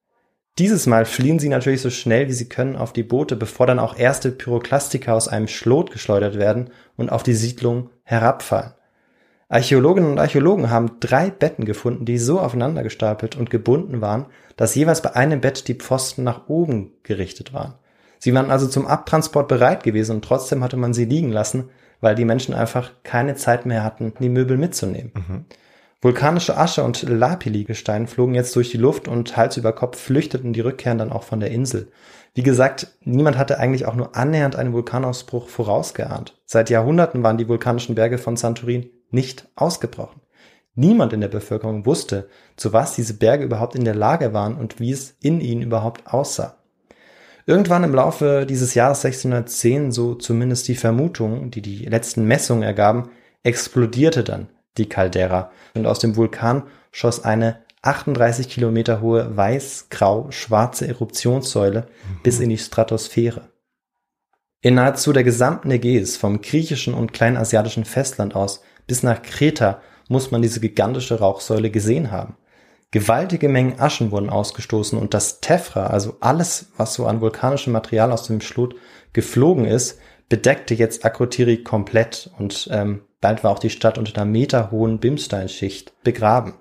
Dieses 0.58 0.88
Mal 0.88 1.06
fliehen 1.06 1.38
sie 1.38 1.50
natürlich 1.50 1.82
so 1.82 1.90
schnell 1.92 2.30
wie 2.30 2.34
sie 2.34 2.50
können 2.50 2.78
auf 2.78 2.94
die 2.94 3.04
Boote, 3.04 3.36
bevor 3.36 3.68
dann 3.68 3.78
auch 3.78 4.00
erste 4.00 4.32
Pyroklastika 4.32 5.14
aus 5.14 5.28
einem 5.28 5.50
Schlot 5.50 5.92
geschleudert 5.92 6.38
werden 6.38 6.72
und 6.96 7.12
auf 7.12 7.24
die 7.24 7.36
Siedlung 7.36 7.90
herabfallen. 8.04 8.74
Archäologinnen 9.50 10.12
und 10.12 10.20
Archäologen 10.20 10.72
haben 10.72 11.00
drei 11.00 11.30
Betten 11.30 11.66
gefunden, 11.66 12.06
die 12.06 12.18
so 12.18 12.40
aufeinander 12.40 12.84
gestapelt 12.84 13.36
und 13.36 13.50
gebunden 13.50 14.02
waren, 14.02 14.28
dass 14.56 14.76
jeweils 14.76 15.02
bei 15.02 15.14
einem 15.14 15.42
Bett 15.42 15.68
die 15.68 15.76
Pfosten 15.76 16.24
nach 16.24 16.48
oben 16.48 16.94
gerichtet 17.04 17.54
waren. 17.54 17.76
Sie 18.18 18.34
waren 18.34 18.50
also 18.50 18.68
zum 18.68 18.88
Abtransport 18.88 19.48
bereit 19.48 19.84
gewesen 19.84 20.16
und 20.16 20.26
trotzdem 20.26 20.64
hatte 20.64 20.78
man 20.78 20.94
sie 20.94 21.06
liegen 21.06 21.32
lassen, 21.32 21.70
weil 22.02 22.16
die 22.16 22.26
Menschen 22.26 22.54
einfach 22.54 22.92
keine 23.04 23.36
Zeit 23.36 23.66
mehr 23.66 23.84
hatten, 23.84 24.14
die 24.20 24.30
Möbel 24.30 24.58
mitzunehmen. 24.58 25.12
Mhm. 25.16 25.46
Vulkanische 26.00 26.58
Asche 26.58 26.84
und 26.84 27.02
Lapilli-Gestein 27.02 28.06
flogen 28.08 28.36
jetzt 28.36 28.56
durch 28.56 28.70
die 28.70 28.78
Luft 28.78 29.08
und 29.08 29.36
Hals 29.36 29.58
über 29.58 29.74
Kopf 29.74 30.00
flüchteten 30.00 30.54
die 30.54 30.62
Rückkehren 30.62 31.00
dann 31.00 31.12
auch 31.12 31.24
von 31.24 31.40
der 31.40 31.50
Insel. 31.50 31.92
Wie 32.36 32.44
gesagt, 32.44 32.88
niemand 33.04 33.36
hatte 33.36 33.58
eigentlich 33.58 33.88
auch 33.88 33.96
nur 33.96 34.16
annähernd 34.16 34.56
einen 34.56 34.74
Vulkanausbruch 34.74 35.50
vorausgeahnt. 35.50 36.40
Seit 36.46 36.70
Jahrhunderten 36.70 37.24
waren 37.24 37.40
die 37.40 37.48
vulkanischen 37.48 37.96
Berge 37.96 38.20
von 38.20 38.38
Santorin 38.38 38.92
nicht 39.10 39.48
ausgebrochen. 39.56 40.22
Niemand 40.76 41.14
in 41.14 41.22
der 41.22 41.30
Bevölkerung 41.30 41.88
wusste, 41.88 42.30
zu 42.56 42.74
was 42.74 42.94
diese 42.94 43.16
Berge 43.16 43.44
überhaupt 43.44 43.74
in 43.74 43.84
der 43.84 43.96
Lage 43.96 44.34
waren 44.34 44.56
und 44.56 44.80
wie 44.80 44.92
es 44.92 45.16
in 45.20 45.42
ihnen 45.42 45.64
überhaupt 45.64 46.06
aussah. 46.06 46.57
Irgendwann 47.50 47.86
im 47.86 47.96
Laufe 47.96 48.46
dieses 48.46 48.74
Jahres 48.74 49.06
1610, 49.06 49.94
so 49.94 50.16
zumindest 50.16 50.68
die 50.68 50.76
Vermutung, 50.76 51.50
die 51.50 51.62
die 51.62 51.86
letzten 51.86 52.26
Messungen 52.26 52.64
ergaben, 52.64 53.10
explodierte 53.42 54.26
dann 54.26 54.50
die 54.78 54.90
Caldera 54.90 55.50
und 55.74 55.88
aus 55.88 56.00
dem 56.00 56.18
Vulkan 56.18 56.64
schoss 56.92 57.24
eine 57.24 57.62
38 57.84 58.50
Kilometer 58.50 59.00
hohe 59.00 59.38
weiß-grau-schwarze 59.38 60.90
Eruptionssäule 60.90 61.82
mhm. 61.84 62.20
bis 62.22 62.42
in 62.42 62.50
die 62.50 62.58
Stratosphäre. 62.58 63.48
In 64.60 64.76
nahezu 64.76 65.14
der 65.14 65.24
gesamten 65.24 65.72
Ägäis, 65.72 66.18
vom 66.18 66.42
griechischen 66.42 66.94
und 66.94 67.14
kleinasiatischen 67.14 67.86
Festland 67.86 68.36
aus 68.36 68.62
bis 68.88 69.04
nach 69.04 69.22
Kreta, 69.22 69.82
muss 70.10 70.32
man 70.32 70.42
diese 70.42 70.60
gigantische 70.60 71.20
Rauchsäule 71.20 71.72
gesehen 71.72 72.12
haben. 72.12 72.36
Gewaltige 72.92 73.50
Mengen 73.50 73.80
Aschen 73.80 74.12
wurden 74.12 74.30
ausgestoßen 74.30 74.98
und 74.98 75.14
das 75.14 75.42
Tephra, 75.42 75.88
also 75.88 76.16
alles, 76.22 76.72
was 76.78 76.94
so 76.94 77.06
an 77.06 77.20
vulkanischem 77.20 77.74
Material 77.74 78.12
aus 78.12 78.24
dem 78.24 78.40
Schlot 78.40 78.76
geflogen 79.12 79.66
ist, 79.66 80.00
bedeckte 80.30 80.74
jetzt 80.74 81.04
Akrotiri 81.04 81.64
komplett 81.64 82.30
und 82.38 82.70
ähm, 82.72 83.02
bald 83.20 83.44
war 83.44 83.52
auch 83.52 83.60
die 83.60 83.70
Stadt 83.70 83.98
unter 83.98 84.16
einer 84.16 84.30
meterhohen 84.30 85.00
Bimsteinschicht 85.00 86.02
begraben. 86.04 86.56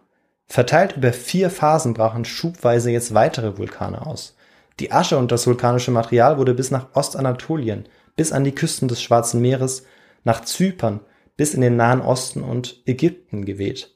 Verteilt 0.46 0.96
über 0.96 1.12
vier 1.12 1.50
Phasen 1.50 1.94
brachen 1.94 2.24
schubweise 2.24 2.90
jetzt 2.90 3.14
weitere 3.14 3.58
Vulkane 3.58 4.04
aus. 4.04 4.36
Die 4.78 4.92
Asche 4.92 5.18
und 5.18 5.32
das 5.32 5.46
vulkanische 5.46 5.90
Material 5.90 6.38
wurde 6.38 6.54
bis 6.54 6.70
nach 6.70 6.94
Ostanatolien, 6.94 7.88
bis 8.14 8.32
an 8.32 8.44
die 8.44 8.54
Küsten 8.54 8.88
des 8.88 9.02
Schwarzen 9.02 9.40
Meeres, 9.40 9.84
nach 10.24 10.44
Zypern, 10.44 11.00
bis 11.36 11.54
in 11.54 11.60
den 11.60 11.76
Nahen 11.76 12.00
Osten 12.00 12.42
und 12.42 12.82
Ägypten 12.86 13.44
geweht. 13.44 13.95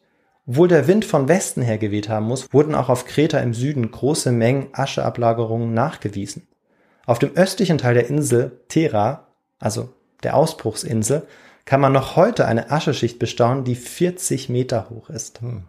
Obwohl 0.50 0.66
der 0.66 0.88
Wind 0.88 1.04
von 1.04 1.28
Westen 1.28 1.62
her 1.62 1.78
geweht 1.78 2.08
haben 2.08 2.26
muss, 2.26 2.52
wurden 2.52 2.74
auch 2.74 2.88
auf 2.88 3.04
Kreta 3.04 3.38
im 3.38 3.54
Süden 3.54 3.88
große 3.88 4.32
Mengen 4.32 4.66
Ascheablagerungen 4.72 5.72
nachgewiesen. 5.74 6.48
Auf 7.06 7.20
dem 7.20 7.36
östlichen 7.36 7.78
Teil 7.78 7.94
der 7.94 8.08
Insel 8.08 8.58
Thera, 8.66 9.28
also 9.60 9.90
der 10.24 10.34
Ausbruchsinsel, 10.34 11.22
kann 11.66 11.80
man 11.80 11.92
noch 11.92 12.16
heute 12.16 12.46
eine 12.46 12.72
Ascheschicht 12.72 13.20
bestaunen, 13.20 13.62
die 13.62 13.76
40 13.76 14.48
Meter 14.48 14.90
hoch 14.90 15.08
ist. 15.08 15.40
Hm. 15.40 15.62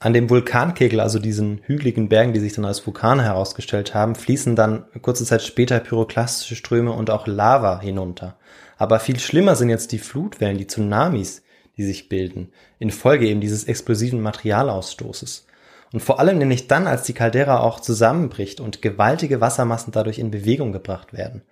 An 0.00 0.12
dem 0.12 0.30
Vulkankegel, 0.30 0.98
also 0.98 1.20
diesen 1.20 1.60
hügeligen 1.62 2.08
Bergen, 2.08 2.32
die 2.32 2.40
sich 2.40 2.54
dann 2.54 2.64
als 2.64 2.84
Vulkane 2.84 3.22
herausgestellt 3.22 3.94
haben, 3.94 4.16
fließen 4.16 4.56
dann 4.56 4.86
kurze 5.00 5.24
Zeit 5.24 5.42
später 5.42 5.78
pyroklastische 5.78 6.56
Ströme 6.56 6.90
und 6.90 7.08
auch 7.08 7.28
Lava 7.28 7.78
hinunter. 7.78 8.36
Aber 8.78 8.98
viel 8.98 9.20
schlimmer 9.20 9.54
sind 9.54 9.68
jetzt 9.68 9.92
die 9.92 10.00
Flutwellen, 10.00 10.58
die 10.58 10.66
Tsunamis, 10.66 11.42
die 11.76 11.84
sich 11.84 12.08
bilden, 12.08 12.52
infolge 12.78 13.26
eben 13.26 13.40
dieses 13.40 13.64
explosiven 13.64 14.20
Materialausstoßes. 14.20 15.46
Und 15.92 16.00
vor 16.00 16.18
allem 16.20 16.38
nämlich 16.38 16.68
dann, 16.68 16.86
als 16.86 17.02
die 17.02 17.12
Caldera 17.12 17.60
auch 17.60 17.80
zusammenbricht 17.80 18.60
und 18.60 18.82
gewaltige 18.82 19.40
Wassermassen 19.40 19.92
dadurch 19.92 20.18
in 20.18 20.30
Bewegung 20.30 20.72
gebracht 20.72 21.12
werden. 21.12 21.42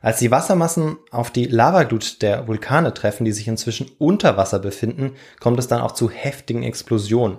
Als 0.00 0.20
die 0.20 0.30
Wassermassen 0.30 0.96
auf 1.10 1.30
die 1.32 1.46
Lavaglut 1.46 2.22
der 2.22 2.46
Vulkane 2.46 2.94
treffen, 2.94 3.24
die 3.24 3.32
sich 3.32 3.48
inzwischen 3.48 3.90
unter 3.98 4.36
Wasser 4.36 4.60
befinden, 4.60 5.14
kommt 5.40 5.58
es 5.58 5.66
dann 5.66 5.80
auch 5.80 5.92
zu 5.92 6.08
heftigen 6.08 6.62
Explosionen. 6.62 7.38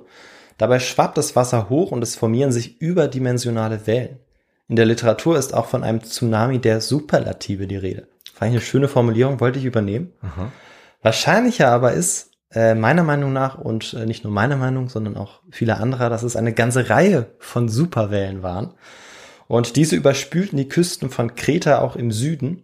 Dabei 0.58 0.80
schwappt 0.80 1.18
das 1.18 1.38
Wasser 1.38 1.70
hoch 1.70 1.92
und 1.92 2.04
es 2.04 2.18
formieren 2.18 2.52
sich 2.52 2.82
überdimensionale 2.82 3.88
Wellen. 3.88 4.20
In 4.68 4.76
der 4.76 4.86
Literatur 4.86 5.38
ist 5.38 5.54
auch 5.54 5.68
von 5.68 5.84
einem 5.84 6.04
Tsunami 6.04 6.60
der 6.60 6.82
Superlative 6.82 7.66
die 7.66 7.78
Rede. 7.78 8.08
Fand 8.34 8.52
ich 8.52 8.58
eine 8.58 8.66
schöne 8.66 8.88
Formulierung, 8.90 9.40
wollte 9.40 9.58
ich 9.58 9.66
übernehmen. 9.66 10.12
Aha. 10.22 10.52
Wahrscheinlicher 11.02 11.70
aber 11.70 11.94
ist, 11.94 12.29
äh, 12.52 12.74
meiner 12.74 13.04
Meinung 13.04 13.34
nach, 13.34 13.58
und 13.58 13.94
äh, 13.94 14.06
nicht 14.06 14.24
nur 14.24 14.34
meiner 14.34 14.58
Meinung, 14.58 14.90
sondern 14.90 15.18
auch 15.18 15.42
vieler 15.52 15.80
anderer, 15.80 16.10
dass 16.10 16.24
es 16.24 16.36
eine 16.36 16.54
ganze 16.54 16.90
Reihe 16.90 17.36
von 17.40 17.70
Superwellen 17.70 18.44
waren. 18.44 18.74
Und 19.48 19.76
diese 19.76 19.96
überspülten 19.96 20.58
die 20.58 20.68
Küsten 20.68 21.10
von 21.10 21.36
Kreta 21.36 21.80
auch 21.80 21.96
im 21.96 22.12
Süden 22.12 22.64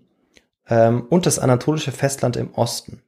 ähm, 0.67 1.05
und 1.09 1.25
das 1.25 1.39
anatolische 1.39 1.91
Festland 1.91 2.35
im 2.35 2.53
Osten. 2.53 3.01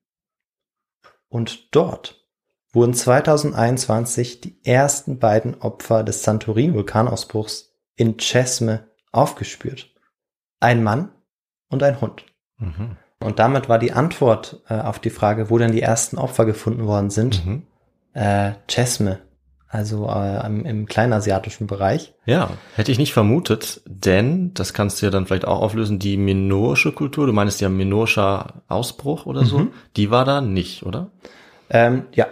Und 1.29 1.75
dort 1.75 2.27
wurden 2.71 2.93
2021 2.93 4.41
die 4.41 4.63
ersten 4.63 5.19
beiden 5.19 5.61
Opfer 5.61 6.03
des 6.03 6.23
Santorin-Vulkanausbruchs 6.23 7.73
in 7.95 8.17
Chesme 8.17 8.87
aufgespürt. 9.11 9.89
Ein 10.59 10.83
Mann 10.83 11.11
und 11.69 11.83
ein 11.83 12.01
Hund. 12.01 12.25
Mhm. 12.57 12.97
Und 13.19 13.39
damit 13.39 13.67
war 13.67 13.79
die 13.79 13.93
Antwort 13.93 14.61
äh, 14.69 14.75
auf 14.75 14.99
die 14.99 15.09
Frage, 15.09 15.49
wo 15.49 15.57
denn 15.57 15.71
die 15.71 15.81
ersten 15.81 16.17
Opfer 16.17 16.45
gefunden 16.45 16.85
worden 16.85 17.09
sind, 17.09 17.45
mhm. 17.45 17.63
äh, 18.13 18.51
Chesme, 18.67 19.19
also 19.67 20.07
äh, 20.07 20.45
im, 20.45 20.65
im 20.65 20.85
kleinasiatischen 20.85 21.67
Bereich. 21.67 22.13
Ja, 22.25 22.51
hätte 22.75 22.91
ich 22.91 22.99
nicht 22.99 23.13
vermutet, 23.13 23.81
denn, 23.85 24.53
das 24.53 24.73
kannst 24.73 25.01
du 25.01 25.07
ja 25.07 25.11
dann 25.11 25.25
vielleicht 25.25 25.45
auch 25.45 25.61
auflösen, 25.61 25.99
die 25.99 26.17
minoische 26.17 26.91
Kultur, 26.91 27.25
du 27.25 27.33
meinst 27.33 27.59
ja 27.59 27.69
minoischer 27.69 28.61
Ausbruch 28.67 29.25
oder 29.25 29.45
so, 29.45 29.59
mhm. 29.59 29.73
die 29.95 30.11
war 30.11 30.23
da 30.23 30.41
nicht, 30.41 30.83
oder? 30.83 31.11
Ähm, 31.69 32.05
ja, 32.13 32.27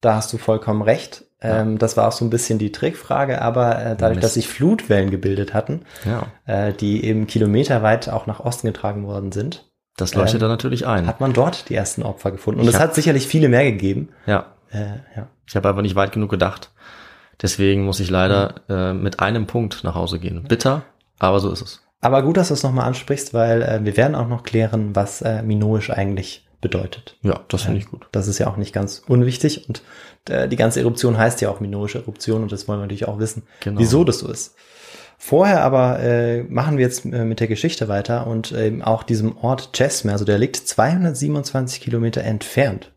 da 0.00 0.14
hast 0.14 0.32
du 0.32 0.38
vollkommen 0.38 0.82
recht. 0.82 1.24
Ähm, 1.40 1.78
Das 1.78 1.96
war 1.96 2.08
auch 2.08 2.12
so 2.12 2.24
ein 2.24 2.30
bisschen 2.30 2.58
die 2.58 2.72
Trickfrage, 2.72 3.40
aber 3.42 3.78
äh, 3.78 3.96
dadurch, 3.96 4.16
Mist. 4.16 4.24
dass 4.24 4.34
sich 4.34 4.48
Flutwellen 4.48 5.10
gebildet 5.10 5.54
hatten, 5.54 5.82
ja. 6.04 6.26
äh, 6.46 6.72
die 6.72 7.04
eben 7.04 7.26
kilometerweit 7.26 8.08
auch 8.08 8.26
nach 8.26 8.40
Osten 8.40 8.66
getragen 8.66 9.06
worden 9.06 9.30
sind. 9.32 9.67
Das 9.98 10.14
leuchtet 10.14 10.36
ähm, 10.36 10.40
dann 10.40 10.50
natürlich 10.50 10.86
ein. 10.86 11.06
Hat 11.06 11.20
man 11.20 11.34
dort 11.34 11.68
die 11.68 11.74
ersten 11.74 12.02
Opfer 12.02 12.30
gefunden. 12.30 12.60
Und 12.60 12.68
es 12.68 12.78
hat 12.78 12.94
sicherlich 12.94 13.26
viele 13.26 13.48
mehr 13.48 13.64
gegeben. 13.64 14.08
Ja. 14.26 14.46
Äh, 14.70 14.84
ja. 15.16 15.26
Ich 15.46 15.56
habe 15.56 15.68
aber 15.68 15.82
nicht 15.82 15.96
weit 15.96 16.12
genug 16.12 16.30
gedacht. 16.30 16.70
Deswegen 17.42 17.84
muss 17.84 18.00
ich 18.00 18.08
leider 18.08 18.62
äh, 18.68 18.92
mit 18.94 19.20
einem 19.20 19.46
Punkt 19.46 19.84
nach 19.84 19.94
Hause 19.94 20.18
gehen. 20.18 20.44
Bitter, 20.44 20.82
aber 21.18 21.40
so 21.40 21.50
ist 21.50 21.62
es. 21.62 21.82
Aber 22.00 22.22
gut, 22.22 22.36
dass 22.36 22.48
du 22.48 22.54
es 22.54 22.62
nochmal 22.62 22.86
ansprichst, 22.86 23.34
weil 23.34 23.62
äh, 23.62 23.80
wir 23.84 23.96
werden 23.96 24.14
auch 24.14 24.28
noch 24.28 24.44
klären, 24.44 24.94
was 24.94 25.20
äh, 25.20 25.42
minoisch 25.42 25.90
eigentlich 25.90 26.46
bedeutet. 26.60 27.16
Ja, 27.22 27.40
das 27.48 27.62
finde 27.62 27.78
ich 27.78 27.86
gut. 27.86 28.06
Das 28.12 28.26
ist 28.26 28.38
ja 28.38 28.48
auch 28.48 28.56
nicht 28.56 28.72
ganz 28.72 29.02
unwichtig 29.06 29.68
und 29.68 29.82
äh, 30.28 30.48
die 30.48 30.56
ganze 30.56 30.80
Eruption 30.80 31.16
heißt 31.16 31.40
ja 31.40 31.50
auch 31.50 31.60
minoische 31.60 31.98
Eruption 31.98 32.42
und 32.42 32.50
das 32.50 32.66
wollen 32.66 32.80
wir 32.80 32.82
natürlich 32.82 33.06
auch 33.06 33.18
wissen, 33.18 33.44
genau. 33.60 33.78
wieso 33.78 34.04
das 34.04 34.20
so 34.20 34.28
ist. 34.28 34.56
Vorher 35.20 35.64
aber 35.64 35.98
äh, 35.98 36.44
machen 36.44 36.78
wir 36.78 36.84
jetzt 36.84 37.04
äh, 37.04 37.24
mit 37.24 37.40
der 37.40 37.48
Geschichte 37.48 37.88
weiter 37.88 38.28
und 38.28 38.52
ähm, 38.52 38.82
auch 38.82 39.02
diesem 39.02 39.36
Ort 39.36 39.72
Chesme, 39.72 40.12
also 40.12 40.24
der 40.24 40.38
liegt 40.38 40.56
227 40.56 41.80
Kilometer 41.80 42.22
entfernt 42.22 42.92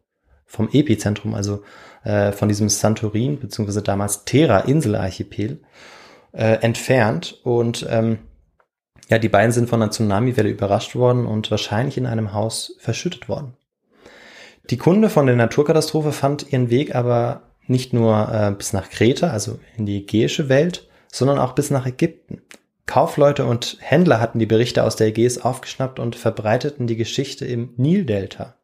vom 0.45 0.69
Epizentrum, 0.71 1.34
also 1.34 1.63
äh, 2.03 2.31
von 2.31 2.47
diesem 2.47 2.69
Santorin 2.69 3.39
beziehungsweise 3.39 3.81
damals 3.81 4.23
Terra 4.23 4.60
Inselarchipel 4.60 5.63
äh, 6.31 6.60
entfernt 6.62 7.39
und 7.43 7.88
ähm, 7.89 8.19
ja, 9.10 9.17
die 9.17 9.29
beiden 9.29 9.51
sind 9.51 9.67
von 9.67 9.81
einer 9.81 9.91
Tsunamiwelle 9.91 10.49
überrascht 10.49 10.95
worden 10.95 11.25
und 11.25 11.49
wahrscheinlich 11.49 11.97
in 11.97 12.05
einem 12.05 12.34
Haus 12.34 12.75
verschüttet 12.79 13.29
worden. 13.29 13.57
Die 14.69 14.77
Kunde 14.77 15.10
von 15.10 15.25
der 15.25 15.36
Naturkatastrophe 15.36 16.12
fand 16.12 16.53
ihren 16.53 16.69
Weg 16.69 16.93
aber 16.93 17.41
nicht 17.65 17.93
nur 17.93 18.31
äh, 18.31 18.51
bis 18.51 18.73
nach 18.73 18.91
Kreta, 18.91 19.31
also 19.31 19.57
in 19.75 19.88
die 19.88 19.97
ägäische 19.97 20.49
Welt, 20.49 20.88
sondern 21.12 21.39
auch 21.39 21.54
bis 21.54 21.69
nach 21.69 21.86
Ägypten. 21.86 22.41
Kaufleute 22.86 23.45
und 23.45 23.78
Händler 23.80 24.19
hatten 24.19 24.39
die 24.39 24.45
Berichte 24.45 24.84
aus 24.84 24.95
der 24.95 25.08
Ägäis 25.08 25.38
aufgeschnappt 25.38 26.00
und 26.00 26.15
verbreiteten 26.15 26.88
die 26.88 26.97
Geschichte 26.97 27.45
im 27.45 27.74
Nildelta. 27.78 28.56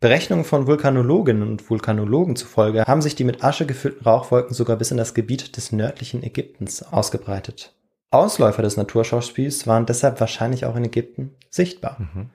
Berechnungen 0.00 0.44
von 0.44 0.68
Vulkanologinnen 0.68 1.42
und 1.42 1.68
Vulkanologen 1.68 2.36
zufolge 2.36 2.84
haben 2.84 3.02
sich 3.02 3.16
die 3.16 3.24
mit 3.24 3.42
Asche 3.42 3.66
gefüllten 3.66 4.04
Rauchwolken 4.04 4.54
sogar 4.54 4.76
bis 4.76 4.92
in 4.92 4.96
das 4.96 5.12
Gebiet 5.12 5.56
des 5.56 5.72
nördlichen 5.72 6.22
Ägyptens 6.22 6.84
ausgebreitet. 6.84 7.74
Ausläufer 8.10 8.62
des 8.62 8.76
Naturschauspiels 8.76 9.66
waren 9.66 9.86
deshalb 9.86 10.20
wahrscheinlich 10.20 10.64
auch 10.64 10.76
in 10.76 10.84
Ägypten 10.84 11.34
sichtbar. 11.50 11.96
Mhm. 11.98 12.30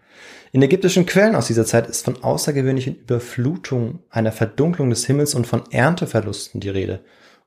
In 0.51 0.61
ägyptischen 0.61 1.05
Quellen 1.05 1.35
aus 1.35 1.47
dieser 1.47 1.65
Zeit 1.65 1.87
ist 1.87 2.05
von 2.05 2.21
außergewöhnlichen 2.21 2.95
Überflutungen, 2.95 3.99
einer 4.09 4.31
Verdunklung 4.31 4.89
des 4.89 5.05
Himmels 5.05 5.33
und 5.33 5.47
von 5.47 5.63
Ernteverlusten 5.71 6.59
die 6.59 6.69
Rede. 6.69 6.99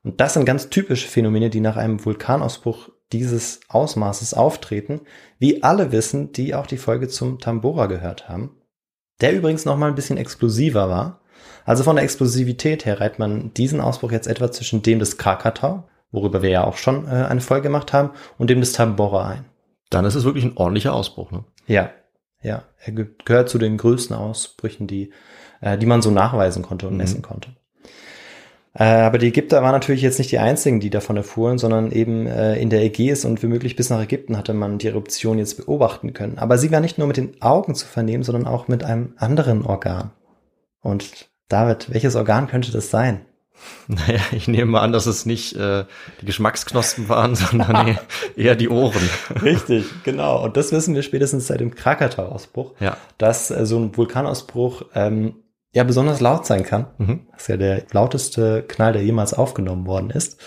Und 0.07 0.21
das 0.21 0.35
sind 0.35 0.45
ganz 0.45 0.69
typische 0.69 1.09
Phänomene, 1.09 1.49
die 1.49 1.59
nach 1.59 1.75
einem 1.75 2.05
Vulkanausbruch 2.05 2.87
dieses 3.11 3.59
Ausmaßes 3.67 4.33
auftreten, 4.33 5.01
wie 5.37 5.63
alle 5.63 5.91
wissen, 5.91 6.31
die 6.31 6.55
auch 6.55 6.65
die 6.65 6.77
Folge 6.77 7.09
zum 7.09 7.39
Tambora 7.39 7.87
gehört 7.87 8.29
haben. 8.29 8.55
Der 9.19 9.33
übrigens 9.35 9.65
noch 9.65 9.75
mal 9.75 9.87
ein 9.89 9.95
bisschen 9.95 10.17
explosiver 10.17 10.87
war. 10.89 11.19
Also 11.65 11.83
von 11.83 11.97
der 11.97 12.03
Explosivität 12.05 12.85
her 12.85 13.01
reiht 13.01 13.19
man 13.19 13.53
diesen 13.53 13.81
Ausbruch 13.81 14.13
jetzt 14.13 14.27
etwa 14.27 14.49
zwischen 14.49 14.81
dem 14.81 14.99
des 14.99 15.17
Krakatau, 15.17 15.89
worüber 16.11 16.41
wir 16.41 16.51
ja 16.51 16.63
auch 16.63 16.77
schon 16.77 17.05
äh, 17.05 17.09
eine 17.09 17.41
Folge 17.41 17.63
gemacht 17.63 17.91
haben, 17.91 18.11
und 18.37 18.49
dem 18.49 18.61
des 18.61 18.71
Tambora 18.71 19.27
ein. 19.27 19.45
Dann 19.89 20.05
ist 20.05 20.15
es 20.15 20.23
wirklich 20.23 20.45
ein 20.45 20.55
ordentlicher 20.55 20.93
Ausbruch. 20.93 21.31
Ne? 21.31 21.43
Ja, 21.65 21.91
ja. 22.41 22.63
Er 22.79 22.93
ge- 22.93 23.09
gehört 23.25 23.49
zu 23.49 23.57
den 23.57 23.75
größten 23.77 24.15
Ausbrüchen, 24.15 24.87
die, 24.87 25.11
äh, 25.59 25.77
die 25.77 25.85
man 25.85 26.01
so 26.01 26.11
nachweisen 26.11 26.63
konnte 26.63 26.87
und 26.87 26.93
Mhm. 26.93 26.97
messen 26.99 27.21
konnte. 27.21 27.49
Äh, 28.79 28.83
aber 28.83 29.17
die 29.17 29.27
Ägypter 29.27 29.63
waren 29.63 29.71
natürlich 29.71 30.01
jetzt 30.03 30.19
nicht 30.19 30.31
die 30.31 30.37
einzigen, 30.37 30.79
die 30.79 30.89
davon 30.91 31.17
erfuhren, 31.17 31.57
sondern 31.57 31.91
eben 31.91 32.27
äh, 32.27 32.55
in 32.57 32.69
der 32.69 32.83
Ägäis 32.83 33.25
und 33.25 33.41
womöglich 33.41 33.75
bis 33.75 33.89
nach 33.89 34.01
Ägypten 34.01 34.37
hatte 34.37 34.53
man 34.53 34.77
die 34.77 34.87
Eruption 34.87 35.39
jetzt 35.39 35.57
beobachten 35.57 36.13
können. 36.13 36.37
Aber 36.37 36.57
sie 36.57 36.71
war 36.71 36.79
nicht 36.79 36.97
nur 36.97 37.07
mit 37.07 37.17
den 37.17 37.41
Augen 37.41 37.73
zu 37.73 37.87
vernehmen, 37.87 38.23
sondern 38.23 38.45
auch 38.45 38.67
mit 38.67 38.83
einem 38.83 39.13
anderen 39.17 39.65
Organ. 39.65 40.11
Und 40.81 41.29
David, 41.49 41.91
welches 41.91 42.15
Organ 42.15 42.47
könnte 42.47 42.71
das 42.71 42.89
sein? 42.91 43.21
Naja, 43.87 44.19
ich 44.33 44.47
nehme 44.47 44.69
mal 44.69 44.81
an, 44.81 44.91
dass 44.91 45.07
es 45.07 45.25
nicht 45.25 45.55
äh, 45.55 45.85
die 46.21 46.27
Geschmacksknospen 46.27 47.09
waren, 47.09 47.33
sondern 47.33 47.87
eher- 47.87 47.99
eher 48.35 48.55
die 48.55 48.69
Ohren. 48.69 49.09
Richtig, 49.41 49.85
genau. 50.03 50.43
Und 50.43 50.57
das 50.57 50.71
wissen 50.71 50.93
wir 50.93 51.01
spätestens 51.01 51.47
seit 51.47 51.59
dem 51.61 51.73
Krakatau-Ausbruch, 51.73 52.73
Ja. 52.79 52.97
dass 53.17 53.49
äh, 53.49 53.65
so 53.65 53.79
ein 53.79 53.97
Vulkanausbruch 53.97 54.83
ähm, 54.93 55.37
ja 55.73 55.83
besonders 55.83 56.21
laut 56.21 56.45
sein 56.45 56.63
kann. 56.63 56.87
Mhm. 56.97 57.27
Das 57.31 57.43
ist 57.43 57.47
ja 57.49 57.57
der 57.57 57.83
lauteste 57.91 58.63
Knall, 58.67 58.93
der 58.93 59.03
jemals 59.03 59.33
aufgenommen 59.33 59.85
worden 59.85 60.09
ist. 60.09 60.39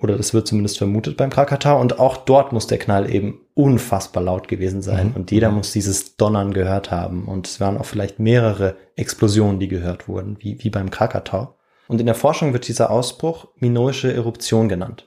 Oder 0.00 0.16
das 0.16 0.34
wird 0.34 0.48
zumindest 0.48 0.78
vermutet 0.78 1.16
beim 1.16 1.30
Krakatau. 1.30 1.80
Und 1.80 2.00
auch 2.00 2.16
dort 2.16 2.52
muss 2.52 2.66
der 2.66 2.78
Knall 2.78 3.12
eben 3.12 3.40
unfassbar 3.54 4.22
laut 4.22 4.48
gewesen 4.48 4.82
sein. 4.82 5.08
Mhm. 5.08 5.14
Und 5.14 5.30
jeder 5.30 5.50
muss 5.50 5.72
dieses 5.72 6.16
Donnern 6.16 6.52
gehört 6.52 6.90
haben. 6.90 7.26
Und 7.26 7.46
es 7.46 7.60
waren 7.60 7.78
auch 7.78 7.84
vielleicht 7.84 8.18
mehrere 8.18 8.76
Explosionen, 8.96 9.60
die 9.60 9.68
gehört 9.68 10.08
wurden, 10.08 10.36
wie, 10.40 10.62
wie 10.62 10.70
beim 10.70 10.90
Krakatau. 10.90 11.54
Und 11.86 12.00
in 12.00 12.06
der 12.06 12.14
Forschung 12.14 12.52
wird 12.52 12.66
dieser 12.66 12.90
Ausbruch 12.90 13.48
minoische 13.56 14.12
Eruption 14.12 14.68
genannt. 14.68 15.06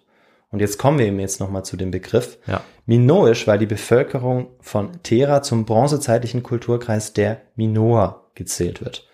Und 0.52 0.60
jetzt 0.60 0.78
kommen 0.78 1.00
wir 1.00 1.08
eben 1.08 1.20
jetzt 1.20 1.40
nochmal 1.42 1.66
zu 1.66 1.76
dem 1.76 1.92
Begriff. 1.92 2.38
Ja. 2.48 2.62
Minoisch, 2.86 3.48
weil 3.48 3.58
die 3.58 3.66
Bevölkerung 3.66 4.48
von 4.62 5.02
Thera 5.04 5.42
zum 5.42 5.66
bronzezeitlichen 5.66 6.44
Kulturkreis 6.44 7.12
der 7.12 7.42
Minoer 7.56 8.30
gezählt 8.36 8.82
wird. 8.82 9.08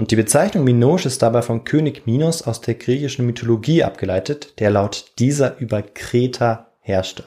Und 0.00 0.12
die 0.12 0.16
Bezeichnung 0.16 0.64
Minoisch 0.64 1.04
ist 1.04 1.20
dabei 1.20 1.42
vom 1.42 1.64
König 1.64 2.06
Minos 2.06 2.40
aus 2.40 2.62
der 2.62 2.72
griechischen 2.72 3.26
Mythologie 3.26 3.84
abgeleitet, 3.84 4.58
der 4.58 4.70
laut 4.70 5.12
dieser 5.18 5.58
über 5.58 5.82
Kreta 5.82 6.68
herrschte. 6.80 7.24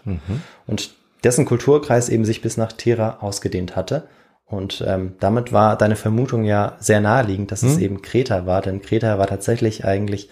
Und 0.65 0.95
dessen 1.23 1.45
Kulturkreis 1.45 2.09
eben 2.09 2.25
sich 2.25 2.41
bis 2.41 2.57
nach 2.57 2.71
Thera 2.71 3.19
ausgedehnt 3.21 3.75
hatte. 3.75 4.07
Und 4.47 4.83
ähm, 4.87 5.13
damit 5.19 5.53
war 5.53 5.77
deine 5.77 5.95
Vermutung 5.95 6.45
ja 6.45 6.75
sehr 6.79 6.99
naheliegend, 6.99 7.51
dass 7.51 7.61
es 7.61 7.77
eben 7.77 8.01
Kreta 8.01 8.47
war, 8.47 8.63
denn 8.63 8.81
Kreta 8.81 9.19
war 9.19 9.27
tatsächlich 9.27 9.85
eigentlich 9.85 10.31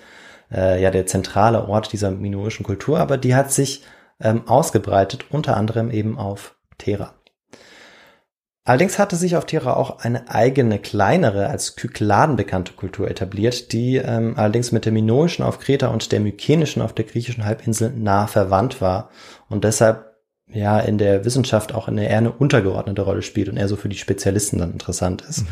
äh, 0.52 0.82
ja 0.82 0.90
der 0.90 1.06
zentrale 1.06 1.68
Ort 1.68 1.94
dieser 1.94 2.10
minoischen 2.10 2.64
Kultur, 2.64 3.00
aber 3.00 3.20
die 3.20 3.36
hat 3.36 3.52
sich 3.52 3.84
ähm, 4.20 4.48
ausgebreitet, 4.48 5.26
unter 5.30 5.58
anderem 5.58 5.92
eben 5.92 6.18
auf 6.18 6.56
Thera. 6.80 7.14
Allerdings 8.64 9.00
hatte 9.00 9.16
sich 9.16 9.36
auf 9.36 9.46
Thera 9.46 9.76
auch 9.76 10.00
eine 10.00 10.30
eigene, 10.30 10.78
kleinere, 10.78 11.50
als 11.50 11.76
Kykladen 11.76 12.36
bekannte 12.36 12.74
Kultur 12.74 13.10
etabliert, 13.10 13.74
die 13.74 13.96
ähm, 13.96 14.36
allerdings 14.38 14.72
mit 14.72 14.86
der 14.86 14.92
minoischen 14.92 15.44
auf 15.44 15.60
Kreta 15.60 15.88
und 15.88 16.12
der 16.12 16.20
mykenischen 16.20 16.84
auf 16.84 16.94
der 16.94 17.06
griechischen 17.06 17.44
Halbinsel 17.44 17.92
nah 17.96 18.28
verwandt 18.28 18.80
war 18.80 19.10
und 19.50 19.64
deshalb 19.64 20.12
ja 20.48 20.80
in 20.80 21.00
der 21.00 21.26
Wissenschaft 21.26 21.74
auch 21.74 21.88
eine 21.88 22.08
eher 22.08 22.18
eine 22.20 22.32
untergeordnete 22.32 23.02
Rolle 23.02 23.24
spielt 23.24 23.50
und 23.50 23.58
eher 23.58 23.68
so 23.68 23.78
für 23.78 23.90
die 23.90 23.98
Spezialisten 23.98 24.60
dann 24.60 24.74
interessant 24.74 25.24
ist. 25.28 25.46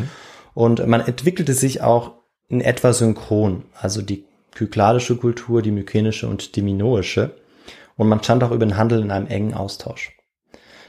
Und 0.53 0.85
man 0.85 1.01
entwickelte 1.01 1.53
sich 1.53 1.81
auch 1.81 2.13
in 2.47 2.61
etwa 2.61 2.93
synchron, 2.93 3.65
also 3.79 4.01
die 4.01 4.25
kykladische 4.53 5.15
Kultur, 5.15 5.61
die 5.61 5.71
mykenische 5.71 6.27
und 6.27 6.55
die 6.55 6.61
minoische. 6.61 7.35
Und 7.95 8.07
man 8.07 8.21
stand 8.23 8.43
auch 8.43 8.51
über 8.51 8.65
den 8.65 8.77
Handel 8.77 9.01
in 9.01 9.11
einem 9.11 9.27
engen 9.27 9.53
Austausch. 9.53 10.11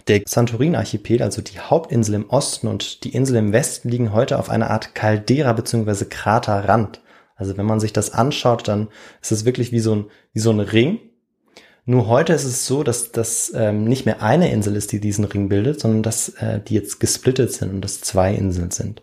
Der 0.08 0.22
Santorin-Archipel, 0.26 1.22
also 1.22 1.42
die 1.42 1.58
Hauptinsel 1.58 2.14
im 2.14 2.30
Osten 2.30 2.68
und 2.68 3.04
die 3.04 3.14
Insel 3.14 3.36
im 3.36 3.52
Westen, 3.52 3.88
liegen 3.88 4.12
heute 4.12 4.38
auf 4.38 4.48
einer 4.48 4.70
Art 4.70 4.94
Caldera 4.94 5.52
bzw. 5.52 6.06
Kraterrand. 6.06 7.00
Also 7.36 7.56
wenn 7.56 7.66
man 7.66 7.80
sich 7.80 7.92
das 7.92 8.12
anschaut, 8.12 8.68
dann 8.68 8.88
ist 9.22 9.32
es 9.32 9.44
wirklich 9.44 9.72
wie 9.72 9.80
so 9.80 9.94
ein, 9.94 10.04
wie 10.32 10.40
so 10.40 10.50
ein 10.50 10.60
Ring. 10.60 10.98
Nur 11.86 12.06
heute 12.06 12.34
ist 12.34 12.44
es 12.44 12.66
so, 12.66 12.82
dass 12.82 13.12
das 13.12 13.52
ähm, 13.54 13.84
nicht 13.84 14.06
mehr 14.06 14.22
eine 14.22 14.52
Insel 14.52 14.76
ist, 14.76 14.92
die 14.92 15.00
diesen 15.00 15.24
Ring 15.24 15.48
bildet, 15.48 15.80
sondern 15.80 16.02
dass 16.02 16.28
äh, 16.28 16.60
die 16.60 16.74
jetzt 16.74 17.00
gesplittet 17.00 17.52
sind 17.52 17.72
und 17.72 17.80
dass 17.80 18.00
zwei 18.00 18.34
Inseln 18.34 18.70
sind. 18.70 19.02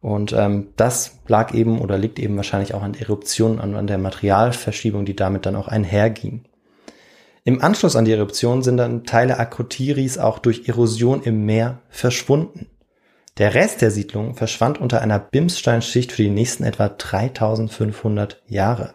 Und 0.00 0.34
ähm, 0.34 0.68
das 0.76 1.18
lag 1.28 1.54
eben 1.54 1.80
oder 1.80 1.96
liegt 1.96 2.18
eben 2.18 2.36
wahrscheinlich 2.36 2.74
auch 2.74 2.82
an 2.82 2.92
der 2.92 3.02
Eruption, 3.08 3.58
an, 3.58 3.74
an 3.74 3.86
der 3.86 3.96
Materialverschiebung, 3.96 5.06
die 5.06 5.16
damit 5.16 5.46
dann 5.46 5.56
auch 5.56 5.66
einherging. 5.66 6.44
Im 7.44 7.62
Anschluss 7.62 7.94
an 7.94 8.06
die 8.06 8.12
Eruption 8.12 8.62
sind 8.62 8.78
dann 8.78 9.04
Teile 9.04 9.38
Akrotiris 9.38 10.16
auch 10.18 10.38
durch 10.38 10.66
Erosion 10.66 11.22
im 11.22 11.44
Meer 11.44 11.80
verschwunden. 11.90 12.68
Der 13.36 13.54
Rest 13.54 13.82
der 13.82 13.90
Siedlung 13.90 14.34
verschwand 14.34 14.80
unter 14.80 15.02
einer 15.02 15.18
Bimssteinschicht 15.18 16.12
für 16.12 16.22
die 16.22 16.30
nächsten 16.30 16.64
etwa 16.64 16.88
3500 16.88 18.42
Jahre. 18.46 18.94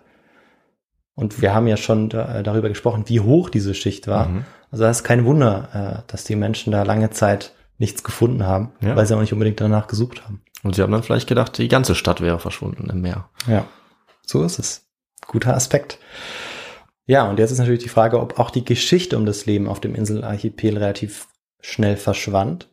Und 1.14 1.42
wir 1.42 1.54
haben 1.54 1.68
ja 1.68 1.78
schon 1.78 2.10
da, 2.10 2.42
darüber 2.42 2.70
gesprochen, 2.70 3.04
wie 3.08 3.20
hoch 3.20 3.50
diese 3.50 3.76
Schicht 3.76 4.08
war. 4.08 4.46
Also 4.72 4.84
das 4.86 4.98
ist 4.98 5.04
kein 5.04 5.26
Wunder, 5.26 6.04
äh, 6.08 6.12
dass 6.12 6.24
die 6.24 6.36
Menschen 6.38 6.72
da 6.72 6.84
lange 6.84 7.10
Zeit 7.10 7.54
nichts 7.78 8.04
gefunden 8.04 8.46
haben, 8.46 8.72
Ja. 8.82 8.96
weil 8.96 9.06
sie 9.06 9.16
auch 9.16 9.22
nicht 9.22 9.34
unbedingt 9.34 9.60
danach 9.62 9.88
gesucht 9.88 10.24
haben. 10.24 10.42
Und 10.64 10.76
sie 10.76 10.82
haben 10.82 10.92
dann 10.92 11.04
vielleicht 11.04 11.28
gedacht, 11.28 11.58
die 11.58 11.68
ganze 11.68 11.94
Stadt 11.96 12.22
wäre 12.22 12.40
verschwunden 12.40 12.90
im 12.90 13.02
Meer. 13.02 13.30
Ja, 13.48 13.66
so 14.26 14.44
ist 14.44 14.60
es. 14.60 14.88
Guter 15.28 15.56
Aspekt. 15.56 16.00
Ja, 17.10 17.28
und 17.28 17.40
jetzt 17.40 17.50
ist 17.50 17.58
natürlich 17.58 17.82
die 17.82 17.90
Frage, 17.90 18.20
ob 18.20 18.38
auch 18.38 18.52
die 18.52 18.64
Geschichte 18.64 19.18
um 19.18 19.26
das 19.26 19.48
Leben 19.48 19.68
auf 19.68 19.80
dem 19.80 19.96
Inselarchipel 19.96 20.78
relativ 20.78 21.28
schnell 21.60 21.98
verschwand 21.98 22.70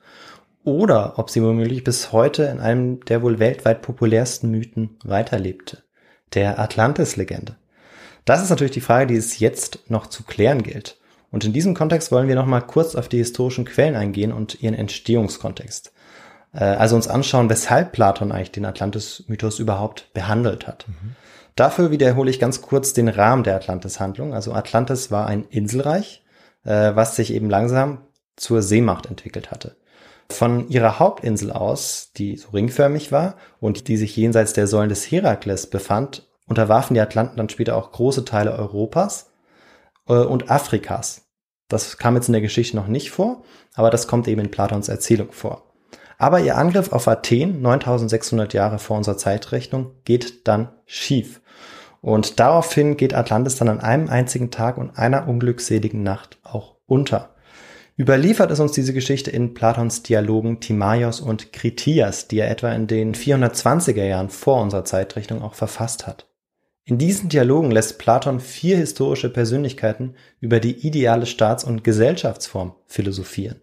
oder 0.63 1.19
ob 1.19 1.31
sie 1.31 1.43
womöglich 1.43 1.85
bis 1.85 2.13
heute 2.13 2.43
in 2.43 2.61
einem 2.61 3.03
der 3.07 3.23
wohl 3.23 3.39
weltweit 3.39 3.81
populärsten 3.81 4.51
Mythen 4.51 4.99
weiterlebte, 5.03 5.85
der 6.35 6.59
Atlantis-Legende. 6.59 7.57
Das 8.27 8.43
ist 8.43 8.51
natürlich 8.51 8.75
die 8.75 8.83
Frage, 8.83 9.07
die 9.07 9.17
es 9.17 9.39
jetzt 9.39 9.79
noch 9.89 10.07
zu 10.07 10.23
klären 10.23 10.63
gilt. 10.63 10.99
Und 11.31 11.43
in 11.47 11.55
diesem 11.55 11.73
Kontext 11.73 12.13
wollen 12.13 12.29
wir 12.29 12.35
noch 12.35 12.45
mal 12.45 12.61
kurz 12.61 12.95
auf 12.95 13.09
die 13.09 13.17
historischen 13.17 13.65
Quellen 13.65 13.97
eingehen 13.97 14.35
und 14.35 14.63
ihren 14.63 14.75
Entstehungskontext. 14.75 15.95
Äh, 16.53 16.59
Also 16.59 16.95
uns 16.95 17.09
anschauen, 17.09 17.49
weshalb 17.49 17.93
Platon 17.93 18.33
eigentlich 18.33 18.53
den 18.53 18.67
Atlantis-Mythos 18.67 19.61
überhaupt 19.61 20.13
behandelt 20.13 20.67
hat. 20.67 20.85
Dafür 21.57 21.91
wiederhole 21.91 22.31
ich 22.31 22.39
ganz 22.39 22.61
kurz 22.61 22.93
den 22.93 23.09
Rahmen 23.09 23.43
der 23.43 23.57
Atlantis-Handlung. 23.57 24.35
Also 24.35 24.53
Atlantis 24.53 25.11
war 25.11 25.27
ein 25.27 25.45
Inselreich, 25.45 26.23
äh, 26.65 26.95
was 26.95 27.17
sich 27.17 27.33
eben 27.33 27.49
langsam 27.49 28.03
zur 28.37 28.63
Seemacht 28.63 29.07
entwickelt 29.07 29.51
hatte. 29.51 29.77
Von 30.29 30.69
ihrer 30.69 30.99
Hauptinsel 30.99 31.51
aus, 31.53 32.13
die 32.17 32.37
so 32.37 32.51
ringförmig 32.51 33.11
war 33.11 33.37
und 33.59 33.89
die 33.89 33.97
sich 33.97 34.15
jenseits 34.17 34.53
der 34.53 34.67
Säulen 34.67 34.91
des 34.91 35.11
Herakles 35.11 35.69
befand, 35.69 36.29
unterwarfen 36.47 36.95
die 36.95 37.01
Atlanten 37.01 37.39
dann 37.39 37.49
später 37.49 37.77
auch 37.77 37.91
große 37.91 38.25
Teile 38.27 38.53
Europas 38.53 39.31
äh, 40.09 40.13
und 40.13 40.51
Afrikas. 40.51 41.23
Das 41.69 41.97
kam 41.97 42.17
jetzt 42.17 42.29
in 42.29 42.33
der 42.33 42.43
Geschichte 42.43 42.77
noch 42.77 42.87
nicht 42.87 43.11
vor, 43.11 43.45
aber 43.75 43.91
das 43.91 44.07
kommt 44.07 44.29
eben 44.29 44.43
in 44.43 44.51
Platons 44.51 44.89
Erzählung 44.89 45.33
vor. 45.33 45.63
Aber 46.19 46.41
ihr 46.41 46.57
Angriff 46.57 46.93
auf 46.93 47.09
Athen 47.09 47.63
9600 47.63 48.55
Jahre 48.55 48.79
vor 48.79 48.97
unserer 48.97 49.17
Zeitrechnung 49.17 49.93
geht 50.05 50.47
dann 50.47 50.71
schief. 50.87 51.41
Und 52.01 52.39
daraufhin 52.41 52.97
geht 52.97 53.15
Atlantis 53.15 53.57
dann 53.57 53.69
an 53.69 53.81
einem 53.81 54.09
einzigen 54.09 54.51
Tag 54.51 54.79
und 54.79 54.99
einer 54.99 55.29
unglückseligen 55.29 56.03
Nacht 56.03 56.39
auch 56.43 56.77
unter. 56.87 57.35
Überliefert 57.99 58.51
ist 58.51 58.61
uns 58.61 58.73
diese 58.73 58.93
Geschichte 58.93 59.31
in 59.31 59.55
Platons 59.55 60.03
Dialogen 60.03 60.61
Timaios 60.61 61.21
und 61.21 61.53
Kritias, 61.53 62.29
die 62.29 62.39
er 62.39 62.51
etwa 62.51 62.71
in 62.73 62.87
den 62.87 63.15
420er 63.15 64.05
Jahren 64.05 64.29
vor 64.29 64.61
unserer 64.61 64.85
Zeitrechnung 64.85 65.43
auch 65.43 65.55
verfasst 65.55 66.07
hat. 66.07 66.29
In 66.85 66.99
diesen 66.99 67.31
Dialogen 67.31 67.71
lässt 67.71 67.99
Platon 67.99 68.39
vier 68.39 68.77
historische 68.77 69.31
Persönlichkeiten 69.31 70.15
über 70.41 70.61
die 70.61 70.87
ideale 70.87 71.27
Staats- 71.27 71.65
und 71.65 71.83
Gesellschaftsform 71.83 72.75
philosophieren. 72.87 73.61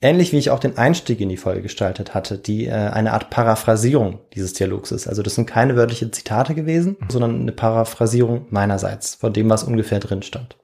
Ähnlich 0.00 0.32
wie 0.32 0.38
ich 0.38 0.50
auch 0.50 0.60
den 0.60 0.78
Einstieg 0.78 1.20
in 1.20 1.28
die 1.28 1.36
Folge 1.36 1.62
gestaltet 1.62 2.14
hatte, 2.14 2.38
die 2.38 2.66
äh, 2.66 2.72
eine 2.72 3.12
Art 3.12 3.30
Paraphrasierung 3.30 4.20
dieses 4.34 4.52
Dialogs 4.52 4.92
ist. 4.92 5.08
Also 5.08 5.22
das 5.22 5.34
sind 5.34 5.46
keine 5.46 5.74
wörtliche 5.74 6.08
Zitate 6.12 6.54
gewesen, 6.54 6.96
sondern 7.08 7.40
eine 7.40 7.50
Paraphrasierung 7.50 8.46
meinerseits 8.50 9.16
von 9.16 9.32
dem, 9.32 9.50
was 9.50 9.64
ungefähr 9.64 9.98
drin 9.98 10.22
stand. 10.22 10.56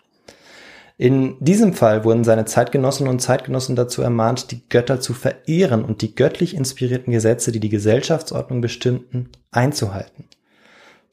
In 0.96 1.36
diesem 1.40 1.72
Fall 1.72 2.04
wurden 2.04 2.22
seine 2.22 2.44
Zeitgenossinnen 2.44 3.12
und 3.12 3.18
Zeitgenossen 3.18 3.74
dazu 3.74 4.02
ermahnt, 4.02 4.52
die 4.52 4.68
Götter 4.68 5.00
zu 5.00 5.12
verehren 5.12 5.84
und 5.84 6.02
die 6.02 6.14
göttlich 6.14 6.54
inspirierten 6.54 7.12
Gesetze, 7.12 7.50
die 7.50 7.58
die 7.58 7.68
Gesellschaftsordnung 7.68 8.60
bestimmten, 8.60 9.30
einzuhalten. 9.50 10.28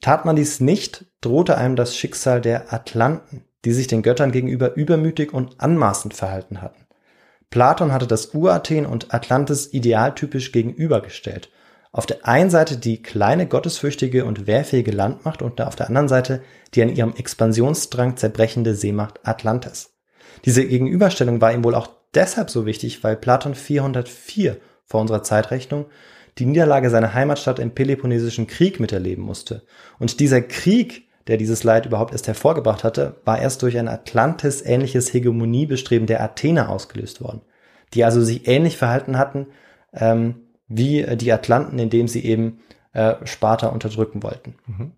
Tat 0.00 0.24
man 0.24 0.36
dies 0.36 0.60
nicht, 0.60 1.06
drohte 1.20 1.58
einem 1.58 1.74
das 1.74 1.96
Schicksal 1.96 2.40
der 2.40 2.72
Atlanten, 2.72 3.44
die 3.64 3.72
sich 3.72 3.88
den 3.88 4.02
Göttern 4.02 4.30
gegenüber 4.30 4.76
übermütig 4.76 5.34
und 5.34 5.60
anmaßend 5.60 6.14
verhalten 6.14 6.62
hatten. 6.62 6.82
Platon 7.52 7.92
hatte 7.92 8.06
das 8.06 8.34
Urathen 8.34 8.86
und 8.86 9.12
Atlantis 9.12 9.74
idealtypisch 9.74 10.52
gegenübergestellt. 10.52 11.50
Auf 11.92 12.06
der 12.06 12.26
einen 12.26 12.48
Seite 12.48 12.78
die 12.78 13.02
kleine, 13.02 13.46
gottesfürchtige 13.46 14.24
und 14.24 14.46
wehrfähige 14.46 14.90
Landmacht 14.90 15.42
und 15.42 15.60
auf 15.60 15.76
der 15.76 15.88
anderen 15.88 16.08
Seite 16.08 16.42
die 16.72 16.82
an 16.82 16.88
ihrem 16.88 17.14
Expansionsdrang 17.14 18.16
zerbrechende 18.16 18.74
Seemacht 18.74 19.20
Atlantis. 19.24 19.90
Diese 20.46 20.66
Gegenüberstellung 20.66 21.42
war 21.42 21.52
ihm 21.52 21.62
wohl 21.62 21.74
auch 21.74 21.90
deshalb 22.14 22.48
so 22.48 22.64
wichtig, 22.64 23.04
weil 23.04 23.16
Platon 23.16 23.54
404 23.54 24.56
vor 24.86 25.02
unserer 25.02 25.22
Zeitrechnung 25.22 25.84
die 26.38 26.46
Niederlage 26.46 26.88
seiner 26.88 27.12
Heimatstadt 27.12 27.58
im 27.58 27.72
Peloponnesischen 27.74 28.46
Krieg 28.46 28.80
miterleben 28.80 29.24
musste. 29.24 29.62
Und 29.98 30.20
dieser 30.20 30.40
Krieg, 30.40 31.06
der 31.26 31.36
dieses 31.36 31.64
Leid 31.64 31.86
überhaupt 31.86 32.12
erst 32.12 32.26
hervorgebracht 32.26 32.84
hatte, 32.84 33.16
war 33.24 33.38
erst 33.38 33.62
durch 33.62 33.78
ein 33.78 33.88
Atlantis-ähnliches 33.88 35.12
Hegemoniebestreben 35.12 36.06
der 36.06 36.22
Athener 36.22 36.68
ausgelöst 36.68 37.22
worden, 37.22 37.42
die 37.94 38.04
also 38.04 38.22
sich 38.22 38.48
ähnlich 38.48 38.76
verhalten 38.76 39.18
hatten 39.18 39.46
ähm, 39.92 40.46
wie 40.68 41.04
die 41.16 41.32
Atlanten, 41.32 41.78
indem 41.78 42.08
sie 42.08 42.24
eben 42.24 42.60
äh, 42.92 43.14
Sparta 43.24 43.68
unterdrücken 43.68 44.22
wollten. 44.22 44.54
Mhm. 44.66 44.92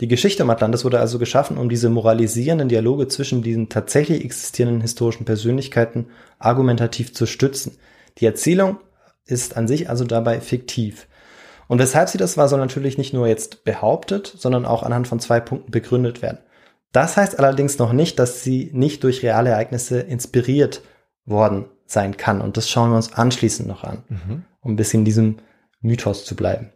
Die 0.00 0.08
Geschichte 0.08 0.42
um 0.42 0.50
Atlantis 0.50 0.84
wurde 0.84 1.00
also 1.00 1.18
geschaffen, 1.18 1.56
um 1.56 1.70
diese 1.70 1.88
moralisierenden 1.88 2.68
Dialoge 2.68 3.08
zwischen 3.08 3.42
diesen 3.42 3.70
tatsächlich 3.70 4.24
existierenden 4.24 4.82
historischen 4.82 5.24
Persönlichkeiten 5.24 6.08
argumentativ 6.38 7.14
zu 7.14 7.24
stützen. 7.24 7.78
Die 8.18 8.26
Erzählung 8.26 8.78
ist 9.24 9.56
an 9.56 9.66
sich 9.66 9.88
also 9.88 10.04
dabei 10.04 10.40
fiktiv. 10.40 11.08
Und 11.68 11.78
weshalb 11.78 12.08
sie 12.08 12.18
das 12.18 12.36
war, 12.36 12.48
soll 12.48 12.60
natürlich 12.60 12.98
nicht 12.98 13.12
nur 13.12 13.26
jetzt 13.26 13.64
behauptet, 13.64 14.32
sondern 14.36 14.64
auch 14.64 14.82
anhand 14.82 15.08
von 15.08 15.20
zwei 15.20 15.40
Punkten 15.40 15.70
begründet 15.70 16.22
werden. 16.22 16.38
Das 16.92 17.16
heißt 17.16 17.38
allerdings 17.38 17.78
noch 17.78 17.92
nicht, 17.92 18.18
dass 18.18 18.42
sie 18.42 18.70
nicht 18.72 19.04
durch 19.04 19.22
reale 19.22 19.50
Ereignisse 19.50 20.00
inspiriert 20.00 20.82
worden 21.24 21.66
sein 21.86 22.16
kann. 22.16 22.40
Und 22.40 22.56
das 22.56 22.70
schauen 22.70 22.90
wir 22.90 22.96
uns 22.96 23.12
anschließend 23.12 23.68
noch 23.68 23.84
an, 23.84 24.04
mhm. 24.08 24.44
um 24.60 24.72
ein 24.72 24.76
bisschen 24.76 25.00
in 25.00 25.04
diesem 25.04 25.36
Mythos 25.80 26.24
zu 26.24 26.36
bleiben. 26.36 26.72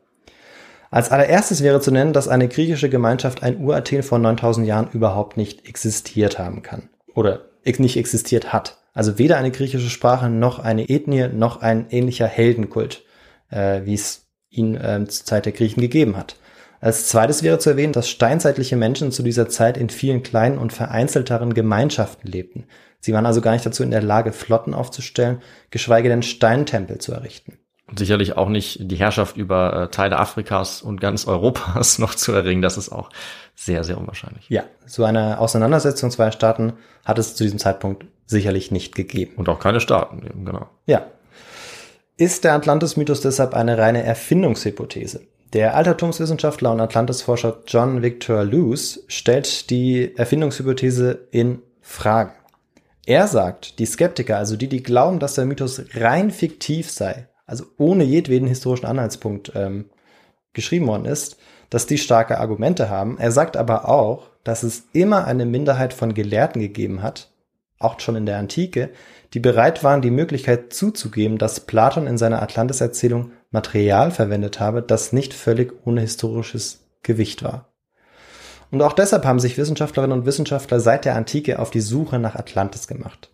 Als 0.91 1.11
allererstes 1.11 1.62
wäre 1.62 1.80
zu 1.80 1.93
nennen, 1.93 2.12
dass 2.12 2.26
eine 2.26 2.49
griechische 2.49 2.91
Gemeinschaft 2.91 3.45
ein 3.45 3.59
Urathen 3.59 4.03
vor 4.03 4.18
9000 4.18 4.66
Jahren 4.66 4.91
überhaupt 4.93 5.36
nicht 5.36 5.68
existiert 5.68 6.38
haben 6.38 6.62
kann. 6.62 6.88
Oder 7.14 7.47
nicht 7.64 7.97
existiert 7.97 8.53
hat. 8.53 8.78
Also 8.93 9.18
weder 9.18 9.36
eine 9.36 9.53
griechische 9.53 9.91
Sprache 9.91 10.28
noch 10.28 10.59
eine 10.59 10.88
Ethnie 10.88 11.28
noch 11.28 11.62
ein 11.62 11.86
ähnlicher 11.91 12.26
Heldenkult, 12.26 13.05
äh, 13.51 13.82
wie 13.84 13.95
es 13.95 14.30
ihn 14.51 14.74
äh, 14.74 15.05
zur 15.09 15.24
Zeit 15.24 15.46
der 15.46 15.53
Griechen 15.53 15.80
gegeben 15.80 16.16
hat. 16.16 16.36
Als 16.80 17.09
zweites 17.09 17.42
wäre 17.42 17.59
zu 17.59 17.70
erwähnen, 17.70 17.92
dass 17.92 18.09
steinzeitliche 18.09 18.76
Menschen 18.76 19.12
zu 19.12 19.22
dieser 19.22 19.48
Zeit 19.48 19.76
in 19.76 19.90
vielen 19.90 20.22
kleinen 20.22 20.59
und 20.59 20.72
vereinzelteren 20.72 21.53
Gemeinschaften 21.53 22.26
lebten. 22.26 22.64
Sie 23.01 23.12
waren 23.12 23.26
also 23.26 23.40
gar 23.40 23.53
nicht 23.53 23.66
dazu 23.66 23.82
in 23.82 23.90
der 23.90 24.03
Lage, 24.03 24.32
Flotten 24.32 24.74
aufzustellen, 24.74 25.40
geschweige 25.70 26.09
denn 26.09 26.22
Steintempel 26.22 26.98
zu 26.98 27.12
errichten. 27.12 27.59
Und 27.86 27.98
sicherlich 27.98 28.36
auch 28.36 28.48
nicht 28.48 28.78
die 28.90 28.96
Herrschaft 28.96 29.36
über 29.36 29.74
äh, 29.74 29.88
Teile 29.88 30.18
Afrikas 30.18 30.80
und 30.80 31.01
ganz 31.01 31.26
Europas 31.26 31.98
noch 31.98 32.14
zu 32.14 32.32
erringen. 32.32 32.62
Das 32.62 32.78
ist 32.78 32.90
auch 32.90 33.11
sehr, 33.55 33.84
sehr 33.84 33.98
unwahrscheinlich. 33.98 34.48
Ja, 34.48 34.62
so 34.86 35.05
eine 35.05 35.38
Auseinandersetzung 35.38 36.11
zweier 36.11 36.32
Staaten 36.32 36.74
hat 37.05 37.18
es 37.18 37.34
zu 37.34 37.42
diesem 37.42 37.59
Zeitpunkt 37.59 38.07
sicherlich 38.26 38.70
nicht 38.70 38.94
gegeben. 38.94 39.32
Und 39.36 39.48
auch 39.48 39.59
keine 39.59 39.80
Staaten, 39.80 40.24
eben, 40.24 40.44
genau. 40.44 40.68
Ja. 40.86 41.05
Ist 42.21 42.45
der 42.45 42.53
Atlantis-Mythos 42.53 43.23
deshalb 43.23 43.55
eine 43.55 43.79
reine 43.79 44.03
Erfindungshypothese? 44.03 45.23
Der 45.55 45.75
Altertumswissenschaftler 45.75 46.71
und 46.71 46.79
Atlantis-Forscher 46.79 47.62
John 47.66 48.03
Victor 48.03 48.45
Luce 48.45 49.03
stellt 49.07 49.71
die 49.71 50.14
Erfindungshypothese 50.18 51.29
in 51.31 51.62
Frage. 51.81 52.33
Er 53.07 53.27
sagt, 53.27 53.79
die 53.79 53.87
Skeptiker, 53.87 54.37
also 54.37 54.59
die, 54.59 54.68
die 54.68 54.83
glauben, 54.83 55.18
dass 55.18 55.37
der 55.37 55.47
Mythos 55.47 55.83
rein 55.95 56.31
fiktiv 56.31 56.91
sei, 56.91 57.27
also 57.47 57.64
ohne 57.79 58.05
jedweden 58.05 58.49
historischen 58.49 58.85
Anhaltspunkt 58.85 59.53
ähm, 59.55 59.87
geschrieben 60.53 60.89
worden 60.89 61.07
ist, 61.07 61.39
dass 61.71 61.87
die 61.87 61.97
starke 61.97 62.39
Argumente 62.39 62.91
haben. 62.91 63.16
Er 63.16 63.33
sagt 63.33 63.57
aber 63.57 63.89
auch, 63.89 64.29
dass 64.45 64.62
es 64.62 64.83
immer 64.93 65.25
eine 65.25 65.47
Minderheit 65.47 65.95
von 65.95 66.12
Gelehrten 66.12 66.61
gegeben 66.61 67.03
hat, 67.03 67.30
auch 67.81 67.99
schon 67.99 68.14
in 68.14 68.26
der 68.26 68.39
Antike, 68.39 68.91
die 69.35 69.41
bereit 69.41 69.83
waren, 69.83 70.03
die 70.03 70.11
Möglichkeit 70.11 70.72
zuzugeben, 70.72 71.39
dass 71.39 71.61
Platon 71.61 72.07
in 72.07 72.18
seiner 72.18 72.43
Atlantis-Erzählung 72.43 73.33
Material 73.51 74.12
verwendet 74.12 74.61
habe, 74.61 74.83
das 74.83 75.12
nicht 75.12 75.35
völlig 75.35 75.72
ohne 75.85 76.03
historisches 76.03 76.85
Gewicht 77.03 77.43
war. 77.43 77.66
Und 78.70 78.83
auch 78.83 78.93
deshalb 78.93 79.24
haben 79.24 79.41
sich 79.41 79.59
Wissenschaftlerinnen 79.59 80.16
und 80.16 80.26
Wissenschaftler 80.26 80.78
seit 80.78 81.05
der 81.05 81.16
Antike 81.16 81.59
auf 81.59 81.70
die 81.70 81.81
Suche 81.81 82.20
nach 82.20 82.37
Atlantis 82.37 82.87
gemacht. 82.87 83.31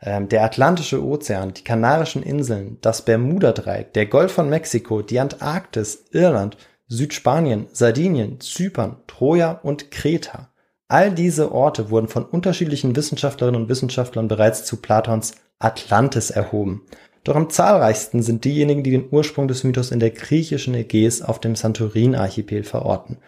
Ähm, 0.00 0.28
der 0.28 0.44
Atlantische 0.44 1.02
Ozean, 1.04 1.54
die 1.54 1.64
Kanarischen 1.64 2.22
Inseln, 2.22 2.78
das 2.80 3.02
Bermuda-Dreieck, 3.02 3.92
der 3.94 4.06
Golf 4.06 4.32
von 4.32 4.48
Mexiko, 4.48 5.02
die 5.02 5.18
Antarktis, 5.18 6.04
Irland, 6.12 6.56
Südspanien, 6.86 7.66
Sardinien, 7.72 8.40
Zypern, 8.40 8.98
Troja 9.08 9.58
und 9.62 9.90
Kreta. 9.90 10.50
All 10.88 11.12
diese 11.12 11.52
Orte 11.52 11.90
wurden 11.90 12.08
von 12.08 12.24
unterschiedlichen 12.24 12.96
Wissenschaftlerinnen 12.96 13.60
und 13.60 13.68
Wissenschaftlern 13.68 14.26
bereits 14.26 14.64
zu 14.64 14.78
Platons 14.78 15.34
Atlantis 15.58 16.30
erhoben. 16.30 16.82
Doch 17.24 17.36
am 17.36 17.50
zahlreichsten 17.50 18.22
sind 18.22 18.46
diejenigen, 18.46 18.82
die 18.82 18.92
den 18.92 19.08
Ursprung 19.10 19.48
des 19.48 19.64
Mythos 19.64 19.90
in 19.90 20.00
der 20.00 20.10
griechischen 20.10 20.72
Ägäis 20.72 21.20
auf 21.20 21.40
dem 21.40 21.56
Santorin-Archipel 21.56 22.64
verorten. 22.64 23.18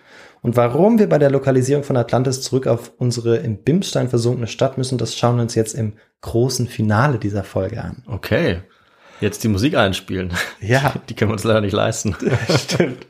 Und 0.40 0.56
warum 0.56 0.98
wir 0.98 1.06
bei 1.06 1.18
der 1.18 1.30
Lokalisierung 1.30 1.84
von 1.84 1.98
Atlantis 1.98 2.40
zurück 2.40 2.66
auf 2.66 2.92
unsere 2.96 3.36
im 3.36 3.58
Bimstein 3.58 4.08
versunkene 4.08 4.46
Stadt 4.46 4.78
müssen, 4.78 4.96
das 4.96 5.14
schauen 5.14 5.36
wir 5.36 5.42
uns 5.42 5.54
jetzt 5.54 5.74
im 5.74 5.92
großen 6.22 6.66
Finale 6.66 7.18
dieser 7.18 7.44
Folge 7.44 7.82
an. 7.82 8.02
Okay. 8.06 8.62
Jetzt 9.20 9.44
die 9.44 9.48
Musik 9.48 9.76
einspielen. 9.76 10.32
Ja. 10.62 10.94
Die 11.10 11.14
können 11.14 11.30
wir 11.30 11.34
uns 11.34 11.44
leider 11.44 11.60
nicht 11.60 11.74
leisten. 11.74 12.16
Stimmt. 12.58 13.06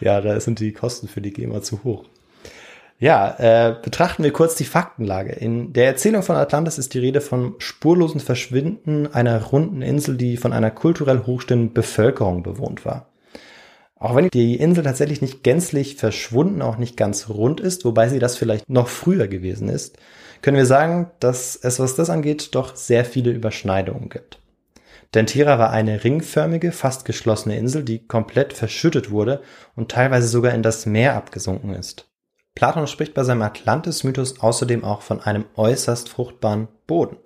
Ja, 0.00 0.22
da 0.22 0.40
sind 0.40 0.60
die 0.60 0.72
Kosten 0.72 1.08
für 1.08 1.20
die 1.20 1.32
GEMA 1.32 1.60
zu 1.60 1.84
hoch. 1.84 2.06
Ja, 3.02 3.34
äh, 3.40 3.74
betrachten 3.82 4.22
wir 4.22 4.32
kurz 4.32 4.54
die 4.54 4.64
Faktenlage. 4.64 5.32
In 5.32 5.72
der 5.72 5.86
Erzählung 5.86 6.22
von 6.22 6.36
Atlantis 6.36 6.78
ist 6.78 6.94
die 6.94 7.00
Rede 7.00 7.20
vom 7.20 7.56
spurlosen 7.58 8.20
Verschwinden 8.20 9.12
einer 9.12 9.42
runden 9.42 9.82
Insel, 9.82 10.16
die 10.16 10.36
von 10.36 10.52
einer 10.52 10.70
kulturell 10.70 11.26
hochstehenden 11.26 11.72
Bevölkerung 11.72 12.44
bewohnt 12.44 12.84
war. 12.84 13.08
Auch 13.96 14.14
wenn 14.14 14.28
die 14.28 14.54
Insel 14.54 14.84
tatsächlich 14.84 15.20
nicht 15.20 15.42
gänzlich 15.42 15.96
verschwunden, 15.96 16.62
auch 16.62 16.76
nicht 16.76 16.96
ganz 16.96 17.28
rund 17.28 17.58
ist, 17.58 17.84
wobei 17.84 18.08
sie 18.08 18.20
das 18.20 18.36
vielleicht 18.36 18.70
noch 18.70 18.86
früher 18.86 19.26
gewesen 19.26 19.68
ist, 19.68 19.98
können 20.40 20.56
wir 20.56 20.66
sagen, 20.66 21.10
dass 21.18 21.56
es, 21.56 21.80
was 21.80 21.96
das 21.96 22.08
angeht, 22.08 22.54
doch 22.54 22.76
sehr 22.76 23.04
viele 23.04 23.32
Überschneidungen 23.32 24.10
gibt. 24.10 24.38
Denn 25.14 25.26
Tira 25.26 25.58
war 25.58 25.70
eine 25.70 26.04
ringförmige, 26.04 26.70
fast 26.70 27.04
geschlossene 27.04 27.58
Insel, 27.58 27.82
die 27.82 28.06
komplett 28.06 28.52
verschüttet 28.52 29.10
wurde 29.10 29.42
und 29.74 29.90
teilweise 29.90 30.28
sogar 30.28 30.54
in 30.54 30.62
das 30.62 30.86
Meer 30.86 31.16
abgesunken 31.16 31.74
ist. 31.74 32.11
Platon 32.54 32.86
spricht 32.86 33.14
bei 33.14 33.24
seinem 33.24 33.42
Atlantis-Mythos 33.42 34.40
außerdem 34.40 34.84
auch 34.84 35.02
von 35.02 35.20
einem 35.20 35.44
äußerst 35.56 36.08
fruchtbaren 36.08 36.68
Boden. 36.86 37.16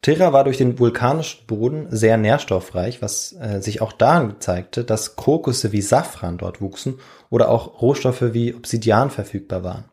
Terra 0.00 0.32
war 0.32 0.42
durch 0.42 0.58
den 0.58 0.80
vulkanischen 0.80 1.46
Boden 1.46 1.86
sehr 1.90 2.16
nährstoffreich, 2.16 3.00
was 3.02 3.34
äh, 3.34 3.60
sich 3.60 3.80
auch 3.80 3.92
daran 3.92 4.40
zeigte, 4.40 4.82
dass 4.82 5.14
Krokusse 5.14 5.70
wie 5.70 5.82
Safran 5.82 6.38
dort 6.38 6.60
wuchsen 6.60 6.98
oder 7.30 7.48
auch 7.48 7.80
Rohstoffe 7.80 8.32
wie 8.32 8.52
Obsidian 8.52 9.10
verfügbar 9.10 9.62
waren. 9.62 9.84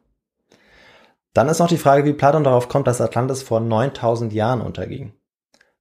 Dann 1.34 1.47
ist 1.47 1.59
noch 1.59 1.67
die 1.67 1.77
Frage, 1.77 2.05
wie 2.05 2.13
Platon 2.13 2.43
darauf 2.43 2.69
kommt, 2.69 2.88
dass 2.88 3.01
Atlantis 3.01 3.43
vor 3.43 3.59
9000 3.59 4.34
Jahren 4.34 4.61
unterging. 4.61 5.13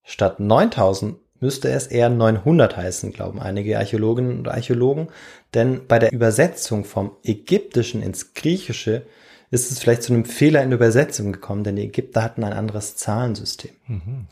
Statt 0.02 0.40
9000 0.40 1.18
müsste 1.40 1.70
es 1.70 1.86
eher 1.86 2.08
900 2.08 2.76
heißen, 2.76 3.12
glauben 3.12 3.40
einige 3.40 3.78
Archäologinnen 3.78 4.38
und 4.38 4.48
Archäologen, 4.48 5.08
denn 5.54 5.86
bei 5.86 5.98
der 5.98 6.12
Übersetzung 6.12 6.84
vom 6.84 7.12
Ägyptischen 7.22 8.02
ins 8.02 8.34
Griechische 8.34 9.02
ist 9.50 9.70
es 9.70 9.78
vielleicht 9.78 10.02
zu 10.02 10.12
einem 10.12 10.24
Fehler 10.24 10.62
in 10.62 10.70
der 10.70 10.78
Übersetzung 10.78 11.32
gekommen, 11.32 11.64
denn 11.64 11.76
die 11.76 11.84
Ägypter 11.84 12.22
hatten 12.22 12.44
ein 12.44 12.52
anderes 12.52 12.96
Zahlensystem. 12.96 13.70
Mhm. 13.86 14.26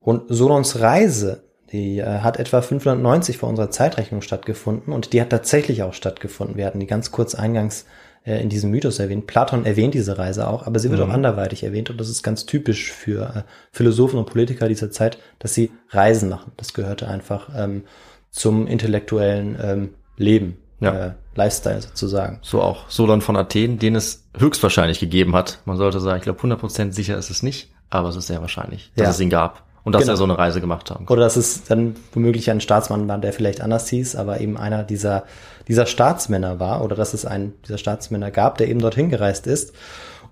Und 0.00 0.24
Solons 0.28 0.80
Reise, 0.80 1.44
die 1.72 1.98
äh, 1.98 2.20
hat 2.20 2.38
etwa 2.38 2.60
590 2.60 3.38
vor 3.38 3.48
unserer 3.48 3.70
Zeitrechnung 3.70 4.20
stattgefunden 4.20 4.92
und 4.92 5.12
die 5.12 5.20
hat 5.20 5.30
tatsächlich 5.30 5.82
auch 5.82 5.94
stattgefunden. 5.94 6.56
Wir 6.56 6.66
hatten 6.66 6.80
die 6.80 6.86
ganz 6.86 7.10
kurz 7.10 7.34
eingangs 7.34 7.86
äh, 8.24 8.40
in 8.40 8.48
diesem 8.48 8.70
Mythos 8.70 8.98
erwähnt. 8.98 9.26
Platon 9.26 9.66
erwähnt 9.66 9.94
diese 9.94 10.18
Reise 10.18 10.48
auch, 10.48 10.66
aber 10.66 10.78
sie 10.78 10.90
wird 10.90 11.00
mhm. 11.00 11.10
auch 11.10 11.14
anderweitig 11.14 11.62
erwähnt 11.62 11.90
und 11.90 12.00
das 12.00 12.08
ist 12.08 12.22
ganz 12.22 12.46
typisch 12.46 12.90
für 12.90 13.22
äh, 13.36 13.42
Philosophen 13.70 14.18
und 14.18 14.26
Politiker 14.26 14.68
dieser 14.68 14.90
Zeit, 14.90 15.18
dass 15.38 15.54
sie 15.54 15.70
Reisen 15.90 16.28
machen. 16.28 16.52
Das 16.56 16.74
gehörte 16.74 17.08
einfach 17.08 17.50
ähm, 17.56 17.84
zum 18.30 18.66
intellektuellen 18.66 19.58
ähm, 19.62 19.94
Leben, 20.16 20.56
ja. 20.80 21.06
äh, 21.06 21.12
Lifestyle 21.34 21.82
sozusagen. 21.82 22.38
So 22.42 22.62
auch 22.62 22.88
Solon 22.88 23.20
von 23.20 23.36
Athen, 23.36 23.78
den 23.78 23.94
es 23.94 24.24
höchstwahrscheinlich 24.36 25.00
gegeben 25.00 25.34
hat. 25.34 25.60
Man 25.64 25.76
sollte 25.76 26.00
sagen, 26.00 26.18
ich 26.18 26.24
glaube 26.24 26.40
100% 26.40 26.92
sicher 26.92 27.18
ist 27.18 27.30
es 27.30 27.42
nicht, 27.42 27.72
aber 27.90 28.08
es 28.08 28.16
ist 28.16 28.28
sehr 28.28 28.40
wahrscheinlich, 28.40 28.90
dass 28.96 29.04
ja. 29.04 29.10
es 29.10 29.20
ihn 29.20 29.30
gab. 29.30 29.64
Und 29.84 29.92
dass 29.94 30.02
genau. 30.02 30.14
er 30.14 30.16
so 30.16 30.24
eine 30.24 30.38
Reise 30.38 30.60
gemacht 30.60 30.90
haben. 30.90 31.06
Oder 31.08 31.22
dass 31.22 31.36
es 31.36 31.64
dann 31.64 31.94
womöglich 32.12 32.50
ein 32.50 32.60
Staatsmann 32.60 33.06
war, 33.06 33.18
der 33.18 33.34
vielleicht 33.34 33.60
anders 33.60 33.88
hieß, 33.88 34.16
aber 34.16 34.40
eben 34.40 34.56
einer 34.56 34.82
dieser, 34.82 35.24
dieser 35.68 35.84
Staatsmänner 35.84 36.58
war. 36.58 36.82
Oder 36.82 36.96
dass 36.96 37.12
es 37.12 37.26
einen 37.26 37.52
dieser 37.64 37.78
Staatsmänner 37.78 38.30
gab, 38.30 38.56
der 38.56 38.68
eben 38.68 38.80
dorthin 38.80 39.10
gereist 39.10 39.46
ist. 39.46 39.74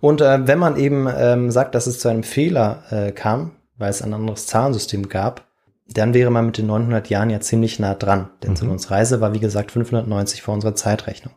Und 0.00 0.22
äh, 0.22 0.46
wenn 0.46 0.58
man 0.58 0.76
eben 0.76 1.06
ähm, 1.14 1.50
sagt, 1.50 1.74
dass 1.74 1.86
es 1.86 2.00
zu 2.00 2.08
einem 2.08 2.22
Fehler 2.22 2.82
äh, 2.90 3.12
kam, 3.12 3.52
weil 3.76 3.90
es 3.90 4.00
ein 4.00 4.14
anderes 4.14 4.46
Zahlensystem 4.46 5.08
gab, 5.08 5.44
dann 5.86 6.14
wäre 6.14 6.30
man 6.30 6.46
mit 6.46 6.58
den 6.58 6.66
900 6.66 7.08
Jahren 7.10 7.30
ja 7.30 7.40
ziemlich 7.40 7.78
nah 7.78 7.94
dran. 7.94 8.30
Denn 8.42 8.54
mhm. 8.60 8.76
Reise 8.88 9.20
war, 9.20 9.34
wie 9.34 9.40
gesagt, 9.40 9.70
590 9.72 10.42
vor 10.42 10.54
unserer 10.54 10.74
Zeitrechnung. 10.74 11.34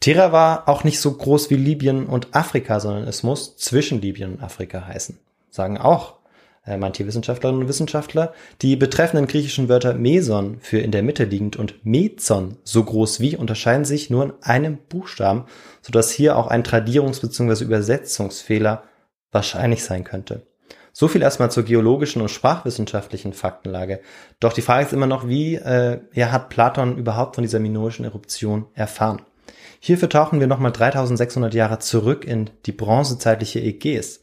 Terra 0.00 0.32
war 0.32 0.68
auch 0.68 0.82
nicht 0.82 1.00
so 1.00 1.12
groß 1.12 1.50
wie 1.50 1.54
Libyen 1.54 2.06
und 2.06 2.34
Afrika, 2.34 2.80
sondern 2.80 3.06
es 3.06 3.22
muss 3.22 3.56
zwischen 3.56 4.00
Libyen 4.00 4.34
und 4.34 4.42
Afrika 4.42 4.84
heißen. 4.84 5.18
Sagen 5.48 5.78
auch 5.78 6.14
manche 6.78 7.06
Wissenschaftlerinnen 7.06 7.62
und 7.62 7.68
Wissenschaftler, 7.68 8.32
die 8.60 8.76
betreffenden 8.76 9.26
griechischen 9.26 9.68
Wörter 9.68 9.94
Meson 9.94 10.58
für 10.60 10.78
in 10.78 10.92
der 10.92 11.02
Mitte 11.02 11.24
liegend 11.24 11.56
und 11.56 11.84
Mezon 11.84 12.56
so 12.62 12.84
groß 12.84 13.20
wie 13.20 13.36
unterscheiden 13.36 13.84
sich 13.84 14.10
nur 14.10 14.24
in 14.24 14.32
einem 14.42 14.78
Buchstaben, 14.88 15.46
sodass 15.80 16.10
hier 16.12 16.36
auch 16.36 16.46
ein 16.46 16.62
Tradierungs- 16.62 17.20
bzw. 17.20 17.64
Übersetzungsfehler 17.64 18.84
wahrscheinlich 19.32 19.82
sein 19.82 20.04
könnte. 20.04 20.46
So 20.92 21.08
viel 21.08 21.22
erstmal 21.22 21.50
zur 21.50 21.64
geologischen 21.64 22.20
und 22.20 22.30
sprachwissenschaftlichen 22.30 23.32
Faktenlage. 23.32 24.00
Doch 24.40 24.52
die 24.52 24.62
Frage 24.62 24.84
ist 24.84 24.92
immer 24.92 25.06
noch, 25.06 25.26
wie 25.26 25.56
äh, 25.56 26.00
ja, 26.12 26.30
hat 26.30 26.50
Platon 26.50 26.98
überhaupt 26.98 27.34
von 27.34 27.42
dieser 27.42 27.60
minoischen 27.60 28.04
Eruption 28.04 28.66
erfahren? 28.74 29.22
Hierfür 29.80 30.08
tauchen 30.08 30.38
wir 30.38 30.46
nochmal 30.46 30.70
3600 30.70 31.54
Jahre 31.54 31.80
zurück 31.80 32.24
in 32.24 32.50
die 32.66 32.72
bronzezeitliche 32.72 33.60
Ägäis, 33.60 34.21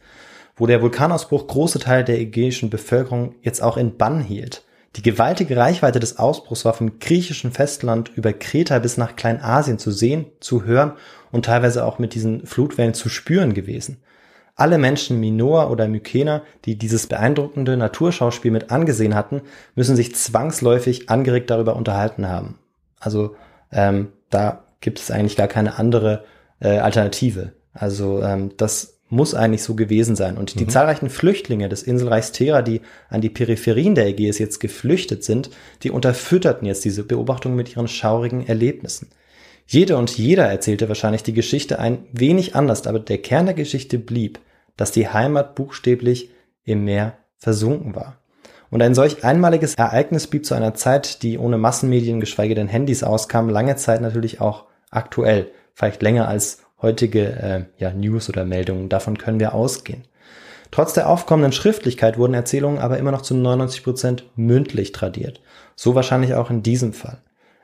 wo 0.60 0.68
der 0.68 0.82
Vulkanausbruch 0.82 1.48
große 1.48 1.80
Teile 1.80 2.04
der 2.04 2.20
ägäischen 2.20 2.70
Bevölkerung 2.70 3.34
jetzt 3.42 3.64
auch 3.64 3.78
in 3.78 3.98
Bann 3.98 4.22
hielt. 4.22 4.64
Die 4.96 5.02
gewaltige 5.02 5.56
Reichweite 5.56 6.00
des 6.00 6.20
Ausbruchs 6.20 6.66
war 6.66 6.74
vom 6.74 7.00
griechischen 7.00 7.52
Festland 7.52 8.12
über 8.16 8.34
Kreta 8.34 8.80
bis 8.80 8.98
nach 8.98 9.16
Kleinasien 9.16 9.80
zu 9.80 9.92
sehen, 9.92 10.26
zu 10.40 10.66
hören 10.66 10.94
und 11.32 11.46
teilweise 11.46 11.86
auch 11.86 12.00
mit 12.00 12.14
diesen 12.14 12.46
Flutwellen 12.46 12.94
zu 12.94 13.08
spüren 13.08 13.54
gewesen. 13.54 14.02
Alle 14.56 14.78
Menschen 14.78 15.20
Minoa 15.22 15.70
oder 15.70 15.88
Mykener, 15.88 16.42
die 16.66 16.78
dieses 16.78 17.08
beeindruckende 17.08 17.78
Naturschauspiel 17.78 18.52
mit 18.52 18.72
angesehen 18.72 19.16
hatten, 19.16 19.44
müssen 19.76 19.96
sich 19.96 20.16
zwangsläufig 20.16 21.10
angeregt 21.10 21.50
darüber 21.50 21.78
unterhalten 21.78 22.28
haben. 22.28 22.60
Also 23.00 23.36
ähm, 23.72 24.10
da 24.30 24.66
gibt 24.82 25.00
es 25.00 25.12
eigentlich 25.12 25.38
gar 25.38 25.48
keine 25.48 25.78
andere 25.78 26.26
äh, 26.60 26.80
Alternative. 26.80 27.54
Also 27.72 28.22
ähm, 28.22 28.52
das 28.58 28.99
muss 29.10 29.34
eigentlich 29.34 29.64
so 29.64 29.76
gewesen 29.76 30.16
sein. 30.16 30.38
Und 30.38 30.56
mhm. 30.56 30.60
die 30.60 30.68
zahlreichen 30.68 31.10
Flüchtlinge 31.10 31.68
des 31.68 31.84
Inselreichs 31.84 32.32
Thera, 32.32 32.62
die 32.62 32.82
an 33.10 33.22
die 33.22 33.30
Peripherien 33.30 33.96
der 33.96 34.08
Ägäis 34.08 34.40
jetzt 34.40 34.60
geflüchtet 34.60 35.24
sind, 35.24 35.50
die 35.84 35.92
unterfütterten 35.92 36.68
jetzt 36.68 36.86
diese 36.86 37.04
Beobachtung 37.04 37.56
mit 37.56 37.76
ihren 37.76 37.88
schaurigen 37.88 38.48
Erlebnissen. 38.48 39.10
Jede 39.66 39.98
und 39.98 40.18
jeder 40.18 40.46
erzählte 40.46 40.88
wahrscheinlich 40.88 41.24
die 41.24 41.34
Geschichte 41.34 41.80
ein 41.80 42.00
wenig 42.12 42.56
anders, 42.56 42.88
aber 42.88 43.00
der 43.00 43.20
Kern 43.20 43.46
der 43.46 43.56
Geschichte 43.56 44.00
blieb 44.00 44.40
dass 44.80 44.92
die 44.92 45.10
Heimat 45.10 45.56
buchstäblich 45.56 46.30
im 46.64 46.86
Meer 46.86 47.18
versunken 47.38 47.96
war. 47.96 48.16
Und 48.70 48.82
ein 48.82 48.96
solch 48.96 49.26
einmaliges 49.26 49.76
Ereignis 49.76 50.28
blieb 50.28 50.46
zu 50.46 50.54
einer 50.56 50.74
Zeit, 50.74 51.22
die 51.22 51.38
ohne 51.38 51.58
Massenmedien, 51.58 52.22
geschweige 52.22 52.56
denn 52.56 52.70
Handys 52.70 53.04
auskam, 53.04 53.50
lange 53.50 53.76
Zeit 53.76 54.00
natürlich 54.00 54.40
auch 54.40 54.66
aktuell, 54.90 55.52
vielleicht 55.74 56.02
länger 56.02 56.30
als 56.30 56.64
heutige 56.82 57.26
äh, 57.26 57.64
ja, 57.78 57.92
News 57.94 58.30
oder 58.30 58.46
Meldungen. 58.46 58.90
Davon 58.90 59.18
können 59.18 59.40
wir 59.40 59.54
ausgehen. 59.54 60.04
Trotz 60.72 60.94
der 60.94 61.10
aufkommenden 61.10 61.52
Schriftlichkeit 61.52 62.18
wurden 62.18 62.34
Erzählungen 62.36 62.80
aber 62.80 62.98
immer 62.98 63.12
noch 63.12 63.24
zu 63.24 63.36
99 63.36 63.84
Prozent 63.84 64.24
mündlich 64.36 64.92
tradiert. 64.92 65.42
So 65.76 65.96
wahrscheinlich 65.96 66.36
auch 66.36 66.50
in 66.50 66.62
diesem 66.62 66.94
Fall. 66.94 67.20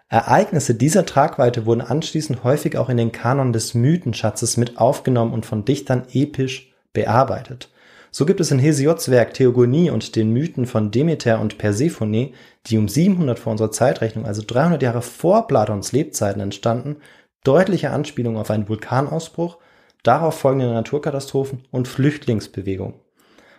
Ereignisse 0.10 0.76
dieser 0.76 1.06
Tragweite 1.06 1.66
wurden 1.66 1.82
anschließend 1.82 2.44
häufig 2.44 2.78
auch 2.78 2.90
in 2.90 2.98
den 2.98 3.12
Kanon 3.12 3.54
des 3.54 3.74
Mythenschatzes 3.74 4.58
mit 4.58 4.78
aufgenommen 4.78 5.34
und 5.34 5.46
von 5.46 5.66
Dichtern 5.66 6.04
episch 6.14 6.74
bearbeitet. 6.94 7.70
So 8.12 8.26
gibt 8.26 8.40
es 8.40 8.50
in 8.50 8.60
Hesiods 8.60 9.12
Werk 9.12 9.34
Theogonie 9.34 9.90
und 9.90 10.16
den 10.16 10.32
Mythen 10.32 10.68
von 10.68 10.90
Demeter 10.90 11.42
und 11.42 11.58
Persephone, 11.58 12.32
die 12.68 12.78
um 12.78 12.88
700 12.88 13.38
vor 13.38 13.52
unserer 13.52 13.72
Zeitrechnung, 13.72 14.26
also 14.26 14.42
300 14.46 14.82
Jahre 14.82 15.02
vor 15.02 15.48
Platons 15.48 15.92
Lebzeiten 15.92 16.40
entstanden, 16.40 16.98
deutliche 17.46 17.92
Anspielungen 17.92 18.40
auf 18.40 18.52
einen 18.52 18.68
Vulkanausbruch, 18.68 19.58
darauf 20.04 20.38
folgende 20.38 20.68
Naturkatastrophen 20.68 21.64
und 21.72 21.88
Flüchtlingsbewegungen. 21.88 22.96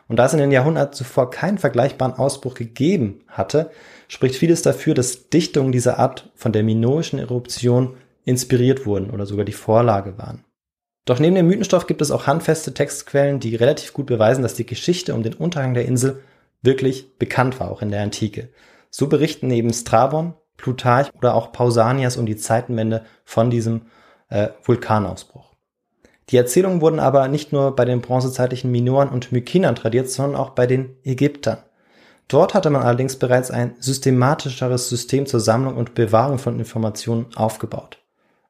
Und 0.09 0.17
da 0.17 0.27
es 0.27 0.33
in 0.33 0.39
den 0.39 0.53
Jahrhunderten 0.53 0.95
zuvor 0.95 1.31
keinen 1.31 1.59
vergleichbaren 1.59 2.15
Ausbruch 2.15 2.55
gegeben 2.55 3.25
hatte, 3.29 3.71
spricht 4.09 4.37
vieles 4.37 4.63
dafür, 4.63 4.95
dass 4.95 5.31
Dichtungen 5.31 5.73
dieser 5.73 5.99
Art 5.99 6.31
von 6.37 6.53
der 6.53 6.63
minoischen 6.63 7.19
Eruption 7.19 7.97
inspiriert 8.25 8.87
wurden 8.87 9.11
oder 9.11 9.27
sogar 9.27 9.45
die 9.45 9.53
Vorlage 9.53 10.17
waren. 10.19 10.45
Doch 11.07 11.21
neben 11.21 11.37
dem 11.37 11.47
Mythenstoff 11.47 11.87
gibt 11.87 12.03
es 12.03 12.11
auch 12.11 12.27
handfeste 12.27 12.75
Textquellen, 12.75 13.41
die 13.41 13.55
relativ 13.55 13.93
gut 13.93 14.07
beweisen, 14.07 14.43
dass 14.43 14.55
die 14.55 14.67
Geschichte 14.67 15.15
um 15.15 15.23
den 15.23 15.35
Untergang 15.35 15.75
der 15.75 15.87
Insel 15.87 16.23
wirklich 16.63 17.17
bekannt 17.19 17.61
war, 17.61 17.71
auch 17.71 17.83
in 17.83 17.91
der 17.91 18.03
Antike. 18.03 18.49
So 18.91 19.09
berichten 19.09 19.47
neben 19.47 19.73
Strabon, 19.73 20.35
Plutarch 20.57 21.13
oder 21.15 21.35
auch 21.35 21.53
Pausanias 21.53 22.17
um 22.17 22.27
die 22.27 22.37
Zeitenwende 22.37 23.05
von 23.25 23.51
diesem 23.51 23.83
äh, 24.29 24.49
Vulkanausbruch. 24.65 25.55
Die 26.31 26.37
Erzählungen 26.37 26.81
wurden 26.81 26.99
aber 26.99 27.29
nicht 27.29 27.53
nur 27.53 27.77
bei 27.77 27.85
den 27.85 28.01
bronzezeitlichen 28.01 28.71
Minoern 28.71 29.09
und 29.09 29.31
Mykenern 29.31 29.77
tradiert, 29.77 30.11
sondern 30.11 30.41
auch 30.41 30.51
bei 30.51 30.67
den 30.67 30.97
Ägyptern. 31.05 31.59
Dort 32.29 32.55
hatte 32.55 32.71
man 32.71 32.83
allerdings 32.83 33.17
bereits 33.17 33.53
ein 33.53 33.77
systematischeres 33.79 34.89
System 34.89 35.27
zur 35.27 35.39
Sammlung 35.39 35.77
und 35.77 35.95
Bewahrung 35.95 36.39
von 36.39 36.59
Informationen 36.59 37.27
aufgebaut. 37.37 37.99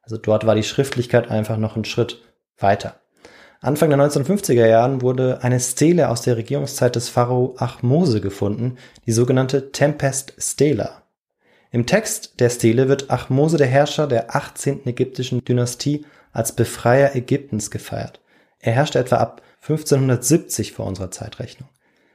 Also 0.01 0.17
dort 0.17 0.47
war 0.47 0.55
die 0.55 0.63
Schriftlichkeit 0.63 1.29
einfach 1.29 1.57
noch 1.57 1.75
ein 1.75 1.85
Schritt 1.85 2.23
weiter. 2.57 2.95
Anfang 3.59 3.89
der 3.89 3.99
1950er 3.99 4.65
Jahren 4.65 5.01
wurde 5.01 5.39
eine 5.41 5.59
Stele 5.59 6.09
aus 6.09 6.21
der 6.21 6.37
Regierungszeit 6.37 6.95
des 6.95 7.09
Pharao 7.09 7.55
Achmose 7.57 8.21
gefunden, 8.21 8.77
die 9.05 9.11
sogenannte 9.11 9.71
Tempest 9.71 10.33
Stela. 10.37 11.03
Im 11.71 11.85
Text 11.85 12.39
der 12.39 12.49
Stele 12.49 12.87
wird 12.87 13.11
Achmose, 13.11 13.57
der 13.57 13.67
Herrscher 13.67 14.07
der 14.07 14.35
18. 14.35 14.87
ägyptischen 14.87 15.43
Dynastie, 15.43 16.05
als 16.31 16.53
Befreier 16.53 17.15
Ägyptens 17.15 17.71
gefeiert. 17.71 18.19
Er 18.59 18.73
herrschte 18.73 18.99
etwa 18.99 19.17
ab 19.17 19.41
1570 19.61 20.73
vor 20.73 20.85
unserer 20.85 21.11
Zeitrechnung. 21.11 21.69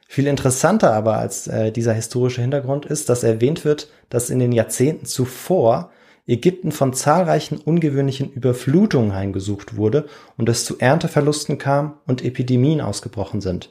Viel 0.09 0.27
interessanter 0.27 0.93
aber 0.93 1.17
als 1.17 1.47
äh, 1.47 1.73
dieser 1.73 1.93
historische 1.93 2.43
Hintergrund 2.43 2.87
ist, 2.87 3.09
dass 3.09 3.25
erwähnt 3.25 3.65
wird, 3.65 3.89
dass 4.11 4.31
in 4.31 4.39
den 4.39 4.53
Jahrzehnten 4.53 5.07
zuvor 5.07 5.91
Ägypten 6.27 6.71
von 6.71 6.93
zahlreichen 6.93 7.59
ungewöhnlichen 7.59 8.31
Überflutungen 8.31 9.15
heimgesucht 9.15 9.77
wurde 9.77 10.07
und 10.37 10.49
es 10.49 10.65
zu 10.65 10.79
Ernteverlusten 10.79 11.59
kam 11.59 11.99
und 12.07 12.25
Epidemien 12.25 12.81
ausgebrochen 12.81 13.41
sind. 13.41 13.71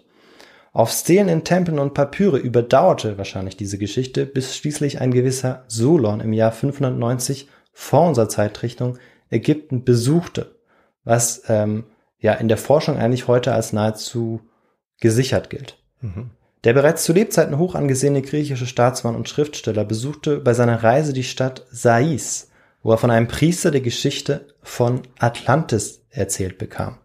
Auf 0.73 0.91
Stelen 0.91 1.27
in 1.27 1.43
Tempeln 1.43 1.79
und 1.79 1.93
Papyre 1.93 2.37
überdauerte 2.37 3.17
wahrscheinlich 3.17 3.57
diese 3.57 3.77
Geschichte, 3.77 4.25
bis 4.25 4.55
schließlich 4.55 5.01
ein 5.01 5.11
gewisser 5.11 5.65
Solon 5.67 6.21
im 6.21 6.31
Jahr 6.31 6.53
590 6.53 7.49
vor 7.73 8.07
unserer 8.07 8.29
Zeitrichtung 8.29 8.97
Ägypten 9.29 9.83
besuchte, 9.83 10.55
was 11.03 11.43
ähm, 11.49 11.85
ja 12.19 12.33
in 12.33 12.47
der 12.47 12.57
Forschung 12.57 12.97
eigentlich 12.97 13.27
heute 13.27 13.53
als 13.53 13.73
nahezu 13.73 14.41
gesichert 14.99 15.49
gilt. 15.49 15.77
Mhm. 15.99 16.31
Der 16.63 16.73
bereits 16.73 17.03
zu 17.03 17.11
Lebzeiten 17.11 17.57
hoch 17.57 17.75
angesehene 17.75 18.21
griechische 18.21 18.67
Staatsmann 18.67 19.15
und 19.15 19.27
Schriftsteller 19.27 19.83
besuchte 19.83 20.37
bei 20.37 20.53
seiner 20.53 20.83
Reise 20.83 21.11
die 21.11 21.23
Stadt 21.23 21.65
Sais, 21.71 22.49
wo 22.83 22.91
er 22.91 22.97
von 22.97 23.11
einem 23.11 23.27
Priester 23.27 23.71
die 23.71 23.81
Geschichte 23.81 24.47
von 24.61 25.01
Atlantis 25.17 26.03
erzählt 26.11 26.57
bekam. 26.59 26.99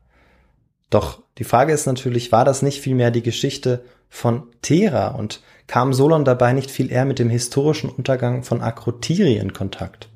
Doch 0.90 1.22
die 1.38 1.44
Frage 1.44 1.72
ist 1.72 1.86
natürlich, 1.86 2.32
war 2.32 2.44
das 2.44 2.62
nicht 2.62 2.80
vielmehr 2.80 3.10
die 3.10 3.22
Geschichte 3.22 3.84
von 4.08 4.44
Thera 4.62 5.08
und 5.08 5.42
kam 5.66 5.92
Solon 5.92 6.24
dabei 6.24 6.52
nicht 6.52 6.70
viel 6.70 6.90
eher 6.90 7.04
mit 7.04 7.18
dem 7.18 7.28
historischen 7.28 7.90
Untergang 7.90 8.42
von 8.42 8.60
Akrotiri 8.60 9.36
in 9.36 9.52
Kontakt? 9.52 10.08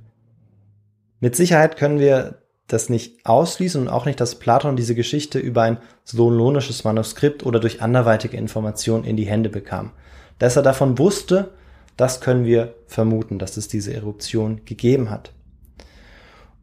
Mit 1.18 1.36
Sicherheit 1.36 1.76
können 1.76 2.00
wir 2.00 2.38
das 2.66 2.88
nicht 2.88 3.26
ausschließen 3.26 3.82
und 3.82 3.88
auch 3.88 4.06
nicht, 4.06 4.20
dass 4.20 4.38
Platon 4.38 4.76
diese 4.76 4.94
Geschichte 4.94 5.38
über 5.38 5.62
ein 5.62 5.78
solonisches 6.04 6.84
Manuskript 6.84 7.44
oder 7.44 7.60
durch 7.60 7.82
anderweitige 7.82 8.36
Informationen 8.36 9.04
in 9.04 9.16
die 9.16 9.26
Hände 9.26 9.50
bekam. 9.50 9.90
Dass 10.38 10.56
er 10.56 10.62
davon 10.62 10.98
wusste, 10.98 11.50
das 11.96 12.20
können 12.20 12.44
wir 12.44 12.74
vermuten, 12.86 13.38
dass 13.38 13.56
es 13.56 13.68
diese 13.68 13.92
Eruption 13.92 14.64
gegeben 14.64 15.10
hat. 15.10 15.32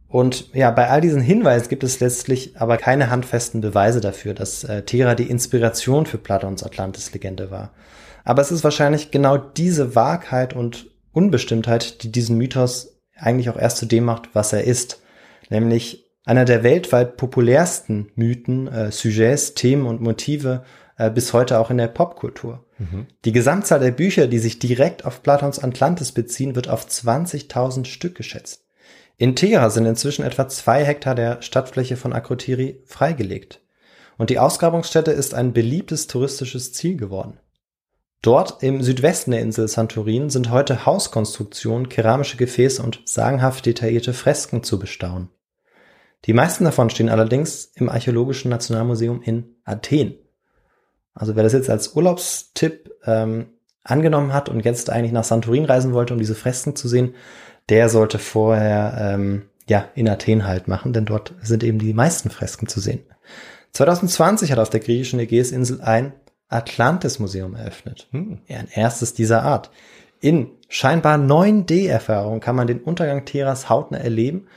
Und 0.10 0.54
ja, 0.54 0.72
bei 0.72 0.90
all 0.90 1.02
diesen 1.02 1.22
Hinweisen 1.22 1.68
gibt 1.68 1.84
es 1.84 2.00
letztlich 2.00 2.56
aber 2.58 2.78
keine 2.78 3.10
handfesten 3.10 3.60
Beweise 3.60 4.00
dafür, 4.00 4.34
dass 4.34 4.64
äh, 4.64 4.84
Thera 4.84 5.16
die 5.16 5.30
Inspiration 5.30 6.06
für 6.06 6.18
Platons 6.18 6.64
Atlantis-Legende 6.64 7.52
war. 7.52 7.74
Aber 8.24 8.42
es 8.42 8.52
ist 8.52 8.64
wahrscheinlich 8.64 9.12
genau 9.12 9.38
diese 9.38 9.96
Wahrheit 9.96 10.54
und 10.54 10.88
Unbestimmtheit, 11.12 12.04
die 12.04 12.12
diesen 12.12 12.38
Mythos 12.38 13.00
eigentlich 13.16 13.50
auch 13.50 13.58
erst 13.58 13.78
zu 13.78 13.86
dem 13.86 14.06
macht, 14.06 14.30
was 14.34 14.54
er 14.54 14.64
ist 14.64 15.02
nämlich 15.50 16.06
einer 16.26 16.46
der 16.46 16.64
weltweit 16.64 17.18
populärsten 17.18 18.12
Mythen, 18.16 18.68
äh, 18.68 18.92
Sujets, 18.92 19.54
Themen 19.54 19.86
und 19.86 20.02
Motive 20.02 20.64
äh, 20.98 21.10
bis 21.10 21.34
heute 21.34 21.60
auch 21.60 21.70
in 21.70 21.78
der 21.78 21.88
Popkultur. 21.88 22.66
Mhm. 22.78 23.08
Die 23.24 23.32
Gesamtzahl 23.32 23.80
der 23.80 23.92
Bücher, 23.92 24.28
die 24.28 24.40
sich 24.40 24.60
direkt 24.60 25.06
auf 25.06 25.24
Platons 25.24 25.64
Atlantis 25.64 26.12
beziehen, 26.12 26.56
wird 26.56 26.68
auf 26.68 26.86
20.000 26.86 27.86
Stück 27.86 28.16
geschätzt. 28.16 28.67
In 29.20 29.36
Thera 29.36 29.72
sind 29.72 29.86
inzwischen 29.88 30.24
etwa 30.24 30.48
zwei 30.48 30.86
Hektar 30.86 31.16
der 31.16 31.42
Stadtfläche 31.42 31.98
von 31.98 32.14
Akrotiri 32.14 32.84
freigelegt. 32.86 33.62
Und 34.18 34.30
die 34.30 34.38
Ausgrabungsstätte 34.38 35.12
ist 35.12 35.34
ein 35.34 35.54
beliebtes 35.54 36.06
touristisches 36.06 36.72
Ziel 36.74 36.98
geworden. 36.98 37.40
Dort 38.22 38.62
im 38.62 38.82
Südwesten 38.82 39.32
der 39.32 39.42
Insel 39.42 39.68
Santorin 39.68 40.30
sind 40.30 40.52
heute 40.52 40.86
Hauskonstruktionen, 40.86 41.90
keramische 41.90 42.38
Gefäße 42.38 42.82
und 42.82 43.02
sagenhaft 43.06 43.66
detaillierte 43.66 44.14
Fresken 44.14 44.64
zu 44.64 44.78
bestaunen. 44.78 45.30
Die 46.26 46.34
meisten 46.34 46.66
davon 46.66 46.90
stehen 46.90 47.10
allerdings 47.10 47.72
im 47.76 47.90
Archäologischen 47.90 48.50
Nationalmuseum 48.50 49.22
in 49.22 49.56
Athen. 49.64 50.16
Also 51.14 51.36
wer 51.36 51.44
das 51.44 51.54
jetzt 51.54 51.70
als 51.70 51.96
Urlaubstipp 51.96 52.92
ähm, 53.06 53.54
angenommen 53.84 54.34
hat 54.34 54.50
und 54.50 54.66
jetzt 54.66 54.90
eigentlich 54.90 55.12
nach 55.12 55.24
Santorin 55.24 55.66
reisen 55.66 55.94
wollte, 55.94 56.14
um 56.14 56.20
diese 56.20 56.36
Fresken 56.36 56.76
zu 56.76 56.88
sehen, 56.88 57.16
der 57.70 57.90
sollte 57.90 58.20
vorher 58.20 58.98
ähm, 59.00 59.44
ja 59.68 59.86
in 59.96 60.08
Athen 60.10 60.46
halt 60.46 60.68
machen, 60.68 60.94
denn 60.94 61.06
dort 61.06 61.34
sind 61.42 61.64
eben 61.64 61.80
die 61.80 61.94
meisten 61.94 62.30
Fresken 62.30 62.68
zu 62.68 62.80
sehen. 62.80 63.04
2020 63.74 64.52
hat 64.52 64.60
auf 64.60 64.70
der 64.70 64.80
griechischen 64.80 65.20
Ägäisinsel 65.20 65.82
ein 65.82 66.14
Atlantis-Museum 66.50 67.56
eröffnet. 67.56 68.08
Hm. 68.12 68.40
Ja, 68.48 68.58
ein 68.58 68.70
erstes 68.74 69.14
dieser 69.14 69.44
Art. 69.44 69.70
In 70.20 70.50
scheinbar 70.70 71.18
9D-Erfahrungen 71.18 72.40
kann 72.40 72.56
man 72.56 72.68
den 72.68 72.80
Untergang 72.80 73.26
Teras 73.26 73.70
hautnah 73.70 74.00
erleben 74.00 74.48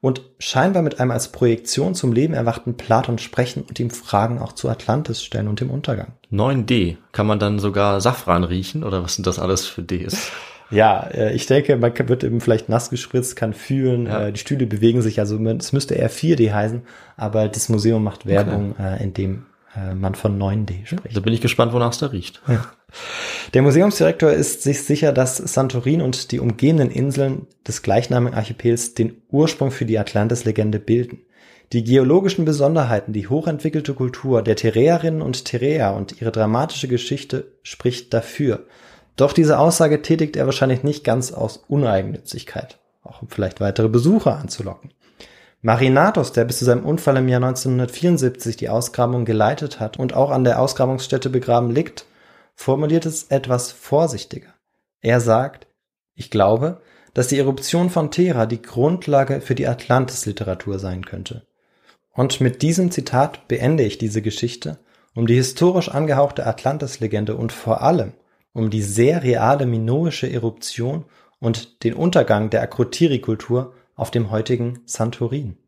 und 0.00 0.22
scheinbar 0.38 0.82
mit 0.82 1.00
einem 1.00 1.10
als 1.10 1.28
Projektion 1.28 1.94
zum 1.94 2.12
Leben 2.12 2.34
erwachten 2.34 2.76
Platon 2.76 3.18
sprechen 3.18 3.64
und 3.66 3.80
ihm 3.80 3.90
Fragen 3.90 4.38
auch 4.38 4.52
zu 4.52 4.68
Atlantis 4.68 5.22
stellen 5.22 5.48
und 5.48 5.60
dem 5.60 5.70
Untergang. 5.70 6.12
9D. 6.30 6.96
Kann 7.12 7.26
man 7.26 7.38
dann 7.38 7.58
sogar 7.58 8.00
Safran 8.00 8.44
riechen 8.44 8.84
oder 8.84 9.02
was 9.02 9.14
sind 9.14 9.26
das 9.26 9.38
alles 9.38 9.66
für 9.66 9.82
Ds? 9.82 10.32
Ja, 10.70 11.06
äh, 11.12 11.32
ich 11.34 11.46
denke, 11.46 11.76
man 11.76 11.92
wird 12.08 12.24
eben 12.24 12.40
vielleicht 12.40 12.68
nass 12.68 12.90
gespritzt, 12.90 13.36
kann 13.36 13.52
fühlen, 13.52 14.06
ja. 14.06 14.28
Äh, 14.28 14.32
die 14.32 14.40
Stühle 14.40 14.66
bewegen 14.66 15.02
sich, 15.02 15.20
also 15.20 15.38
es 15.38 15.72
müsste 15.72 15.94
eher 15.94 16.10
4D 16.10 16.52
heißen, 16.52 16.82
aber 17.16 17.48
das 17.48 17.68
Museum 17.68 18.02
macht 18.02 18.26
Werbung, 18.26 18.72
okay. 18.72 18.96
Äh, 18.96 19.02
in 19.02 19.14
dem 19.14 19.46
man 19.94 20.14
von 20.14 20.38
9D 20.40 20.86
spricht. 20.86 21.14
Da 21.14 21.20
bin 21.20 21.34
ich 21.34 21.42
gespannt, 21.42 21.74
wonach 21.74 21.92
es 21.92 21.98
da 21.98 22.06
riecht. 22.06 22.40
Ja. 22.48 22.64
Der 23.52 23.60
Museumsdirektor 23.60 24.30
ist 24.30 24.62
sich 24.62 24.82
sicher, 24.82 25.12
dass 25.12 25.36
Santorin 25.36 26.00
und 26.00 26.32
die 26.32 26.40
umgebenden 26.40 26.90
Inseln 26.90 27.46
des 27.68 27.82
gleichnamigen 27.82 28.34
Archipels 28.34 28.94
den 28.94 29.20
Ursprung 29.30 29.70
für 29.70 29.84
die 29.84 29.98
Atlantis-Legende 29.98 30.78
bilden. 30.78 31.18
Die 31.74 31.84
geologischen 31.84 32.46
Besonderheiten, 32.46 33.12
die 33.12 33.28
hochentwickelte 33.28 33.92
Kultur 33.92 34.40
der 34.40 34.56
Tereerinnen 34.56 35.20
und 35.20 35.44
Tereer 35.44 35.94
und 35.94 36.22
ihre 36.22 36.32
dramatische 36.32 36.88
Geschichte 36.88 37.52
spricht 37.62 38.14
dafür. 38.14 38.64
Doch 39.16 39.32
diese 39.32 39.58
Aussage 39.58 40.02
tätigt 40.02 40.36
er 40.36 40.46
wahrscheinlich 40.46 40.82
nicht 40.82 41.02
ganz 41.02 41.32
aus 41.32 41.64
Uneigennützigkeit, 41.68 42.78
auch 43.02 43.22
um 43.22 43.28
vielleicht 43.28 43.60
weitere 43.60 43.88
Besucher 43.88 44.36
anzulocken. 44.36 44.92
Marinatos, 45.62 46.32
der 46.32 46.44
bis 46.44 46.58
zu 46.58 46.64
seinem 46.64 46.84
Unfall 46.84 47.16
im 47.16 47.28
Jahr 47.28 47.42
1974 47.42 48.56
die 48.56 48.68
Ausgrabung 48.68 49.24
geleitet 49.24 49.80
hat 49.80 49.98
und 49.98 50.14
auch 50.14 50.30
an 50.30 50.44
der 50.44 50.60
Ausgrabungsstätte 50.60 51.30
begraben 51.30 51.70
liegt, 51.70 52.06
formuliert 52.54 53.06
es 53.06 53.24
etwas 53.24 53.72
vorsichtiger. 53.72 54.54
Er 55.00 55.20
sagt, 55.20 55.66
ich 56.14 56.30
glaube, 56.30 56.82
dass 57.14 57.28
die 57.28 57.38
Eruption 57.38 57.88
von 57.88 58.10
Thera 58.10 58.44
die 58.46 58.60
Grundlage 58.60 59.40
für 59.40 59.54
die 59.54 59.66
Atlantis-Literatur 59.66 60.78
sein 60.78 61.04
könnte. 61.04 61.46
Und 62.12 62.40
mit 62.40 62.62
diesem 62.62 62.90
Zitat 62.90 63.48
beende 63.48 63.82
ich 63.82 63.98
diese 63.98 64.22
Geschichte, 64.22 64.78
um 65.14 65.26
die 65.26 65.34
historisch 65.34 65.88
angehauchte 65.88 66.46
Atlantis-Legende 66.46 67.34
und 67.34 67.52
vor 67.52 67.82
allem 67.82 68.12
um 68.56 68.70
die 68.70 68.80
sehr 68.80 69.22
reale 69.22 69.66
minoische 69.66 70.32
Eruption 70.32 71.04
und 71.40 71.84
den 71.84 71.92
Untergang 71.92 72.48
der 72.48 72.62
Akrotiri-Kultur 72.62 73.74
auf 73.94 74.10
dem 74.10 74.30
heutigen 74.30 74.80
Santorin. 74.86 75.58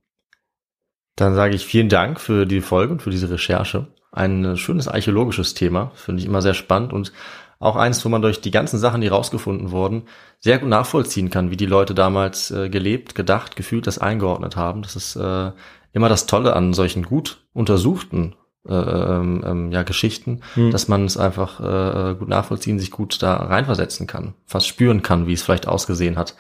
Dann 1.15 1.35
sage 1.35 1.55
ich 1.55 1.67
vielen 1.67 1.91
Dank 1.91 2.19
für 2.19 2.47
die 2.47 2.63
Folge 2.63 2.95
und 2.95 3.03
für 3.03 3.11
diese 3.11 3.31
Recherche 3.31 3.89
ein 4.11 4.57
schönes 4.57 4.89
archäologisches 4.89 5.53
Thema, 5.53 5.93
finde 5.97 6.21
ich 6.21 6.27
immer 6.27 6.41
sehr 6.41 6.55
spannend 6.55 6.95
und 6.95 7.13
auch 7.59 7.77
eins, 7.77 8.03
wo 8.07 8.09
man 8.09 8.23
durch 8.23 8.41
die 8.41 8.53
ganzen 8.53 8.79
Sachen, 8.79 9.03
die 9.03 9.09
rausgefunden 9.09 9.71
wurden, 9.71 10.05
sehr 10.39 10.59
gut 10.59 10.71
nachvollziehen 10.71 11.29
kann, 11.29 11.51
wie 11.51 11.59
die 11.59 11.67
Leute 11.67 11.95
damals 11.95 12.51
äh, 12.51 12.71
gelebt, 12.71 13.15
gedacht, 13.15 13.55
gefühlt, 13.55 13.87
das 13.87 13.99
eingeordnet 13.99 14.57
haben. 14.57 14.81
Das 14.81 14.97
ist 14.97 15.15
äh, 15.17 15.53
immer 15.93 16.09
das 16.09 16.25
Tolle 16.25 16.57
an 16.57 16.73
solchen 16.73 17.03
gut 17.03 17.47
untersuchten 17.53 18.35
äh, 18.67 18.75
ähm, 18.75 19.43
ähm 19.47 19.73
ja, 19.73 19.83
Geschichten, 19.83 20.41
hm. 20.55 20.71
dass 20.71 20.89
man 20.89 21.05
es 21.05 21.17
einfach 21.17 21.61
äh, 21.61 22.15
gut 22.15 22.29
nachvollziehen, 22.29 22.79
sich 22.79 22.91
gut 22.91 23.23
da 23.23 23.35
reinversetzen 23.37 24.07
kann, 24.07 24.35
fast 24.47 24.67
spüren 24.67 25.03
kann, 25.03 25.27
wie 25.27 25.35
es 25.35 25.43
vielleicht 25.43 25.69
ausgesehen 25.69 26.17
hat 26.17 26.35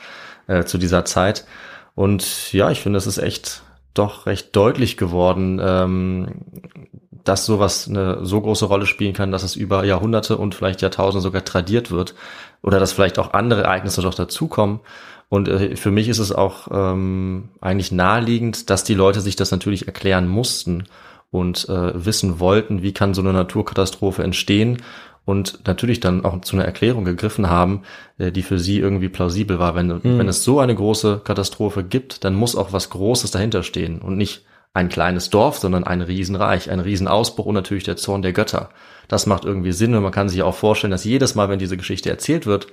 äh, 0.47 0.65
zu 0.65 0.79
dieser 0.79 1.05
Zeit. 1.05 1.47
Und 1.95 2.53
ja, 2.53 2.71
ich 2.71 2.81
finde, 2.81 2.99
es 2.99 3.07
ist 3.07 3.19
echt 3.19 3.63
doch 3.95 4.27
recht 4.27 4.55
deutlich 4.55 4.97
geworden, 4.97 5.61
ähm, 5.63 6.29
dass 7.11 7.45
sowas 7.45 7.89
eine 7.89 8.25
so 8.25 8.41
große 8.41 8.65
Rolle 8.65 8.87
spielen 8.87 9.13
kann, 9.13 9.33
dass 9.33 9.43
es 9.43 9.57
über 9.57 9.85
Jahrhunderte 9.85 10.39
und 10.39 10.55
vielleicht 10.55 10.81
Jahrtausende 10.81 11.23
sogar 11.23 11.45
tradiert 11.45 11.91
wird 11.91 12.15
oder 12.63 12.79
dass 12.79 12.93
vielleicht 12.93 13.19
auch 13.19 13.33
andere 13.33 13.65
Ereignisse 13.65 14.03
doch 14.03 14.15
dazukommen. 14.15 14.81
Und 15.29 15.49
äh, 15.49 15.77
für 15.77 15.91
mich 15.91 16.09
ist 16.09 16.21
es 16.21 16.33
auch 16.33 16.69
ähm, 16.71 17.51
eigentlich 17.61 17.93
naheliegend, 17.93 18.71
dass 18.71 18.85
die 18.85 18.95
Leute 18.95 19.21
sich 19.21 19.37
das 19.37 19.51
natürlich 19.51 19.87
erklären 19.87 20.27
mussten 20.27 20.85
und 21.31 21.69
äh, 21.69 22.05
wissen 22.05 22.41
wollten, 22.41 22.83
wie 22.83 22.93
kann 22.93 23.15
so 23.15 23.21
eine 23.21 23.33
Naturkatastrophe 23.33 24.23
entstehen 24.23 24.83
und 25.25 25.67
natürlich 25.67 26.01
dann 26.01 26.25
auch 26.25 26.41
zu 26.41 26.57
einer 26.57 26.65
Erklärung 26.65 27.05
gegriffen 27.05 27.51
haben, 27.51 27.83
äh, 28.17 28.33
die 28.33 28.43
für 28.43 28.59
sie 28.59 28.79
irgendwie 28.79 29.11
plausibel 29.11 29.59
war. 29.59 29.75
Wenn, 29.75 29.89
mhm. 29.89 30.01
wenn 30.03 30.29
es 30.29 30.43
so 30.43 30.59
eine 30.59 30.75
große 30.75 31.21
Katastrophe 31.23 31.85
gibt, 31.85 32.25
dann 32.25 32.35
muss 32.35 32.57
auch 32.57 32.73
was 32.73 32.89
Großes 32.89 33.31
dahinter 33.31 33.63
stehen 33.63 34.01
und 34.01 34.17
nicht 34.17 34.47
ein 34.73 34.89
kleines 34.89 35.29
Dorf, 35.29 35.59
sondern 35.59 35.85
ein 35.85 36.01
Riesenreich, 36.01 36.71
ein 36.71 36.81
Riesenausbruch 36.81 37.47
und 37.47 37.55
natürlich 37.55 37.85
der 37.85 37.97
Zorn 37.97 38.23
der 38.23 38.33
Götter. 38.33 38.71
Das 39.09 39.27
macht 39.27 39.45
irgendwie 39.45 39.73
Sinn 39.73 39.95
und 39.95 40.03
man 40.03 40.13
kann 40.13 40.29
sich 40.29 40.43
auch 40.43 40.55
vorstellen, 40.55 40.91
dass 40.93 41.05
jedes 41.05 41.35
Mal, 41.35 41.49
wenn 41.49 41.59
diese 41.59 41.77
Geschichte 41.77 42.09
erzählt 42.11 42.47
wird, 42.47 42.69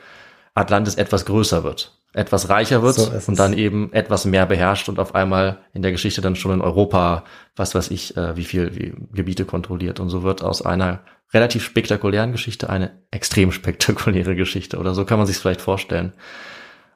Atlantis 0.55 0.95
etwas 0.95 1.25
größer 1.25 1.63
wird, 1.63 1.91
etwas 2.13 2.49
reicher 2.49 2.81
wird 2.81 2.95
so 2.95 3.11
und 3.27 3.37
dann 3.37 3.53
eben 3.53 3.91
etwas 3.93 4.25
mehr 4.25 4.45
beherrscht 4.45 4.89
und 4.89 4.99
auf 4.99 5.13
einmal 5.13 5.59
in 5.73 5.81
der 5.81 5.91
Geschichte 5.91 6.21
dann 6.21 6.35
schon 6.35 6.53
in 6.53 6.61
Europa, 6.61 7.25
was 7.55 7.75
weiß 7.75 7.91
ich, 7.91 8.15
äh, 8.17 8.35
wie 8.37 8.45
viel 8.45 8.73
wie 8.75 8.93
Gebiete 9.13 9.45
kontrolliert 9.45 9.99
und 9.99 10.09
so 10.09 10.23
wird 10.23 10.41
aus 10.41 10.65
einer 10.65 11.01
relativ 11.33 11.63
spektakulären 11.63 12.31
Geschichte 12.31 12.69
eine 12.69 12.91
extrem 13.11 13.51
spektakuläre 13.51 14.35
Geschichte 14.35 14.77
oder 14.77 14.93
so 14.93 15.05
kann 15.05 15.17
man 15.19 15.27
sich 15.27 15.37
vielleicht 15.37 15.61
vorstellen. 15.61 16.13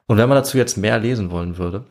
Und 0.06 0.16
wenn 0.16 0.28
man 0.28 0.36
dazu 0.36 0.58
jetzt 0.58 0.76
mehr 0.76 0.98
lesen 0.98 1.30
wollen 1.30 1.58
würde, 1.58 1.84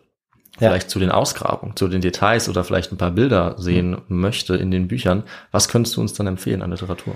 vielleicht 0.57 0.87
ja. 0.87 0.89
zu 0.89 0.99
den 0.99 1.11
Ausgrabungen, 1.11 1.75
zu 1.75 1.87
den 1.87 2.01
Details 2.01 2.49
oder 2.49 2.63
vielleicht 2.63 2.91
ein 2.91 2.97
paar 2.97 3.11
Bilder 3.11 3.55
sehen 3.57 3.91
mhm. 3.91 4.19
möchte 4.19 4.55
in 4.55 4.71
den 4.71 4.87
Büchern, 4.87 5.23
was 5.51 5.69
könntest 5.69 5.95
du 5.95 6.01
uns 6.01 6.13
dann 6.13 6.27
empfehlen 6.27 6.61
an 6.61 6.71
Literatur? 6.71 7.15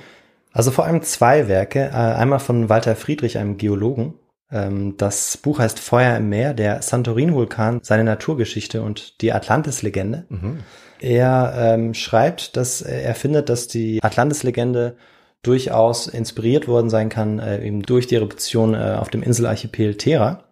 Also 0.54 0.70
vor 0.70 0.86
allem 0.86 1.02
zwei 1.02 1.48
Werke. 1.48 1.90
Äh, 1.92 1.96
einmal 1.96 2.40
von 2.40 2.70
Walter 2.70 2.96
Friedrich, 2.96 3.38
einem 3.38 3.58
Geologen. 3.58 4.14
Ähm, 4.54 4.96
das 4.98 5.36
Buch 5.38 5.60
heißt 5.60 5.80
Feuer 5.80 6.18
im 6.18 6.30
Meer, 6.30 6.54
der 6.54 6.82
Santorin-Vulkan, 6.82 7.80
seine 7.84 8.04
Naturgeschichte 8.04 8.82
und 8.84 9.22
die 9.22 9.34
Atlantis-Legende. 9.34 10.26
Mhm. 10.30 10.60
Er 11.00 11.54
ähm, 11.58 11.94
schreibt, 11.94 12.56
dass 12.56 12.82
er 12.82 13.16
findet, 13.16 13.50
dass 13.50 13.68
die 13.68 14.02
Atlantis-Legende 14.02 14.96
durchaus 15.42 16.08
inspiriert 16.08 16.68
worden 16.68 16.90
sein 16.90 17.10
kann, 17.10 17.40
äh, 17.40 17.66
eben 17.66 17.82
durch 17.82 18.08
die 18.08 18.16
Eruption 18.16 18.74
äh, 18.74 18.96
auf 18.98 19.10
dem 19.10 19.24
Inselarchipel 19.24 19.96
Terra. 19.96 20.46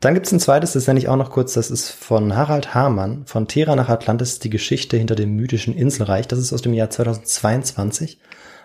Dann 0.00 0.14
gibt's 0.14 0.32
ein 0.32 0.40
zweites, 0.40 0.72
das 0.72 0.86
nenne 0.86 0.98
ich 0.98 1.08
auch 1.08 1.16
noch 1.16 1.30
kurz, 1.30 1.54
das 1.54 1.70
ist 1.70 1.90
von 1.90 2.36
Harald 2.36 2.74
Hamann, 2.74 3.24
von 3.26 3.46
Terra 3.46 3.76
nach 3.76 3.88
Atlantis, 3.88 4.38
die 4.38 4.50
Geschichte 4.50 4.96
hinter 4.96 5.14
dem 5.14 5.36
mythischen 5.36 5.74
Inselreich. 5.74 6.26
Das 6.26 6.38
ist 6.38 6.52
aus 6.52 6.62
dem 6.62 6.74
Jahr 6.74 6.90
2022, 6.90 8.18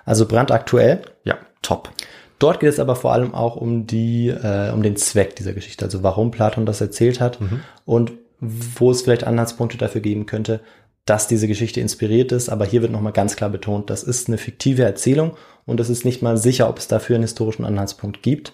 also 0.03 0.25
brandaktuell. 0.25 1.01
Ja, 1.23 1.37
top. 1.61 1.91
Dort 2.39 2.59
geht 2.59 2.69
es 2.69 2.79
aber 2.79 2.95
vor 2.95 3.13
allem 3.13 3.33
auch 3.33 3.55
um 3.55 3.87
die, 3.87 4.29
äh, 4.29 4.71
um 4.71 4.83
den 4.83 4.95
Zweck 4.95 5.35
dieser 5.35 5.53
Geschichte, 5.53 5.85
also 5.85 6.03
warum 6.03 6.31
Platon 6.31 6.65
das 6.65 6.81
erzählt 6.81 7.19
hat 7.19 7.41
mhm. 7.41 7.61
und 7.85 8.13
wo 8.39 8.91
es 8.91 9.01
vielleicht 9.01 9.23
Anhaltspunkte 9.23 9.77
dafür 9.77 10.01
geben 10.01 10.27
könnte, 10.27 10.59
dass 11.05 11.27
diese 11.27 11.47
Geschichte 11.47 11.79
inspiriert 11.79 12.31
ist. 12.31 12.49
Aber 12.49 12.65
hier 12.65 12.81
wird 12.81 12.91
nochmal 12.91 13.13
ganz 13.13 13.35
klar 13.35 13.49
betont, 13.49 13.89
das 13.89 14.03
ist 14.03 14.27
eine 14.27 14.37
fiktive 14.37 14.83
Erzählung 14.83 15.35
und 15.65 15.79
es 15.79 15.89
ist 15.89 16.05
nicht 16.05 16.21
mal 16.21 16.37
sicher, 16.37 16.69
ob 16.69 16.77
es 16.77 16.87
dafür 16.87 17.15
einen 17.15 17.23
historischen 17.23 17.65
Anhaltspunkt 17.65 18.21
gibt. 18.21 18.53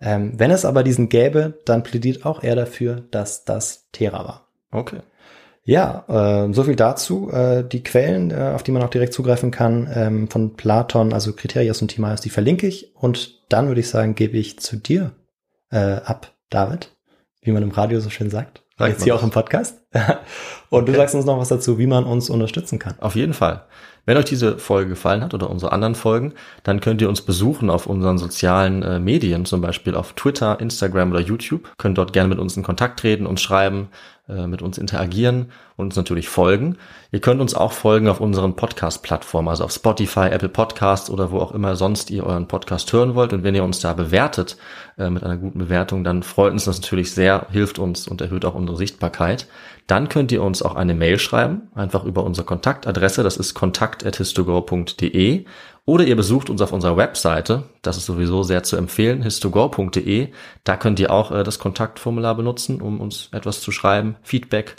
Ähm, 0.00 0.34
wenn 0.36 0.50
es 0.50 0.64
aber 0.64 0.82
diesen 0.82 1.08
gäbe, 1.08 1.54
dann 1.64 1.82
plädiert 1.82 2.24
auch 2.24 2.42
er 2.42 2.54
dafür, 2.54 3.02
dass 3.10 3.44
das 3.44 3.88
Thera 3.92 4.24
war. 4.24 4.48
Okay. 4.70 5.00
Ja, 5.66 6.04
äh, 6.08 6.52
so 6.52 6.62
viel 6.62 6.76
dazu. 6.76 7.28
Äh, 7.30 7.64
die 7.64 7.82
Quellen, 7.82 8.30
äh, 8.30 8.52
auf 8.54 8.62
die 8.62 8.70
man 8.70 8.82
auch 8.82 8.88
direkt 8.88 9.12
zugreifen 9.12 9.50
kann, 9.50 9.90
ähm, 9.92 10.28
von 10.28 10.54
Platon, 10.54 11.12
also 11.12 11.32
Kriterias 11.32 11.82
und 11.82 11.88
Timaeus, 11.88 12.20
die 12.20 12.30
verlinke 12.30 12.68
ich. 12.68 12.94
Und 12.94 13.50
dann 13.50 13.66
würde 13.66 13.80
ich 13.80 13.88
sagen, 13.88 14.14
gebe 14.14 14.38
ich 14.38 14.60
zu 14.60 14.76
dir 14.76 15.10
äh, 15.72 15.96
ab, 16.04 16.32
David, 16.50 16.92
wie 17.42 17.50
man 17.50 17.64
im 17.64 17.72
Radio 17.72 17.98
so 17.98 18.10
schön 18.10 18.30
sagt. 18.30 18.62
Sag 18.78 18.90
Jetzt 18.90 19.02
hier 19.02 19.14
das. 19.14 19.20
auch 19.20 19.24
im 19.24 19.32
Podcast. 19.32 19.80
und 20.70 20.82
okay. 20.82 20.92
du 20.92 20.96
sagst 20.96 21.16
uns 21.16 21.24
noch 21.24 21.38
was 21.38 21.48
dazu, 21.48 21.78
wie 21.78 21.88
man 21.88 22.04
uns 22.04 22.30
unterstützen 22.30 22.78
kann. 22.78 22.94
Auf 23.00 23.16
jeden 23.16 23.34
Fall. 23.34 23.64
Wenn 24.06 24.16
euch 24.16 24.24
diese 24.24 24.58
Folge 24.58 24.90
gefallen 24.90 25.22
hat 25.22 25.34
oder 25.34 25.50
unsere 25.50 25.72
anderen 25.72 25.96
Folgen, 25.96 26.32
dann 26.62 26.80
könnt 26.80 27.02
ihr 27.02 27.08
uns 27.08 27.22
besuchen 27.22 27.68
auf 27.68 27.86
unseren 27.86 28.18
sozialen 28.18 28.82
äh, 28.82 29.00
Medien, 29.00 29.44
zum 29.44 29.60
Beispiel 29.60 29.96
auf 29.96 30.12
Twitter, 30.12 30.60
Instagram 30.60 31.10
oder 31.10 31.20
YouTube. 31.20 31.68
Könnt 31.76 31.98
dort 31.98 32.12
gerne 32.12 32.28
mit 32.28 32.38
uns 32.38 32.56
in 32.56 32.62
Kontakt 32.62 33.00
treten, 33.00 33.26
uns 33.26 33.42
schreiben, 33.42 33.88
äh, 34.28 34.46
mit 34.46 34.62
uns 34.62 34.78
interagieren 34.78 35.52
und 35.76 35.86
uns 35.86 35.96
natürlich 35.96 36.28
folgen. 36.28 36.78
Ihr 37.10 37.20
könnt 37.20 37.40
uns 37.40 37.54
auch 37.54 37.72
folgen 37.72 38.08
auf 38.08 38.20
unseren 38.20 38.56
Podcast-Plattformen, 38.56 39.48
also 39.48 39.64
auf 39.64 39.72
Spotify, 39.72 40.28
Apple 40.30 40.48
Podcasts 40.48 41.10
oder 41.10 41.30
wo 41.32 41.38
auch 41.38 41.52
immer 41.52 41.74
sonst 41.76 42.10
ihr 42.10 42.24
euren 42.24 42.46
Podcast 42.46 42.92
hören 42.92 43.16
wollt. 43.16 43.32
Und 43.32 43.42
wenn 43.42 43.54
ihr 43.54 43.64
uns 43.64 43.80
da 43.80 43.92
bewertet 43.92 44.56
äh, 44.98 45.10
mit 45.10 45.24
einer 45.24 45.36
guten 45.36 45.58
Bewertung, 45.58 46.04
dann 46.04 46.22
freut 46.22 46.52
uns 46.52 46.64
das 46.64 46.80
natürlich 46.80 47.12
sehr, 47.12 47.46
hilft 47.50 47.80
uns 47.80 48.06
und 48.06 48.20
erhöht 48.20 48.44
auch 48.44 48.54
unsere 48.54 48.76
Sichtbarkeit. 48.76 49.48
Dann 49.86 50.08
könnt 50.08 50.32
ihr 50.32 50.42
uns 50.42 50.62
auch 50.62 50.74
eine 50.74 50.94
Mail 50.94 51.18
schreiben, 51.18 51.68
einfach 51.74 52.04
über 52.04 52.24
unsere 52.24 52.44
Kontaktadresse, 52.44 53.22
das 53.22 53.36
ist 53.36 53.54
kontakt.histogor.de 53.54 55.44
Oder 55.84 56.04
ihr 56.04 56.16
besucht 56.16 56.50
uns 56.50 56.60
auf 56.60 56.72
unserer 56.72 56.96
Webseite, 56.96 57.64
das 57.82 57.96
ist 57.96 58.06
sowieso 58.06 58.42
sehr 58.42 58.64
zu 58.64 58.76
empfehlen, 58.76 59.22
histogo.de. 59.22 60.28
Da 60.64 60.76
könnt 60.76 60.98
ihr 60.98 61.12
auch 61.12 61.30
äh, 61.30 61.44
das 61.44 61.60
Kontaktformular 61.60 62.34
benutzen, 62.34 62.80
um 62.80 63.00
uns 63.00 63.28
etwas 63.30 63.60
zu 63.60 63.70
schreiben, 63.70 64.16
Feedback, 64.22 64.76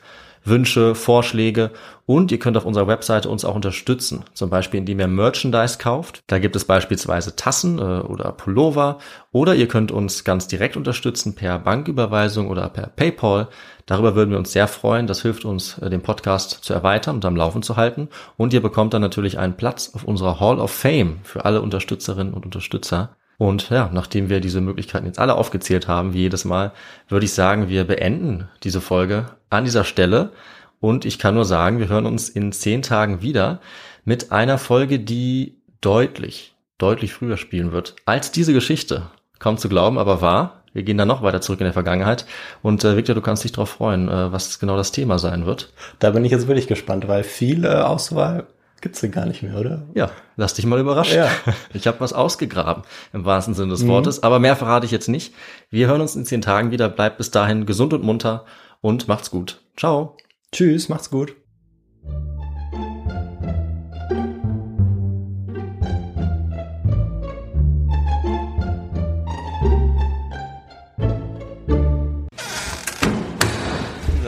Wünsche, 0.48 0.96
Vorschläge 0.96 1.72
und 2.06 2.32
ihr 2.32 2.40
könnt 2.40 2.58
auf 2.58 2.66
unserer 2.66 2.88
Webseite 2.88 3.30
uns 3.30 3.44
auch 3.46 3.56
unterstützen, 3.56 4.24
zum 4.34 4.50
Beispiel 4.50 4.80
indem 4.80 5.00
ihr 5.00 5.08
Merchandise 5.08 5.78
kauft. 5.78 6.22
Da 6.28 6.40
gibt 6.40 6.56
es 6.56 6.66
beispielsweise 6.66 7.36
Tassen 7.36 7.80
äh, 7.80 7.82
oder 7.82 8.32
Pullover 8.32 9.00
oder 9.32 9.56
ihr 9.56 9.68
könnt 9.68 9.92
uns 9.92 10.24
ganz 10.24 10.48
direkt 10.48 10.78
unterstützen 10.78 11.36
per 11.36 11.60
Banküberweisung 11.60 12.50
oder 12.50 12.70
per 12.70 12.88
PayPal. 12.88 13.50
Darüber 13.88 14.16
würden 14.16 14.32
wir 14.32 14.38
uns 14.38 14.52
sehr 14.52 14.68
freuen. 14.68 15.08
Das 15.08 15.24
hilft 15.24 15.46
uns, 15.46 15.80
äh, 15.80 15.90
den 15.90 16.02
Podcast 16.02 16.60
zu 16.62 16.74
erweitern 16.74 17.16
und 17.16 17.26
am 17.26 17.36
Laufen 17.36 17.64
zu 17.64 17.78
halten. 17.78 18.10
Und 18.36 18.54
ihr 18.54 18.62
bekommt 18.62 18.94
dann 18.94 19.02
natürlich 19.02 19.40
einen 19.40 19.58
Platz 19.58 19.92
auf 19.96 20.04
unserer 20.04 20.40
Hall 20.40 20.60
of 20.60 20.72
Fame 20.72 21.20
für 21.24 21.46
alle 21.46 21.62
Unterstützerinnen 21.62 22.34
und 22.34 22.46
Unterstützer. 22.46 23.16
Und 23.40 23.70
ja, 23.70 23.90
nachdem 23.94 24.30
wir 24.30 24.42
diese 24.42 24.62
Möglichkeiten 24.62 25.06
jetzt 25.06 25.20
alle 25.20 25.36
aufgezählt 25.36 25.88
haben, 25.88 26.14
wie 26.14 26.20
jedes 26.20 26.44
Mal, 26.44 26.74
würde 27.08 27.26
ich 27.26 27.34
sagen, 27.34 27.70
wir 27.70 27.86
beenden 27.86 28.50
diese 28.64 28.82
Folge 28.82 29.28
an 29.50 29.64
dieser 29.64 29.84
Stelle. 29.84 30.32
Und 30.80 31.06
ich 31.06 31.18
kann 31.18 31.36
nur 31.36 31.46
sagen, 31.46 31.80
wir 31.80 31.88
hören 31.88 32.06
uns 32.06 32.30
in 32.30 32.52
zehn 32.52 32.82
Tagen 32.82 33.22
wieder 33.22 33.62
mit 34.06 34.32
einer 34.32 34.58
Folge, 34.58 35.00
die 35.00 35.56
deutlich, 35.82 36.56
deutlich 36.78 37.14
früher 37.14 37.38
spielen 37.38 37.72
wird 37.72 37.96
als 38.06 38.32
diese 38.32 38.54
Geschichte. 38.54 39.04
Kaum 39.40 39.58
zu 39.58 39.70
glauben, 39.70 39.98
aber 39.98 40.22
wahr. 40.22 40.57
Wir 40.78 40.84
gehen 40.84 41.00
dann 41.00 41.08
noch 41.08 41.24
weiter 41.24 41.42
zurück 41.42 41.60
in 41.60 41.64
der 41.64 41.74
Vergangenheit. 41.74 42.28
Und 42.62 42.84
äh, 42.84 42.96
Victor, 42.96 43.16
du 43.16 43.22
kannst 43.22 43.44
dich 43.44 43.52
darauf 43.52 43.72
freuen, 43.72 44.10
äh, 44.10 44.32
was 44.32 44.60
genau 44.60 44.78
das 44.78 44.92
Thema 44.92 45.18
sein 45.18 45.48
wird. 45.48 45.74
Da 45.98 46.12
bin 46.12 46.24
ich 46.24 46.32
jetzt 46.32 46.48
wirklich 46.48 46.68
gespannt, 46.68 47.08
weil 47.08 47.24
viele 47.24 47.88
Auswahl 47.88 48.46
gibt's 48.80 49.02
denn 49.02 49.10
gar 49.10 49.26
nicht 49.26 49.42
mehr, 49.42 49.58
oder? 49.58 49.88
Ja, 49.96 50.12
lass 50.36 50.54
dich 50.54 50.68
mal 50.68 50.80
überraschen. 50.80 51.18
Ja. 51.18 51.32
Ich 51.74 51.88
habe 51.88 52.00
was 52.00 52.14
ausgegraben, 52.14 52.84
im 53.12 53.26
wahrsten 53.26 53.56
Sinne 53.56 53.72
des 53.72 53.82
mhm. 53.82 53.88
Wortes. 53.88 54.22
Aber 54.22 54.38
mehr 54.38 54.56
verrate 54.56 54.86
ich 54.86 54.92
jetzt 54.92 55.10
nicht. 55.10 55.34
Wir 55.72 55.88
hören 55.88 56.02
uns 56.02 56.16
in 56.16 56.28
zehn 56.28 56.44
Tagen 56.44 56.70
wieder. 56.70 56.90
Bleibt 56.90 57.18
bis 57.18 57.32
dahin 57.32 57.66
gesund 57.66 57.94
und 57.94 58.04
munter 58.04 58.46
und 58.80 59.08
macht's 59.08 59.32
gut. 59.32 59.60
Ciao. 59.78 60.16
Tschüss, 60.52 60.90
macht's 60.90 61.10
gut. 61.10 61.36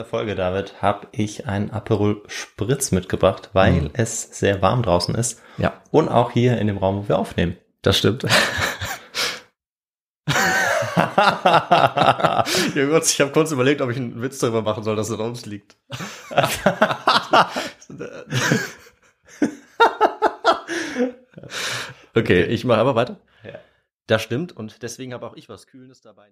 Folge, 0.09 0.33
David, 0.33 0.81
habe 0.81 1.07
ich 1.11 1.45
einen 1.45 1.69
Aperol 1.69 2.23
Spritz 2.27 2.91
mitgebracht, 2.91 3.51
weil 3.53 3.73
mhm. 3.73 3.91
es 3.93 4.23
sehr 4.23 4.63
warm 4.63 4.81
draußen 4.81 5.13
ist. 5.13 5.39
Ja. 5.59 5.83
Und 5.91 6.09
auch 6.09 6.31
hier 6.31 6.57
in 6.57 6.65
dem 6.65 6.79
Raum, 6.79 6.97
wo 6.97 7.07
wir 7.07 7.19
aufnehmen. 7.19 7.57
Das 7.83 7.99
stimmt. 7.99 8.23
ja, 10.27 12.43
kurz, 12.73 13.13
ich 13.13 13.21
habe 13.21 13.31
kurz 13.31 13.51
überlegt, 13.51 13.81
ob 13.81 13.91
ich 13.91 13.97
einen 13.97 14.19
Witz 14.19 14.39
darüber 14.39 14.63
machen 14.63 14.83
soll, 14.83 14.95
dass 14.95 15.09
es 15.09 15.19
an 15.19 15.27
uns 15.27 15.45
liegt. 15.45 15.77
okay, 22.15 22.45
ich 22.45 22.65
mache 22.65 22.79
aber 22.79 22.95
weiter. 22.95 23.19
Ja. 23.43 23.59
Das 24.07 24.23
stimmt 24.23 24.57
und 24.57 24.81
deswegen 24.81 25.13
habe 25.13 25.27
auch 25.27 25.35
ich 25.35 25.49
was 25.49 25.67
Kühles 25.67 26.01
dabei. 26.01 26.31